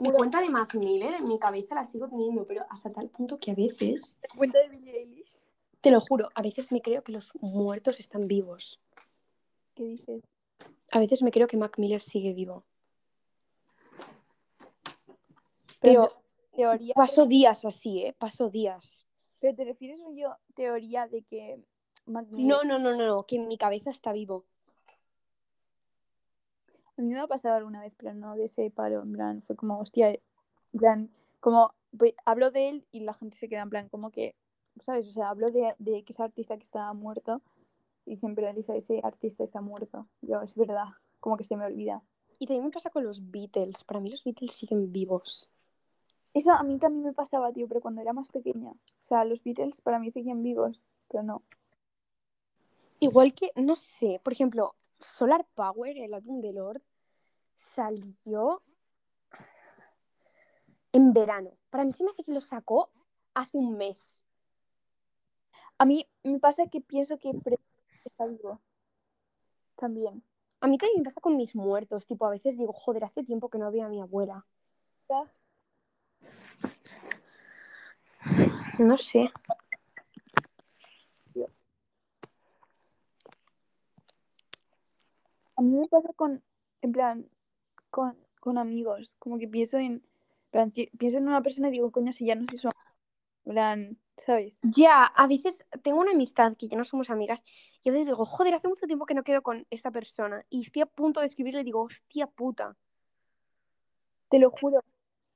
mi 0.00 0.12
cuenta 0.12 0.40
de 0.40 0.48
Mac 0.48 0.74
Miller, 0.74 1.14
en 1.14 1.26
mi 1.26 1.38
cabeza 1.38 1.74
la 1.74 1.84
sigo 1.84 2.08
teniendo, 2.08 2.44
pero 2.46 2.64
hasta 2.70 2.90
tal 2.90 3.08
punto 3.08 3.38
que 3.38 3.50
a 3.50 3.54
veces, 3.54 4.16
la 4.22 4.36
cuenta 4.36 4.58
de 4.58 4.68
Billie 4.68 4.98
Eilish. 4.98 5.40
te 5.80 5.90
lo 5.90 6.00
juro, 6.00 6.28
a 6.34 6.42
veces 6.42 6.72
me 6.72 6.82
creo 6.82 7.02
que 7.02 7.12
los 7.12 7.32
muertos 7.40 8.00
están 8.00 8.26
vivos. 8.26 8.80
¿Qué 9.74 9.84
dices? 9.84 10.22
A 10.90 10.98
veces 10.98 11.22
me 11.22 11.30
creo 11.30 11.46
que 11.46 11.56
Mac 11.56 11.78
Miller 11.78 12.00
sigue 12.00 12.32
vivo. 12.32 12.64
Pero 15.80 16.10
teoría, 16.54 16.94
paso 16.94 17.26
días 17.26 17.64
así, 17.64 18.02
¿eh? 18.02 18.14
Paso 18.18 18.50
días. 18.50 19.06
pero 19.40 19.54
te 19.54 19.64
refieres 19.64 20.00
a 20.00 20.12
yo 20.12 20.36
teoría 20.54 21.06
de 21.06 21.22
que 21.22 21.62
No, 22.06 22.64
no, 22.64 22.78
no, 22.78 22.96
no, 22.96 23.06
no, 23.06 23.22
que 23.24 23.36
en 23.36 23.48
mi 23.48 23.58
cabeza 23.58 23.90
está 23.90 24.12
vivo. 24.12 24.44
A 26.96 27.02
mí 27.02 27.12
me 27.12 27.20
ha 27.20 27.26
pasado 27.28 27.54
alguna 27.54 27.80
vez, 27.80 27.94
pero 27.96 28.12
no 28.12 28.34
de 28.34 28.46
ese 28.46 28.70
paro, 28.70 29.02
en 29.02 29.12
plan, 29.12 29.42
fue 29.46 29.54
como, 29.54 29.78
hostia, 29.78 30.10
en 30.10 30.20
plan, 30.78 31.10
como, 31.38 31.72
hablo 32.24 32.50
de 32.50 32.70
él 32.70 32.86
y 32.90 33.00
la 33.00 33.14
gente 33.14 33.36
se 33.36 33.48
queda 33.48 33.62
en 33.62 33.70
plan, 33.70 33.88
como 33.88 34.10
que, 34.10 34.34
¿sabes? 34.80 35.06
O 35.06 35.12
sea, 35.12 35.28
hablo 35.28 35.46
de, 35.48 35.74
de 35.78 36.02
que 36.02 36.12
ese 36.12 36.24
artista 36.24 36.56
que 36.56 36.64
está 36.64 36.92
muerto, 36.94 37.40
y 38.08 38.12
dicen, 38.12 38.34
pero 38.34 38.48
Elisa, 38.48 38.74
ese 38.74 39.00
artista 39.04 39.44
está 39.44 39.60
muerto. 39.60 40.08
Yo, 40.22 40.40
es 40.40 40.54
verdad, 40.54 40.86
como 41.20 41.36
que 41.36 41.44
se 41.44 41.56
me 41.56 41.66
olvida. 41.66 42.02
Y 42.38 42.46
también 42.46 42.64
me 42.64 42.70
pasa 42.70 42.88
con 42.88 43.04
los 43.04 43.30
Beatles. 43.30 43.84
Para 43.84 44.00
mí 44.00 44.08
los 44.08 44.24
Beatles 44.24 44.52
siguen 44.52 44.90
vivos. 44.90 45.50
Eso 46.38 46.52
a 46.52 46.62
mí 46.62 46.78
también 46.78 47.04
me 47.04 47.12
pasaba, 47.12 47.52
tío, 47.52 47.66
pero 47.66 47.80
cuando 47.80 48.00
era 48.00 48.12
más 48.12 48.28
pequeña. 48.28 48.70
O 48.70 48.76
sea, 49.00 49.24
los 49.24 49.42
Beatles 49.42 49.80
para 49.80 49.98
mí 49.98 50.12
seguían 50.12 50.40
vivos, 50.40 50.86
pero 51.08 51.24
no. 51.24 51.42
Igual 53.00 53.34
que, 53.34 53.50
no 53.56 53.74
sé, 53.74 54.20
por 54.22 54.32
ejemplo, 54.32 54.76
Solar 55.00 55.44
Power, 55.56 55.98
el 55.98 56.14
álbum 56.14 56.40
de 56.40 56.52
Lord, 56.52 56.80
salió 57.56 58.62
en 60.92 61.12
verano. 61.12 61.50
Para 61.70 61.84
mí 61.84 61.92
se 61.92 62.04
me 62.04 62.10
hace 62.10 62.22
que 62.22 62.30
lo 62.30 62.40
sacó 62.40 62.88
hace 63.34 63.58
un 63.58 63.76
mes. 63.76 64.24
A 65.76 65.86
mí 65.86 66.06
me 66.22 66.38
pasa 66.38 66.68
que 66.68 66.80
pienso 66.80 67.18
que 67.18 67.32
Fred 67.32 67.58
está 68.04 68.26
vivo. 68.26 68.60
También. 69.74 70.22
A 70.60 70.68
mí 70.68 70.78
también 70.78 71.00
me 71.00 71.04
pasa 71.04 71.20
con 71.20 71.36
mis 71.36 71.56
muertos. 71.56 72.06
Tipo, 72.06 72.26
a 72.26 72.30
veces 72.30 72.56
digo, 72.56 72.72
joder, 72.72 73.02
hace 73.02 73.24
tiempo 73.24 73.48
que 73.48 73.58
no 73.58 73.72
veo 73.72 73.86
a 73.86 73.88
mi 73.88 74.00
abuela. 74.00 74.46
No 78.78 78.96
sé. 78.98 79.30
A 85.56 85.62
mí 85.62 85.76
me 85.76 85.88
pasa 85.88 86.08
con, 86.14 86.42
en 86.82 86.92
plan, 86.92 87.28
con, 87.90 88.16
con 88.40 88.58
amigos. 88.58 89.16
Como 89.18 89.38
que 89.38 89.48
pienso 89.48 89.78
en, 89.78 90.02
plan, 90.50 90.70
pi- 90.70 90.90
pienso 90.98 91.18
en 91.18 91.26
una 91.28 91.42
persona 91.42 91.68
y 91.68 91.72
digo, 91.72 91.90
coño, 91.90 92.12
si 92.12 92.26
ya 92.26 92.34
no 92.34 92.46
amigo". 92.46 92.70
En 93.44 93.52
plan, 93.52 93.98
¿sabes? 94.18 94.58
Ya, 94.62 95.02
a 95.04 95.26
veces 95.26 95.66
tengo 95.82 96.00
una 96.00 96.12
amistad 96.12 96.54
que 96.56 96.68
ya 96.68 96.76
no 96.76 96.84
somos 96.84 97.10
amigas 97.10 97.44
y 97.82 97.88
a 97.88 97.92
veces 97.92 98.08
digo, 98.08 98.24
joder, 98.24 98.54
hace 98.54 98.68
mucho 98.68 98.86
tiempo 98.86 99.06
que 99.06 99.14
no 99.14 99.24
quedo 99.24 99.42
con 99.42 99.66
esta 99.70 99.90
persona. 99.90 100.44
Y 100.50 100.62
estoy 100.62 100.82
a 100.82 100.86
punto 100.86 101.20
de 101.20 101.26
escribirle 101.26 101.60
y 101.62 101.64
digo, 101.64 101.82
hostia 101.82 102.26
puta. 102.28 102.76
Te 104.30 104.38
lo 104.38 104.50
juro, 104.50 104.84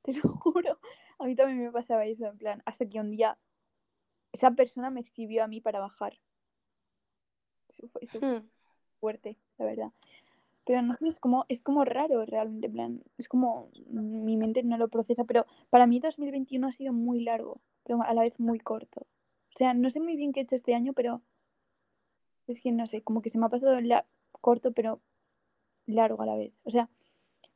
te 0.03 0.13
lo 0.13 0.23
juro. 0.39 0.79
A 1.19 1.25
mí 1.25 1.35
también 1.37 1.63
me 1.63 1.71
pasaba 1.73 2.05
eso, 2.05 2.27
en 2.27 2.39
plan, 2.39 2.63
hasta 2.67 2.87
que 2.87 3.01
un 3.01 3.11
día 3.11 3.39
esa 4.33 4.51
persona 4.51 4.91
me 4.91 5.01
escribió 5.01 5.45
a 5.45 5.49
mí 5.49 5.61
para 5.61 5.81
bajar. 5.81 6.19
Eso 7.69 7.89
fue, 7.89 8.03
eso 8.05 8.19
fue 8.21 8.41
Hmm. 8.41 8.49
fuerte, 9.01 9.37
la 9.59 9.65
verdad. 9.67 9.93
Pero 10.65 10.83
no 10.83 10.97
es 11.01 11.19
como, 11.19 11.45
es 11.49 11.61
como 11.61 11.85
raro 11.85 12.25
realmente, 12.25 12.67
en 12.67 12.73
plan, 12.73 13.03
es 13.19 13.29
como 13.29 13.69
mi 13.91 14.37
mente 14.37 14.63
no 14.63 14.79
lo 14.79 14.89
procesa, 14.89 15.25
pero 15.25 15.45
para 15.71 15.87
mí 15.87 15.99
2021 15.99 16.69
ha 16.69 16.73
sido 16.73 16.93
muy 16.93 17.21
largo, 17.21 17.61
pero 17.85 18.01
a 18.03 18.15
la 18.15 18.23
vez 18.23 18.39
muy 18.39 18.61
corto. 18.61 19.01
O 19.55 19.59
sea, 19.59 19.75
no 19.75 19.91
sé 19.91 20.01
muy 20.01 20.17
bien 20.17 20.33
qué 20.33 20.41
he 20.41 20.43
hecho 20.45 20.55
este 20.55 20.75
año, 20.75 20.93
pero 20.93 21.21
es 22.47 22.61
que 22.61 22.71
no 22.73 22.87
sé, 22.87 23.03
como 23.03 23.23
que 23.23 23.31
se 23.31 23.39
me 23.39 23.47
ha 23.47 23.49
pasado 23.49 23.81
la- 23.81 24.07
corto, 24.41 24.73
pero 24.73 25.01
largo 25.87 26.23
a 26.23 26.27
la 26.27 26.37
vez. 26.37 26.53
O 26.65 26.71
sea, 26.71 26.89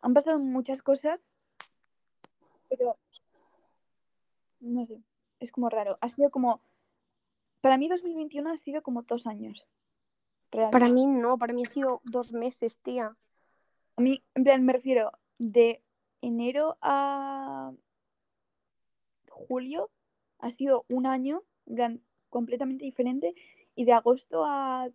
han 0.01 0.15
pasado 0.15 0.39
muchas 0.39 0.83
cosas, 0.83 1.23
pero 2.69 2.97
no 4.67 4.87
sé, 4.87 5.01
es 5.41 5.53
como 5.53 5.69
raro. 5.69 5.99
Ha 6.01 6.09
sido 6.09 6.31
como, 6.31 6.61
para 7.61 7.79
mí 7.79 7.89
2021 7.89 8.51
ha 8.51 8.57
sido 8.57 8.83
como 8.83 9.03
dos 9.03 9.27
años. 9.27 9.67
Realmente. 10.51 10.73
Para 10.73 10.93
mí 10.93 11.07
no, 11.07 11.39
para 11.39 11.53
mí 11.53 11.63
ha 11.65 11.69
sido 11.69 12.01
dos 12.05 12.33
meses, 12.33 12.77
tía. 12.79 13.17
A 13.97 14.01
mí, 14.01 14.23
en 14.35 14.45
plan, 14.45 14.65
me 14.65 14.73
refiero 14.73 15.13
de 15.39 15.83
enero 16.21 16.77
a 16.81 17.73
julio 19.29 19.91
ha 20.39 20.51
sido 20.51 20.85
un 20.89 21.07
año, 21.07 21.43
en 21.67 21.75
plan, 21.75 22.01
completamente 22.31 22.85
diferente. 22.85 23.35
Y 23.75 23.85
de 23.85 23.93
agosto 23.93 24.45
a 24.45 24.89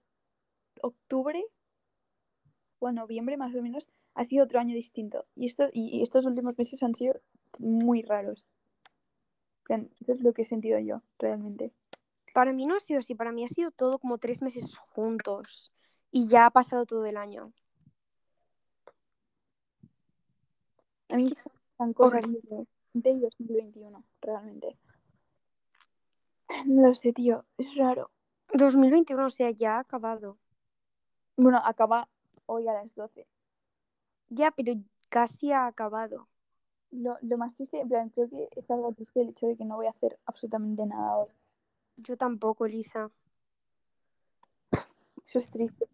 octubre 0.82 1.46
o 2.80 2.88
a 2.88 2.92
noviembre 2.92 3.38
más 3.38 3.54
o 3.54 3.62
menos 3.62 3.88
ha 4.16 4.26
sido 4.26 4.46
otro 4.46 4.60
año 4.60 4.74
distinto. 4.76 5.26
Y, 5.36 5.46
esto, 5.46 5.70
y 5.72 5.98
y 5.98 6.02
estos 6.02 6.26
últimos 6.26 6.58
meses 6.58 6.82
han 6.84 6.96
sido 6.96 7.20
muy 7.60 8.02
raros. 8.02 8.48
Eso 9.68 10.14
es 10.14 10.22
lo 10.22 10.34
que 10.34 10.42
he 10.42 10.46
sentido 10.46 10.80
yo, 10.80 11.02
realmente. 11.20 11.72
Para 12.34 12.54
mí 12.54 12.66
no 12.66 12.76
ha 12.76 12.80
sido 12.80 13.00
así, 13.00 13.16
para 13.16 13.32
mí 13.32 13.44
ha 13.44 13.50
sido 13.50 13.72
todo 13.72 14.00
como 14.00 14.18
tres 14.18 14.42
meses 14.42 14.78
juntos 14.78 15.72
y 16.12 16.28
ya 16.28 16.46
ha 16.46 16.50
pasado 16.50 16.86
todo 16.86 17.06
el 17.06 17.18
año. 17.18 17.54
A 21.10 21.16
mí 21.18 21.28
es 21.28 21.62
cosas 21.94 22.24
horrible. 22.24 22.68
de 22.94 23.20
2021, 23.20 24.04
realmente. 24.22 24.78
No 26.66 26.88
lo 26.88 26.96
sé, 26.96 27.14
tío, 27.14 27.46
es 27.58 27.76
raro. 27.76 28.12
2021, 28.54 29.26
o 29.26 29.30
sea, 29.30 29.52
ya 29.52 29.78
ha 29.78 29.80
acabado. 29.80 30.38
Bueno, 31.38 31.62
acaba 31.64 32.10
hoy 32.46 32.68
a 32.68 32.74
las 32.74 32.94
12. 32.94 33.28
Ya, 34.30 34.52
pero 34.52 34.74
casi 35.10 35.52
ha 35.52 35.66
acabado. 35.66 36.28
Lo, 36.92 37.18
lo 37.22 37.38
más 37.38 37.56
triste, 37.56 37.80
en 37.80 37.88
plan, 37.88 38.10
creo 38.10 38.30
que 38.30 38.50
es 38.56 38.70
algo 38.70 38.92
triste 38.92 39.22
el 39.22 39.30
hecho 39.30 39.48
de 39.48 39.56
que 39.56 39.66
no 39.66 39.78
voy 39.78 39.88
a 39.88 39.92
hacer 39.92 40.20
absolutamente 40.26 40.86
nada 40.86 41.18
hoy. 41.18 41.30
Yo 41.98 42.18
tampoco, 42.18 42.68
Lisa. 42.68 43.12
Eso 45.26 45.40
es 45.40 45.50
triste. 45.50 45.88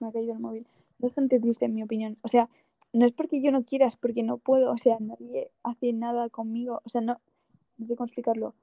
Me 0.00 0.08
ha 0.08 0.12
caído 0.12 0.32
el 0.32 0.40
móvil. 0.40 0.66
Bastante 0.98 1.38
triste, 1.38 1.66
en 1.66 1.74
mi 1.74 1.82
opinión. 1.82 2.16
O 2.22 2.28
sea, 2.28 2.48
no 2.92 3.04
es 3.04 3.12
porque 3.12 3.42
yo 3.42 3.50
no 3.50 3.64
quiera, 3.64 3.86
es 3.86 3.96
porque 3.96 4.22
no 4.22 4.38
puedo. 4.38 4.72
O 4.72 4.78
sea, 4.78 4.96
nadie 5.00 5.50
hace 5.62 5.92
nada 5.92 6.30
conmigo. 6.30 6.80
O 6.84 6.88
sea, 6.88 7.00
no, 7.00 7.20
no 7.76 7.86
sé 7.86 7.96
cómo 7.96 8.06
explicarlo. 8.06 8.54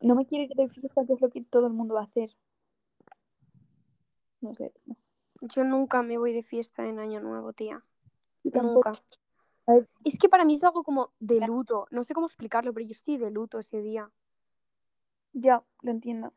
No 0.00 0.14
me 0.14 0.26
quiere 0.26 0.52
de 0.54 0.68
fiesta, 0.68 1.06
que 1.06 1.14
es 1.14 1.20
lo 1.20 1.30
que 1.30 1.42
todo 1.42 1.66
el 1.66 1.72
mundo 1.72 1.94
va 1.94 2.02
a 2.02 2.04
hacer. 2.04 2.36
No 4.40 4.54
sé. 4.54 4.72
no. 4.84 4.96
Yo 5.40 5.64
nunca 5.64 6.02
me 6.02 6.18
voy 6.18 6.32
de 6.32 6.42
fiesta 6.42 6.86
en 6.86 6.98
Año 6.98 7.20
Nuevo, 7.20 7.52
tía. 7.52 7.82
Yo. 8.42 8.62
Nunca. 8.62 9.02
Es 10.04 10.18
que 10.18 10.28
para 10.28 10.44
mí 10.44 10.54
es 10.54 10.64
algo 10.64 10.84
como 10.84 11.12
de 11.18 11.40
luto. 11.40 11.86
No 11.90 12.04
sé 12.04 12.14
cómo 12.14 12.26
explicarlo, 12.26 12.72
pero 12.72 12.86
yo 12.86 12.92
estoy 12.92 13.16
de 13.16 13.30
luto 13.30 13.58
ese 13.58 13.82
día. 13.82 14.10
Ya, 15.32 15.62
lo 15.82 15.90
entiendo. 15.90 16.32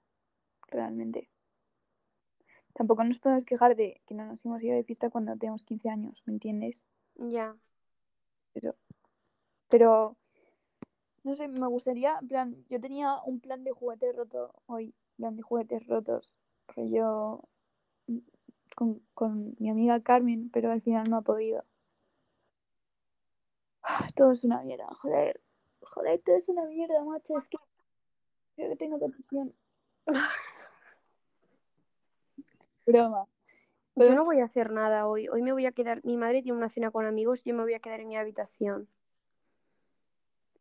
Realmente. 0.67 1.30
Tampoco 2.73 3.03
nos 3.03 3.19
podemos 3.19 3.45
quejar 3.45 3.75
de 3.75 4.01
que 4.05 4.15
no 4.15 4.25
nos 4.25 4.43
hemos 4.45 4.63
ido 4.63 4.75
de 4.75 4.84
fiesta 4.84 5.09
cuando 5.09 5.36
tenemos 5.38 5.63
15 5.63 5.89
años, 5.89 6.23
¿me 6.25 6.34
entiendes? 6.34 6.82
Ya. 7.15 7.55
Eso. 8.53 8.75
Pero, 9.67 10.15
no 11.23 11.36
sé, 11.36 11.47
me 11.47 11.67
gustaría, 11.67 12.17
en 12.19 12.27
plan, 12.27 12.65
yo 12.69 12.80
tenía 12.80 13.17
un 13.25 13.39
plan 13.39 13.63
de 13.63 13.71
juguete 13.71 14.11
roto 14.13 14.53
hoy, 14.65 14.95
plan 15.17 15.36
de 15.36 15.41
juguetes 15.41 15.86
rotos, 15.88 16.34
rollo 16.67 17.43
mm, 18.07 18.19
con, 18.75 19.01
con 19.13 19.55
mi 19.59 19.69
amiga 19.69 19.99
Carmen, 19.99 20.49
pero 20.49 20.71
al 20.71 20.82
final 20.82 21.09
no 21.09 21.17
ha 21.17 21.21
podido. 21.21 21.65
Todo 24.15 24.31
es 24.33 24.43
una 24.43 24.61
mierda, 24.61 24.87
joder. 25.01 25.39
Joder, 25.81 26.19
todo 26.21 26.35
es 26.35 26.49
una 26.49 26.65
mierda, 26.65 27.03
macho. 27.03 27.37
Es 27.37 27.47
que 27.47 27.57
creo 28.55 28.69
que 28.69 28.75
tengo 28.75 28.97
depresión. 28.97 29.53
Broma. 32.85 33.25
Yo 33.95 34.15
no 34.15 34.23
voy 34.23 34.39
a 34.39 34.45
hacer 34.45 34.71
nada 34.71 35.07
hoy. 35.07 35.27
Hoy 35.27 35.41
me 35.41 35.51
voy 35.51 35.65
a 35.65 35.73
quedar. 35.73 36.03
Mi 36.05 36.15
madre 36.15 36.41
tiene 36.41 36.57
una 36.57 36.69
cena 36.69 36.89
con 36.89 37.05
amigos, 37.05 37.43
yo 37.43 37.53
me 37.53 37.63
voy 37.63 37.73
a 37.73 37.79
quedar 37.79 37.99
en 37.99 38.07
mi 38.07 38.15
habitación. 38.15 38.87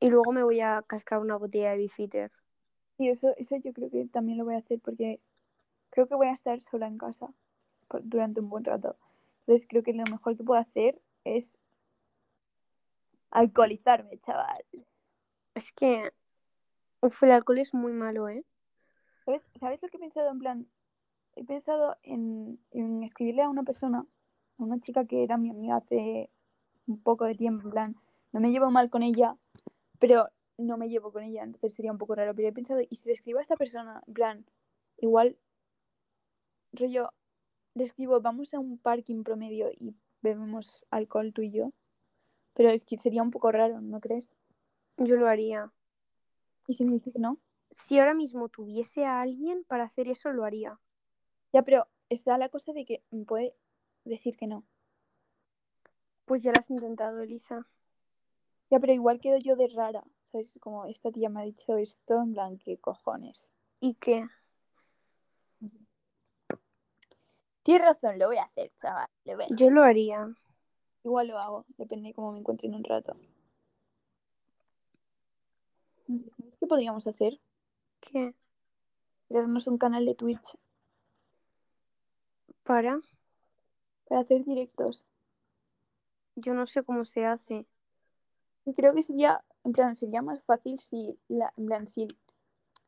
Y 0.00 0.10
luego 0.10 0.32
me 0.32 0.42
voy 0.42 0.60
a 0.60 0.82
cascar 0.86 1.20
una 1.20 1.36
botella 1.36 1.70
de 1.70 1.78
bifitter. 1.78 2.32
Y 2.98 3.10
eso, 3.10 3.32
eso 3.36 3.56
yo 3.56 3.72
creo 3.72 3.90
que 3.90 4.06
también 4.06 4.38
lo 4.38 4.44
voy 4.44 4.54
a 4.54 4.58
hacer 4.58 4.80
porque 4.80 5.20
creo 5.90 6.08
que 6.08 6.16
voy 6.16 6.26
a 6.26 6.32
estar 6.32 6.60
sola 6.60 6.88
en 6.88 6.98
casa 6.98 7.32
por- 7.86 8.02
durante 8.02 8.40
un 8.40 8.48
buen 8.48 8.64
rato. 8.64 8.96
Entonces 9.40 9.66
creo 9.68 9.84
que 9.84 9.92
lo 9.92 10.02
mejor 10.10 10.36
que 10.36 10.42
puedo 10.42 10.60
hacer 10.60 11.00
es 11.24 11.54
alcoholizarme, 13.30 14.18
chaval. 14.18 14.64
Es 15.54 15.72
que 15.72 16.12
uf, 17.00 17.22
el 17.22 17.32
alcohol 17.32 17.58
es 17.58 17.74
muy 17.74 17.92
malo, 17.92 18.28
¿eh? 18.28 18.44
¿Sabes, 19.24 19.48
¿Sabes 19.54 19.82
lo 19.82 19.88
que 19.88 19.96
he 19.96 20.00
pensado? 20.00 20.30
En 20.30 20.38
plan, 20.38 20.66
he 21.36 21.44
pensado 21.44 21.96
en, 22.02 22.58
en 22.70 23.02
escribirle 23.02 23.42
a 23.42 23.48
una 23.48 23.62
persona, 23.62 24.06
a 24.58 24.62
una 24.62 24.80
chica 24.80 25.04
que 25.04 25.22
era 25.22 25.36
mi 25.36 25.50
amiga 25.50 25.76
hace 25.76 26.30
un 26.86 27.00
poco 27.02 27.24
de 27.26 27.34
tiempo, 27.34 27.64
en 27.64 27.70
plan, 27.70 27.96
no 28.32 28.40
me 28.40 28.50
llevo 28.50 28.70
mal 28.70 28.90
con 28.90 29.02
ella, 29.02 29.36
pero 29.98 30.28
no 30.56 30.76
me 30.76 30.88
llevo 30.88 31.12
con 31.12 31.22
ella, 31.22 31.44
entonces 31.44 31.74
sería 31.74 31.92
un 31.92 31.98
poco 31.98 32.14
raro. 32.14 32.34
Pero 32.34 32.48
he 32.48 32.52
pensado, 32.52 32.80
¿y 32.88 32.96
si 32.96 33.06
le 33.06 33.12
escribo 33.12 33.38
a 33.38 33.42
esta 33.42 33.56
persona? 33.56 34.02
En 34.06 34.14
plan, 34.14 34.46
igual, 34.98 35.36
rollo, 36.72 37.12
le 37.74 37.84
escribo, 37.84 38.20
vamos 38.20 38.52
a 38.54 38.58
un 38.58 38.78
parking 38.78 39.22
promedio 39.22 39.70
y 39.70 39.94
bebemos 40.20 40.84
alcohol 40.90 41.32
tú 41.32 41.42
y 41.42 41.52
yo. 41.52 41.72
Pero 42.58 42.70
es 42.70 42.82
que 42.82 42.98
sería 42.98 43.22
un 43.22 43.30
poco 43.30 43.52
raro, 43.52 43.80
¿no 43.80 44.00
crees? 44.00 44.28
Yo 44.96 45.14
lo 45.14 45.28
haría. 45.28 45.70
Y 46.66 46.74
si 46.74 46.84
me 46.84 46.94
dice 46.94 47.12
que 47.12 47.20
no, 47.20 47.38
Si 47.70 48.00
ahora 48.00 48.14
mismo 48.14 48.48
tuviese 48.48 49.04
a 49.04 49.20
alguien 49.20 49.62
para 49.62 49.84
hacer 49.84 50.08
eso, 50.08 50.32
lo 50.32 50.44
haría. 50.44 50.80
ya, 51.52 51.62
pero 51.62 51.86
está 52.08 52.36
la 52.36 52.48
cosa 52.48 52.72
de 52.72 52.84
que 52.84 53.04
me 53.12 53.24
puede 53.24 53.54
decir 54.04 54.36
que 54.36 54.48
no. 54.48 54.64
Pues 56.24 56.42
ya 56.42 56.50
lo 56.50 56.58
has 56.58 56.68
intentado, 56.68 57.22
Elisa. 57.22 57.64
Ya, 58.72 58.80
pero 58.80 58.92
igual 58.92 59.20
quedo 59.20 59.38
yo 59.38 59.54
de 59.54 59.68
rara, 59.68 60.02
¿sabes? 60.22 60.58
Como 60.58 60.84
esta 60.86 61.12
tía 61.12 61.28
me 61.28 61.42
ha 61.42 61.44
dicho 61.44 61.76
esto, 61.76 62.20
en 62.20 62.32
plan, 62.32 62.58
¿qué 62.58 62.76
cojones? 62.78 63.48
¿Y 63.78 63.94
qué? 63.94 64.26
Tienes 67.62 67.86
razón, 67.86 68.18
lo 68.18 68.26
voy 68.26 68.38
a 68.38 68.42
hacer, 68.42 68.72
chaval. 68.82 69.08
Lo 69.24 69.34
voy 69.34 69.42
a 69.42 69.44
hacer. 69.44 69.56
Yo 69.56 69.70
lo 69.70 69.84
haría. 69.84 70.34
Igual 71.04 71.28
lo 71.28 71.38
hago, 71.38 71.64
depende 71.76 72.08
de 72.08 72.14
cómo 72.14 72.32
me 72.32 72.40
encuentre 72.40 72.68
en 72.68 72.74
un 72.74 72.84
rato. 72.84 73.16
No 76.06 76.18
sé, 76.18 76.30
¿Sabes 76.38 76.56
qué 76.56 76.66
podríamos 76.66 77.06
hacer? 77.06 77.38
¿Qué? 78.00 78.34
Crearnos 79.28 79.66
un 79.66 79.78
canal 79.78 80.06
de 80.06 80.14
Twitch 80.14 80.56
¿Para? 82.62 83.00
para 84.08 84.22
hacer 84.22 84.44
directos. 84.44 85.04
Yo 86.36 86.54
no 86.54 86.66
sé 86.66 86.82
cómo 86.82 87.04
se 87.04 87.24
hace. 87.24 87.66
Creo 88.76 88.94
que 88.94 89.02
sería, 89.02 89.42
en 89.64 89.72
plan, 89.72 89.94
sería 89.94 90.22
más 90.22 90.42
fácil 90.42 90.78
si 90.78 91.18
la, 91.28 91.52
en 91.56 91.66
plan, 91.66 91.86
si 91.86 92.08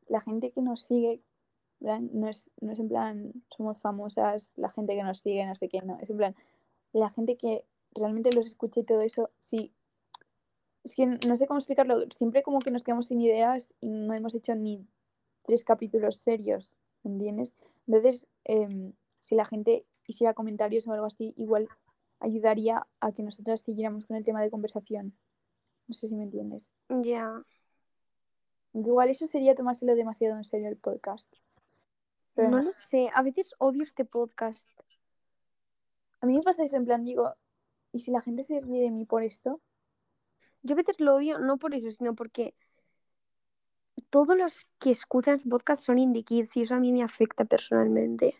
la 0.07 0.21
gente 0.21 0.51
que 0.51 0.61
nos 0.61 0.83
sigue, 0.83 1.13
en 1.13 1.85
plan, 1.85 2.09
no 2.13 2.27
es, 2.27 2.51
no 2.61 2.71
es 2.71 2.79
en 2.79 2.89
plan, 2.89 3.33
somos 3.55 3.79
famosas, 3.79 4.51
la 4.55 4.69
gente 4.69 4.95
que 4.95 5.03
nos 5.03 5.19
sigue, 5.19 5.45
no 5.45 5.55
sé 5.55 5.69
qué, 5.69 5.81
no, 5.81 5.97
es 5.99 6.09
en 6.09 6.17
plan, 6.17 6.35
la 6.93 7.09
gente 7.09 7.37
que 7.37 7.65
realmente 7.95 8.31
los 8.31 8.47
escucha 8.47 8.79
y 8.79 8.83
todo 8.83 9.01
eso, 9.01 9.29
sí. 9.39 9.73
Es 10.83 10.95
que 10.95 11.05
no 11.05 11.35
sé 11.35 11.45
cómo 11.45 11.59
explicarlo, 11.59 12.05
siempre 12.15 12.41
como 12.43 12.59
que 12.59 12.71
nos 12.71 12.83
quedamos 12.83 13.07
sin 13.07 13.21
ideas 13.21 13.69
y 13.79 13.89
no 13.89 14.13
hemos 14.13 14.33
hecho 14.33 14.55
ni 14.55 14.87
tres 15.43 15.63
capítulos 15.63 16.17
serios, 16.17 16.75
¿me 17.03 17.11
¿entiendes? 17.11 17.53
Entonces, 17.87 18.27
em, 18.45 18.93
si 19.19 19.35
la 19.35 19.45
gente 19.45 19.85
hiciera 20.07 20.33
comentarios 20.33 20.87
o 20.87 20.93
algo 20.93 21.05
así, 21.05 21.33
igual 21.37 21.67
ayudaría 22.19 22.87
a 22.99 23.11
que 23.11 23.23
nosotras 23.23 23.61
siguiéramos 23.61 24.05
con 24.05 24.17
el 24.17 24.23
tema 24.23 24.41
de 24.41 24.49
conversación. 24.51 25.15
No 25.87 25.93
sé 25.93 26.07
si 26.07 26.15
me 26.15 26.23
entiendes. 26.23 26.69
Ya. 26.89 27.43
Aunque 28.73 28.89
Igual 28.89 29.09
eso 29.09 29.27
sería 29.27 29.55
tomárselo 29.55 29.95
demasiado 29.95 30.37
en 30.37 30.45
serio 30.45 30.69
el 30.69 30.77
podcast. 30.77 31.27
Pero 32.35 32.49
no. 32.49 32.61
lo 32.61 32.71
sé. 32.71 33.09
A 33.13 33.21
veces 33.21 33.53
odio 33.57 33.83
este 33.83 34.05
podcast. 34.05 34.67
A 36.21 36.25
mí 36.25 36.33
me 36.33 36.41
pasa 36.41 36.63
eso, 36.63 36.77
en 36.77 36.85
plan, 36.85 37.03
digo, 37.03 37.33
¿y 37.91 37.99
si 37.99 38.11
la 38.11 38.21
gente 38.21 38.43
se 38.43 38.59
ríe 38.61 38.81
de 38.81 38.91
mí 38.91 39.05
por 39.05 39.23
esto? 39.23 39.61
Yo 40.63 40.73
a 40.73 40.77
veces 40.77 40.99
lo 40.99 41.15
odio 41.15 41.39
no 41.39 41.57
por 41.57 41.73
eso, 41.73 41.89
sino 41.91 42.15
porque 42.15 42.53
todos 44.09 44.37
los 44.37 44.67
que 44.79 44.91
escuchan 44.91 45.35
este 45.35 45.49
podcast 45.49 45.83
son 45.83 45.97
indie 45.99 46.23
kids 46.23 46.55
y 46.57 46.61
eso 46.61 46.75
a 46.75 46.79
mí 46.79 46.91
me 46.91 47.03
afecta 47.03 47.45
personalmente. 47.45 48.35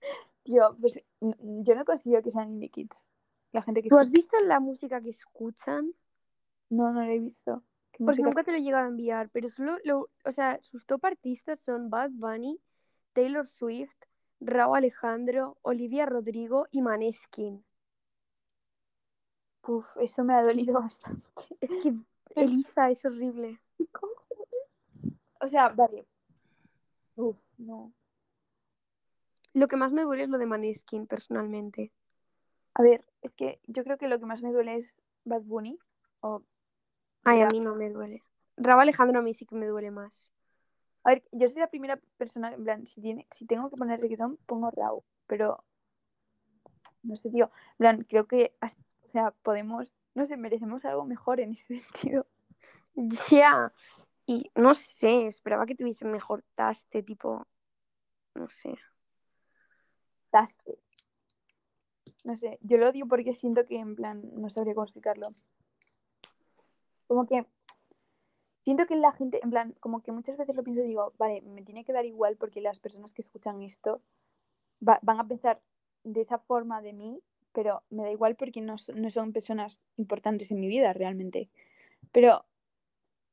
Tío, 0.44 0.76
pues 0.80 1.00
yo 1.20 1.74
no 1.74 1.84
considero 1.84 2.22
que 2.22 2.30
sean 2.30 2.50
indie 2.50 2.70
kids. 2.70 3.06
La 3.52 3.62
gente 3.62 3.82
que 3.82 3.88
¿Tú 3.88 3.98
has 3.98 4.10
visto 4.10 4.36
la 4.44 4.60
música 4.60 5.00
que 5.00 5.10
escuchan? 5.10 5.92
No, 6.68 6.92
no 6.92 7.04
lo 7.04 7.10
he 7.10 7.18
visto. 7.18 7.64
¿Qué 7.90 8.04
Porque 8.04 8.22
música? 8.22 8.28
nunca 8.28 8.44
te 8.44 8.52
lo 8.52 8.58
he 8.58 8.62
llegado 8.62 8.84
a 8.84 8.88
enviar, 8.88 9.28
pero 9.30 9.48
solo 9.48 9.76
lo, 9.84 10.08
o 10.24 10.32
sea, 10.32 10.60
sus 10.62 10.86
top 10.86 11.04
artistas 11.06 11.58
son 11.58 11.90
Bad 11.90 12.10
Bunny, 12.12 12.60
Taylor 13.12 13.46
Swift, 13.48 13.96
Rauw 14.40 14.74
Alejandro, 14.76 15.58
Olivia 15.62 16.06
Rodrigo 16.06 16.68
y 16.70 16.82
Maneskin. 16.82 17.64
Uf, 19.66 19.86
eso 19.96 20.24
me 20.24 20.34
ha 20.34 20.42
dolido 20.42 20.74
bastante. 20.80 21.26
Es 21.60 21.70
que 21.82 21.94
Elisa 22.34 22.90
es 22.90 23.04
horrible. 23.04 23.60
O 25.40 25.48
sea, 25.48 25.68
vale. 25.70 26.06
Uf, 27.16 27.38
no. 27.58 27.92
Lo 29.52 29.68
que 29.68 29.76
más 29.76 29.92
me 29.92 30.02
duele 30.02 30.24
es 30.24 30.28
lo 30.28 30.38
de 30.38 30.46
Maneskin, 30.46 31.06
personalmente. 31.06 31.92
A 32.74 32.82
ver, 32.82 33.04
es 33.22 33.32
que 33.32 33.60
yo 33.66 33.82
creo 33.84 33.98
que 33.98 34.08
lo 34.08 34.18
que 34.18 34.26
más 34.26 34.42
me 34.42 34.52
duele 34.52 34.76
es 34.76 35.00
Bad 35.24 35.42
Bunny. 35.42 35.78
O... 36.20 36.42
Ay, 37.24 37.40
a 37.40 37.48
mí 37.48 37.60
no 37.60 37.74
me 37.74 37.90
duele. 37.90 38.22
Rauw 38.56 38.80
Alejandro 38.80 39.20
a 39.20 39.22
mí 39.22 39.34
sí 39.34 39.46
que 39.46 39.54
me 39.54 39.66
duele 39.66 39.90
más. 39.90 40.30
A 41.04 41.10
ver, 41.10 41.24
yo 41.32 41.48
soy 41.48 41.60
la 41.60 41.68
primera 41.68 41.98
persona, 42.18 42.52
en 42.52 42.64
plan, 42.64 42.86
si, 42.86 43.00
tiene, 43.00 43.26
si 43.30 43.46
tengo 43.46 43.70
que 43.70 43.76
poner 43.76 44.00
reggaetón, 44.00 44.36
pongo 44.46 44.70
Raw. 44.70 45.02
Pero, 45.26 45.64
no 47.02 47.16
sé, 47.16 47.30
tío. 47.30 47.50
En 47.72 47.76
plan, 47.78 48.06
creo 48.08 48.26
que, 48.26 48.54
o 49.10 49.12
sea, 49.12 49.32
podemos, 49.42 49.92
no 50.14 50.24
sé, 50.28 50.36
merecemos 50.36 50.84
algo 50.84 51.04
mejor 51.04 51.40
en 51.40 51.50
ese 51.50 51.78
sentido. 51.80 52.26
Ya. 52.94 53.72
Y 54.24 54.52
no 54.54 54.76
sé, 54.76 55.26
esperaba 55.26 55.66
que 55.66 55.74
tuviese 55.74 56.04
mejor 56.04 56.44
taste, 56.54 57.02
tipo, 57.02 57.44
no 58.36 58.48
sé. 58.48 58.78
Taste. 60.30 60.78
No 62.22 62.36
sé, 62.36 62.58
yo 62.62 62.78
lo 62.78 62.88
odio 62.88 63.08
porque 63.08 63.34
siento 63.34 63.66
que, 63.66 63.80
en 63.80 63.96
plan, 63.96 64.22
no 64.34 64.48
sabría 64.48 64.74
cómo 64.74 64.84
explicarlo. 64.84 65.34
Como 67.08 67.26
que 67.26 67.44
siento 68.62 68.86
que 68.86 68.94
la 68.94 69.12
gente, 69.12 69.40
en 69.42 69.50
plan, 69.50 69.74
como 69.80 70.02
que 70.02 70.12
muchas 70.12 70.36
veces 70.36 70.54
lo 70.54 70.62
pienso 70.62 70.82
y 70.84 70.86
digo, 70.86 71.14
vale, 71.18 71.40
me 71.42 71.62
tiene 71.62 71.84
que 71.84 71.92
dar 71.92 72.06
igual 72.06 72.36
porque 72.36 72.60
las 72.60 72.78
personas 72.78 73.12
que 73.12 73.22
escuchan 73.22 73.60
esto 73.62 74.02
va- 74.86 75.00
van 75.02 75.18
a 75.18 75.26
pensar 75.26 75.60
de 76.04 76.20
esa 76.20 76.38
forma 76.38 76.80
de 76.80 76.92
mí, 76.92 77.20
pero 77.60 77.82
me 77.90 78.04
da 78.04 78.10
igual 78.10 78.36
porque 78.36 78.62
no, 78.62 78.78
son- 78.78 79.02
no 79.02 79.10
son 79.10 79.34
personas 79.34 79.82
importantes 79.98 80.50
en 80.50 80.60
mi 80.60 80.66
vida 80.66 80.94
realmente. 80.94 81.50
Pero, 82.10 82.46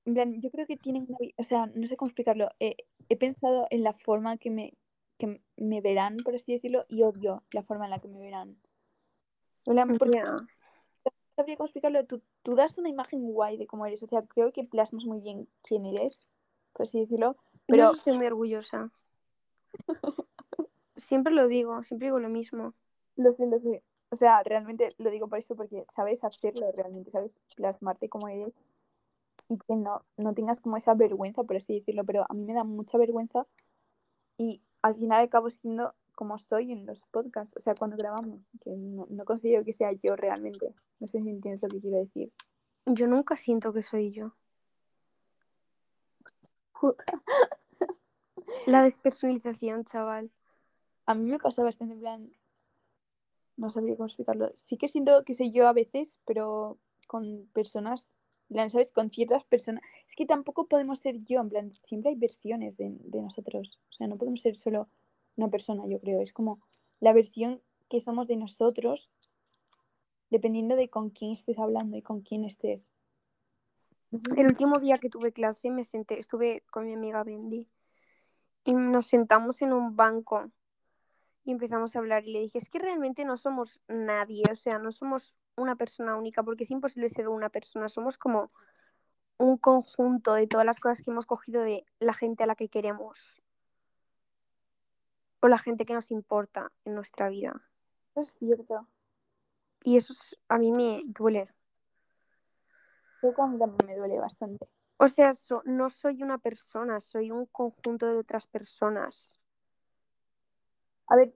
en 0.03 0.15
plan, 0.15 0.41
yo 0.41 0.51
creo 0.51 0.67
que 0.67 0.75
tienen 0.75 1.05
una 1.07 1.17
o 1.37 1.43
sea, 1.45 1.67
no 1.73 1.87
sé 1.87 1.95
cómo 1.95 2.09
explicarlo. 2.09 2.49
Eh, 2.59 2.75
he 3.07 3.15
pensado 3.15 3.67
en 3.69 3.83
la 3.83 3.93
forma 3.93 4.35
que 4.37 4.49
me, 4.49 4.73
que 5.17 5.39
me 5.55 5.79
verán, 5.79 6.17
por 6.17 6.35
así 6.35 6.51
decirlo, 6.51 6.83
y 6.89 7.03
odio 7.03 7.41
la 7.51 7.63
forma 7.63 7.85
en 7.85 7.91
la 7.91 7.99
que 7.99 8.09
me 8.09 8.19
verán. 8.19 8.57
Porque 9.97 10.21
no 10.21 10.45
sabría 11.37 11.55
cómo 11.55 11.67
explicarlo. 11.67 12.05
Tú, 12.05 12.21
tú 12.43 12.55
das 12.55 12.77
una 12.77 12.89
imagen 12.89 13.21
guay 13.31 13.55
de 13.55 13.65
cómo 13.65 13.85
eres. 13.85 14.03
O 14.03 14.07
sea, 14.07 14.23
creo 14.23 14.51
que 14.51 14.65
plasmas 14.65 15.05
muy 15.05 15.21
bien 15.21 15.47
quién 15.63 15.85
eres, 15.85 16.25
por 16.73 16.83
así 16.83 16.99
decirlo. 16.99 17.37
Yo 17.53 17.63
Pero 17.67 17.83
eso 17.85 17.93
estoy 17.93 18.17
muy 18.17 18.25
orgullosa. 18.27 18.91
Siempre 20.97 21.31
lo 21.33 21.47
digo, 21.47 21.81
siempre 21.83 22.07
digo 22.07 22.19
lo 22.19 22.27
mismo. 22.27 22.73
lo 23.15 23.31
sé, 23.31 23.45
lo 23.47 23.59
sé. 23.59 23.83
O 24.09 24.15
sea, 24.15 24.41
realmente 24.43 24.95
lo 24.97 25.09
digo 25.09 25.27
por 25.27 25.39
eso, 25.39 25.55
porque 25.55 25.85
sabes 25.89 26.23
hacerlo 26.23 26.71
realmente, 26.71 27.11
sabes 27.11 27.35
plasmarte 27.55 28.09
como 28.09 28.29
eres 28.29 28.63
y 29.49 29.57
que 29.57 29.75
no, 29.75 30.05
no 30.17 30.33
tengas 30.33 30.59
como 30.59 30.77
esa 30.77 30.93
vergüenza, 30.93 31.43
por 31.43 31.57
así 31.57 31.75
decirlo. 31.75 32.03
Pero 32.05 32.25
a 32.29 32.33
mí 32.33 32.43
me 32.45 32.53
da 32.53 32.63
mucha 32.63 32.97
vergüenza 32.97 33.45
y 34.37 34.61
al 34.81 34.95
final 34.95 35.23
acabo 35.23 35.49
siendo 35.49 35.93
como 36.15 36.39
soy 36.39 36.71
en 36.71 36.85
los 36.87 37.05
podcasts, 37.05 37.55
o 37.57 37.59
sea, 37.59 37.75
cuando 37.75 37.95
grabamos, 37.95 38.41
que 38.61 38.71
no, 38.71 39.05
no 39.09 39.23
considero 39.23 39.63
que 39.63 39.73
sea 39.73 39.91
yo 39.91 40.15
realmente. 40.15 40.73
No 40.99 41.05
sé 41.05 41.21
si 41.21 41.29
entiendes 41.29 41.61
lo 41.61 41.69
que 41.69 41.79
quiero 41.79 41.99
decir. 41.99 42.31
Yo 42.87 43.05
nunca 43.05 43.35
siento 43.35 43.71
que 43.71 43.83
soy 43.83 44.11
yo. 44.11 44.33
La 48.65 48.83
despersonalización, 48.83 49.83
chaval. 49.85 50.31
A 51.05 51.13
mí 51.13 51.29
me 51.29 51.37
pasa 51.37 51.63
bastante 51.63 51.93
en 51.93 51.99
plan. 51.99 52.31
No 53.57 53.69
sabría 53.69 53.95
cómo 53.95 54.07
explicarlo. 54.07 54.51
Sí 54.55 54.77
que 54.77 54.87
siento 54.87 55.23
que 55.25 55.33
soy 55.33 55.51
yo 55.51 55.67
a 55.67 55.73
veces, 55.73 56.19
pero 56.25 56.77
con 57.07 57.47
personas, 57.53 58.13
¿sabes? 58.69 58.91
Con 58.91 59.09
ciertas 59.09 59.43
personas. 59.43 59.83
Es 60.07 60.15
que 60.15 60.25
tampoco 60.25 60.67
podemos 60.67 60.99
ser 60.99 61.23
yo, 61.25 61.41
en 61.41 61.49
plan, 61.49 61.73
siempre 61.83 62.11
hay 62.11 62.15
versiones 62.15 62.77
de, 62.77 62.95
de 62.99 63.21
nosotros. 63.21 63.79
O 63.89 63.93
sea, 63.93 64.07
no 64.07 64.17
podemos 64.17 64.41
ser 64.41 64.55
solo 64.55 64.87
una 65.35 65.49
persona, 65.49 65.85
yo 65.87 65.99
creo. 65.99 66.21
Es 66.21 66.33
como 66.33 66.59
la 66.99 67.13
versión 67.13 67.61
que 67.89 68.01
somos 68.01 68.27
de 68.27 68.35
nosotros, 68.35 69.09
dependiendo 70.29 70.75
de 70.75 70.89
con 70.89 71.09
quién 71.09 71.31
estés 71.31 71.57
hablando 71.57 71.97
y 71.97 72.01
con 72.01 72.21
quién 72.21 72.43
estés. 72.43 72.89
Sé 74.11 74.39
El 74.39 74.47
último 74.47 74.79
día 74.79 74.97
que 74.99 75.09
tuve 75.09 75.31
clase 75.31 75.69
me 75.69 75.83
senté, 75.83 76.19
estuve 76.19 76.63
con 76.71 76.85
mi 76.85 76.93
amiga 76.93 77.23
Bendy 77.23 77.67
y 78.63 78.73
nos 78.73 79.07
sentamos 79.07 79.61
en 79.61 79.73
un 79.73 79.95
banco 79.95 80.49
y 81.47 81.51
empezamos 81.51 81.95
a 81.95 81.99
hablar 81.99 82.25
y 82.25 82.33
le 82.33 82.41
dije, 82.41 82.57
es 82.57 82.69
que 82.69 82.77
realmente 82.77 83.23
no 83.23 83.37
somos 83.37 83.79
nadie, 83.87 84.43
o 84.51 84.55
sea, 84.55 84.79
no 84.79 84.91
somos 84.91 85.33
una 85.55 85.77
persona 85.77 86.17
única 86.17 86.43
porque 86.43 86.65
es 86.65 86.71
imposible 86.71 87.07
ser 87.07 87.29
una 87.29 87.49
persona, 87.49 87.87
somos 87.87 88.17
como 88.17 88.51
un 89.37 89.57
conjunto 89.57 90.33
de 90.33 90.45
todas 90.45 90.65
las 90.65 90.79
cosas 90.79 91.01
que 91.01 91.11
hemos 91.11 91.25
cogido 91.25 91.61
de 91.61 91.85
la 91.99 92.13
gente 92.13 92.43
a 92.43 92.47
la 92.47 92.55
que 92.55 92.67
queremos 92.67 93.41
o 95.39 95.47
la 95.47 95.57
gente 95.57 95.85
que 95.85 95.93
nos 95.93 96.11
importa 96.11 96.71
en 96.83 96.95
nuestra 96.95 97.29
vida. 97.29 97.69
Es 98.15 98.35
cierto. 98.37 98.87
Y 99.83 99.95
eso 99.95 100.11
es- 100.11 100.37
a 100.49 100.57
mí 100.57 100.71
me 100.73 101.03
duele. 101.05 101.49
Mí 103.21 103.29
también 103.33 103.75
me 103.85 103.95
duele 103.95 104.19
bastante. 104.19 104.67
O 104.97 105.07
sea, 105.07 105.33
so- 105.33 105.61
no 105.63 105.89
soy 105.89 106.23
una 106.23 106.39
persona, 106.39 106.99
soy 106.99 107.31
un 107.31 107.45
conjunto 107.45 108.07
de 108.07 108.17
otras 108.17 108.47
personas. 108.47 109.36
A 111.07 111.15
ver, 111.15 111.33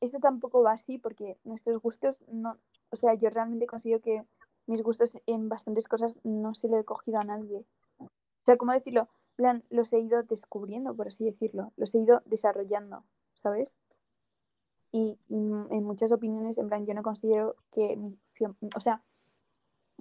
eso 0.00 0.18
tampoco 0.18 0.62
va 0.62 0.72
así 0.72 0.98
porque 0.98 1.38
nuestros 1.44 1.78
gustos 1.78 2.18
no, 2.28 2.58
o 2.90 2.96
sea, 2.96 3.14
yo 3.14 3.30
realmente 3.30 3.66
considero 3.66 4.00
que 4.00 4.24
mis 4.66 4.82
gustos 4.82 5.18
en 5.26 5.48
bastantes 5.48 5.88
cosas 5.88 6.18
no 6.22 6.54
se 6.54 6.68
lo 6.68 6.78
he 6.78 6.84
cogido 6.84 7.18
a 7.18 7.24
nadie. 7.24 7.64
O 7.98 8.08
sea, 8.44 8.56
¿cómo 8.56 8.72
decirlo? 8.72 9.08
Plan, 9.36 9.64
los 9.70 9.92
he 9.92 10.00
ido 10.00 10.22
descubriendo, 10.22 10.94
por 10.94 11.08
así 11.08 11.24
decirlo, 11.24 11.72
los 11.76 11.94
he 11.94 11.98
ido 11.98 12.22
desarrollando, 12.26 13.04
¿sabes? 13.34 13.74
Y 14.92 15.18
mm, 15.28 15.72
en 15.72 15.84
muchas 15.84 16.12
opiniones, 16.12 16.58
en 16.58 16.68
plan, 16.68 16.86
yo 16.86 16.94
no 16.94 17.02
considero 17.02 17.56
que, 17.70 17.98
o 18.74 18.80
sea, 18.80 19.02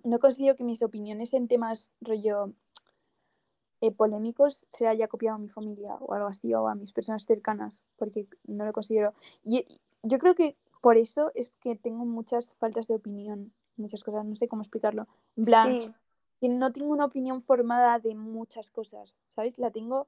no 0.04 0.20
considero 0.20 0.56
que 0.56 0.64
mis 0.64 0.82
opiniones 0.82 1.34
en 1.34 1.48
temas 1.48 1.92
rollo 2.02 2.54
eh, 3.82 3.92
polémicos 3.92 4.66
se 4.70 4.88
haya 4.88 5.08
copiado 5.08 5.36
a 5.36 5.40
mi 5.40 5.50
familia 5.50 5.96
o 5.96 6.14
algo 6.14 6.28
así, 6.28 6.54
o 6.54 6.68
a 6.68 6.76
mis 6.76 6.94
personas 6.94 7.26
cercanas, 7.26 7.82
porque 7.98 8.28
no 8.46 8.66
lo 8.66 8.74
considero. 8.74 9.14
Y 9.44 9.66
yo 10.04 10.20
creo 10.20 10.36
que 10.36 10.56
por 10.82 10.98
eso 10.98 11.32
es 11.36 11.50
que 11.62 11.76
tengo 11.76 12.06
muchas 12.06 12.54
faltas 12.54 12.88
de 12.88 12.96
opinión, 12.96 13.54
muchas 13.78 14.04
cosas, 14.04 14.26
no 14.26 14.36
sé 14.36 14.48
cómo 14.48 14.62
explicarlo. 14.62 15.08
En 15.38 15.46
plan, 15.46 15.82
Sí, 15.82 15.94
que 16.40 16.50
no 16.50 16.72
tengo 16.72 16.92
una 16.92 17.06
opinión 17.06 17.42
formada 17.42 18.00
de 18.00 18.16
muchas 18.16 18.72
cosas, 18.72 19.20
¿sabes? 19.30 19.58
La 19.58 19.72
tengo 19.72 20.08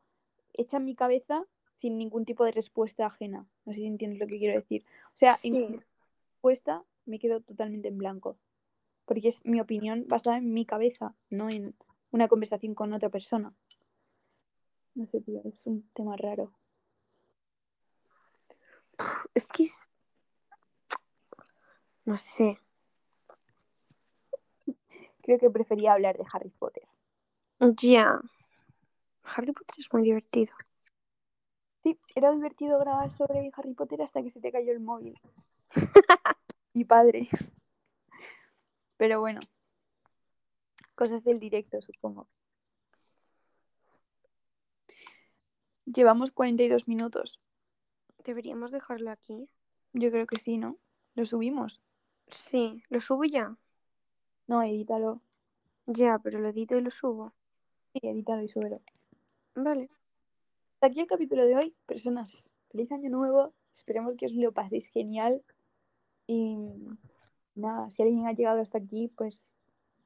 hecha 0.53 0.77
en 0.77 0.85
mi 0.85 0.95
cabeza 0.95 1.45
sin 1.71 1.97
ningún 1.97 2.25
tipo 2.25 2.45
de 2.45 2.51
respuesta 2.51 3.05
ajena. 3.05 3.45
No 3.65 3.73
sé 3.73 3.79
si 3.79 3.87
entiendes 3.87 4.19
lo 4.19 4.27
que 4.27 4.37
quiero 4.37 4.57
decir. 4.57 4.85
O 5.07 5.17
sea, 5.17 5.37
en 5.43 5.53
sí. 5.53 5.63
a 5.63 5.83
respuesta 6.33 6.83
me 7.05 7.19
quedo 7.19 7.41
totalmente 7.41 7.89
en 7.89 7.97
blanco, 7.97 8.37
porque 9.05 9.27
es 9.27 9.43
mi 9.45 9.59
opinión 9.59 10.05
basada 10.07 10.37
en 10.37 10.53
mi 10.53 10.65
cabeza, 10.65 11.13
no 11.29 11.49
en 11.49 11.73
una 12.11 12.27
conversación 12.27 12.75
con 12.75 12.93
otra 12.93 13.09
persona. 13.09 13.53
No 14.95 15.05
sé, 15.05 15.21
tío, 15.21 15.41
es 15.45 15.61
un 15.65 15.89
tema 15.93 16.15
raro. 16.17 16.51
Es 19.33 19.47
que 19.47 19.63
es- 19.63 19.89
No 22.05 22.17
sé. 22.17 22.59
Creo 25.21 25.37
que 25.39 25.49
prefería 25.49 25.93
hablar 25.93 26.17
de 26.17 26.25
Harry 26.33 26.49
Potter. 26.49 26.83
Ya. 27.59 28.19
Harry 29.23 29.51
Potter 29.53 29.75
es 29.77 29.93
muy 29.93 30.01
divertido. 30.03 30.53
Sí, 31.83 31.97
era 32.15 32.31
divertido 32.31 32.79
grabar 32.79 33.11
sobre 33.13 33.51
Harry 33.55 33.73
Potter 33.73 34.01
hasta 34.01 34.21
que 34.21 34.29
se 34.29 34.39
te 34.41 34.51
cayó 34.51 34.71
el 34.71 34.79
móvil. 34.79 35.19
Mi 36.73 36.85
padre. 36.85 37.29
Pero 38.97 39.19
bueno. 39.19 39.39
Cosas 41.01 41.23
del 41.23 41.39
directo, 41.39 41.81
supongo. 41.81 42.27
Llevamos 45.83 46.29
42 46.29 46.87
minutos. 46.87 47.41
Deberíamos 48.23 48.69
dejarlo 48.69 49.09
aquí. 49.09 49.49
Yo 49.93 50.11
creo 50.11 50.27
que 50.27 50.37
sí, 50.37 50.59
¿no? 50.59 50.77
Lo 51.15 51.25
subimos. 51.25 51.81
Sí, 52.29 52.83
lo 52.89 53.01
subo 53.01 53.23
ya. 53.23 53.57
No, 54.45 54.61
edítalo. 54.61 55.23
Ya, 55.87 56.19
pero 56.19 56.39
lo 56.39 56.49
edito 56.49 56.77
y 56.77 56.81
lo 56.81 56.91
subo. 56.91 57.33
Sí, 57.93 57.99
edítalo 58.03 58.43
y 58.43 58.47
súbelo. 58.47 58.79
Vale. 59.55 59.89
Hasta 60.75 60.85
aquí 60.85 60.99
el 60.99 61.07
capítulo 61.07 61.47
de 61.47 61.55
hoy. 61.55 61.75
Personas, 61.87 62.45
feliz 62.69 62.91
año 62.91 63.09
nuevo. 63.09 63.55
Esperemos 63.73 64.13
que 64.17 64.27
os 64.27 64.33
lo 64.33 64.51
paséis 64.51 64.85
genial. 64.85 65.43
Y 66.27 66.57
nada, 67.55 67.89
si 67.89 68.03
alguien 68.03 68.27
ha 68.27 68.33
llegado 68.33 68.61
hasta 68.61 68.77
aquí, 68.77 69.11
pues 69.17 69.49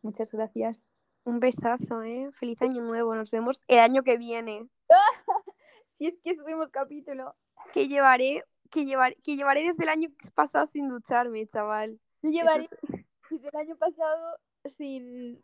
muchas 0.05 0.31
gracias. 0.31 0.85
Un 1.25 1.39
besazo, 1.39 2.03
¿eh? 2.03 2.29
Feliz 2.33 2.61
año 2.61 2.81
nuevo. 2.83 3.15
Nos 3.15 3.31
vemos 3.31 3.59
el 3.67 3.79
año 3.79 4.03
que 4.03 4.17
viene. 4.17 4.67
Si 5.97 6.07
es 6.07 6.19
que 6.21 6.35
subimos 6.35 6.67
capítulo. 6.71 7.35
Que 7.73 7.87
llevaré, 7.87 8.43
que 8.69 8.83
llevar, 8.83 9.15
que 9.23 9.37
llevaré 9.37 9.63
desde 9.63 9.83
el 9.83 9.89
año 9.89 10.09
pasado 10.33 10.65
sin 10.65 10.89
ducharme, 10.89 11.47
chaval. 11.47 12.01
Yo 12.21 12.31
llevaré 12.31 12.65
es- 12.65 12.75
desde 13.29 13.47
el 13.47 13.55
año 13.55 13.77
pasado 13.77 14.37
sin, 14.65 15.41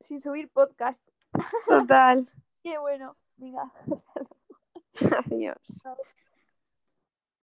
sin 0.00 0.20
subir 0.20 0.50
podcast. 0.50 1.00
Total. 1.68 2.28
Qué 2.64 2.76
bueno. 2.78 3.16
Venga. 3.36 3.72
Adiós. 5.26 5.80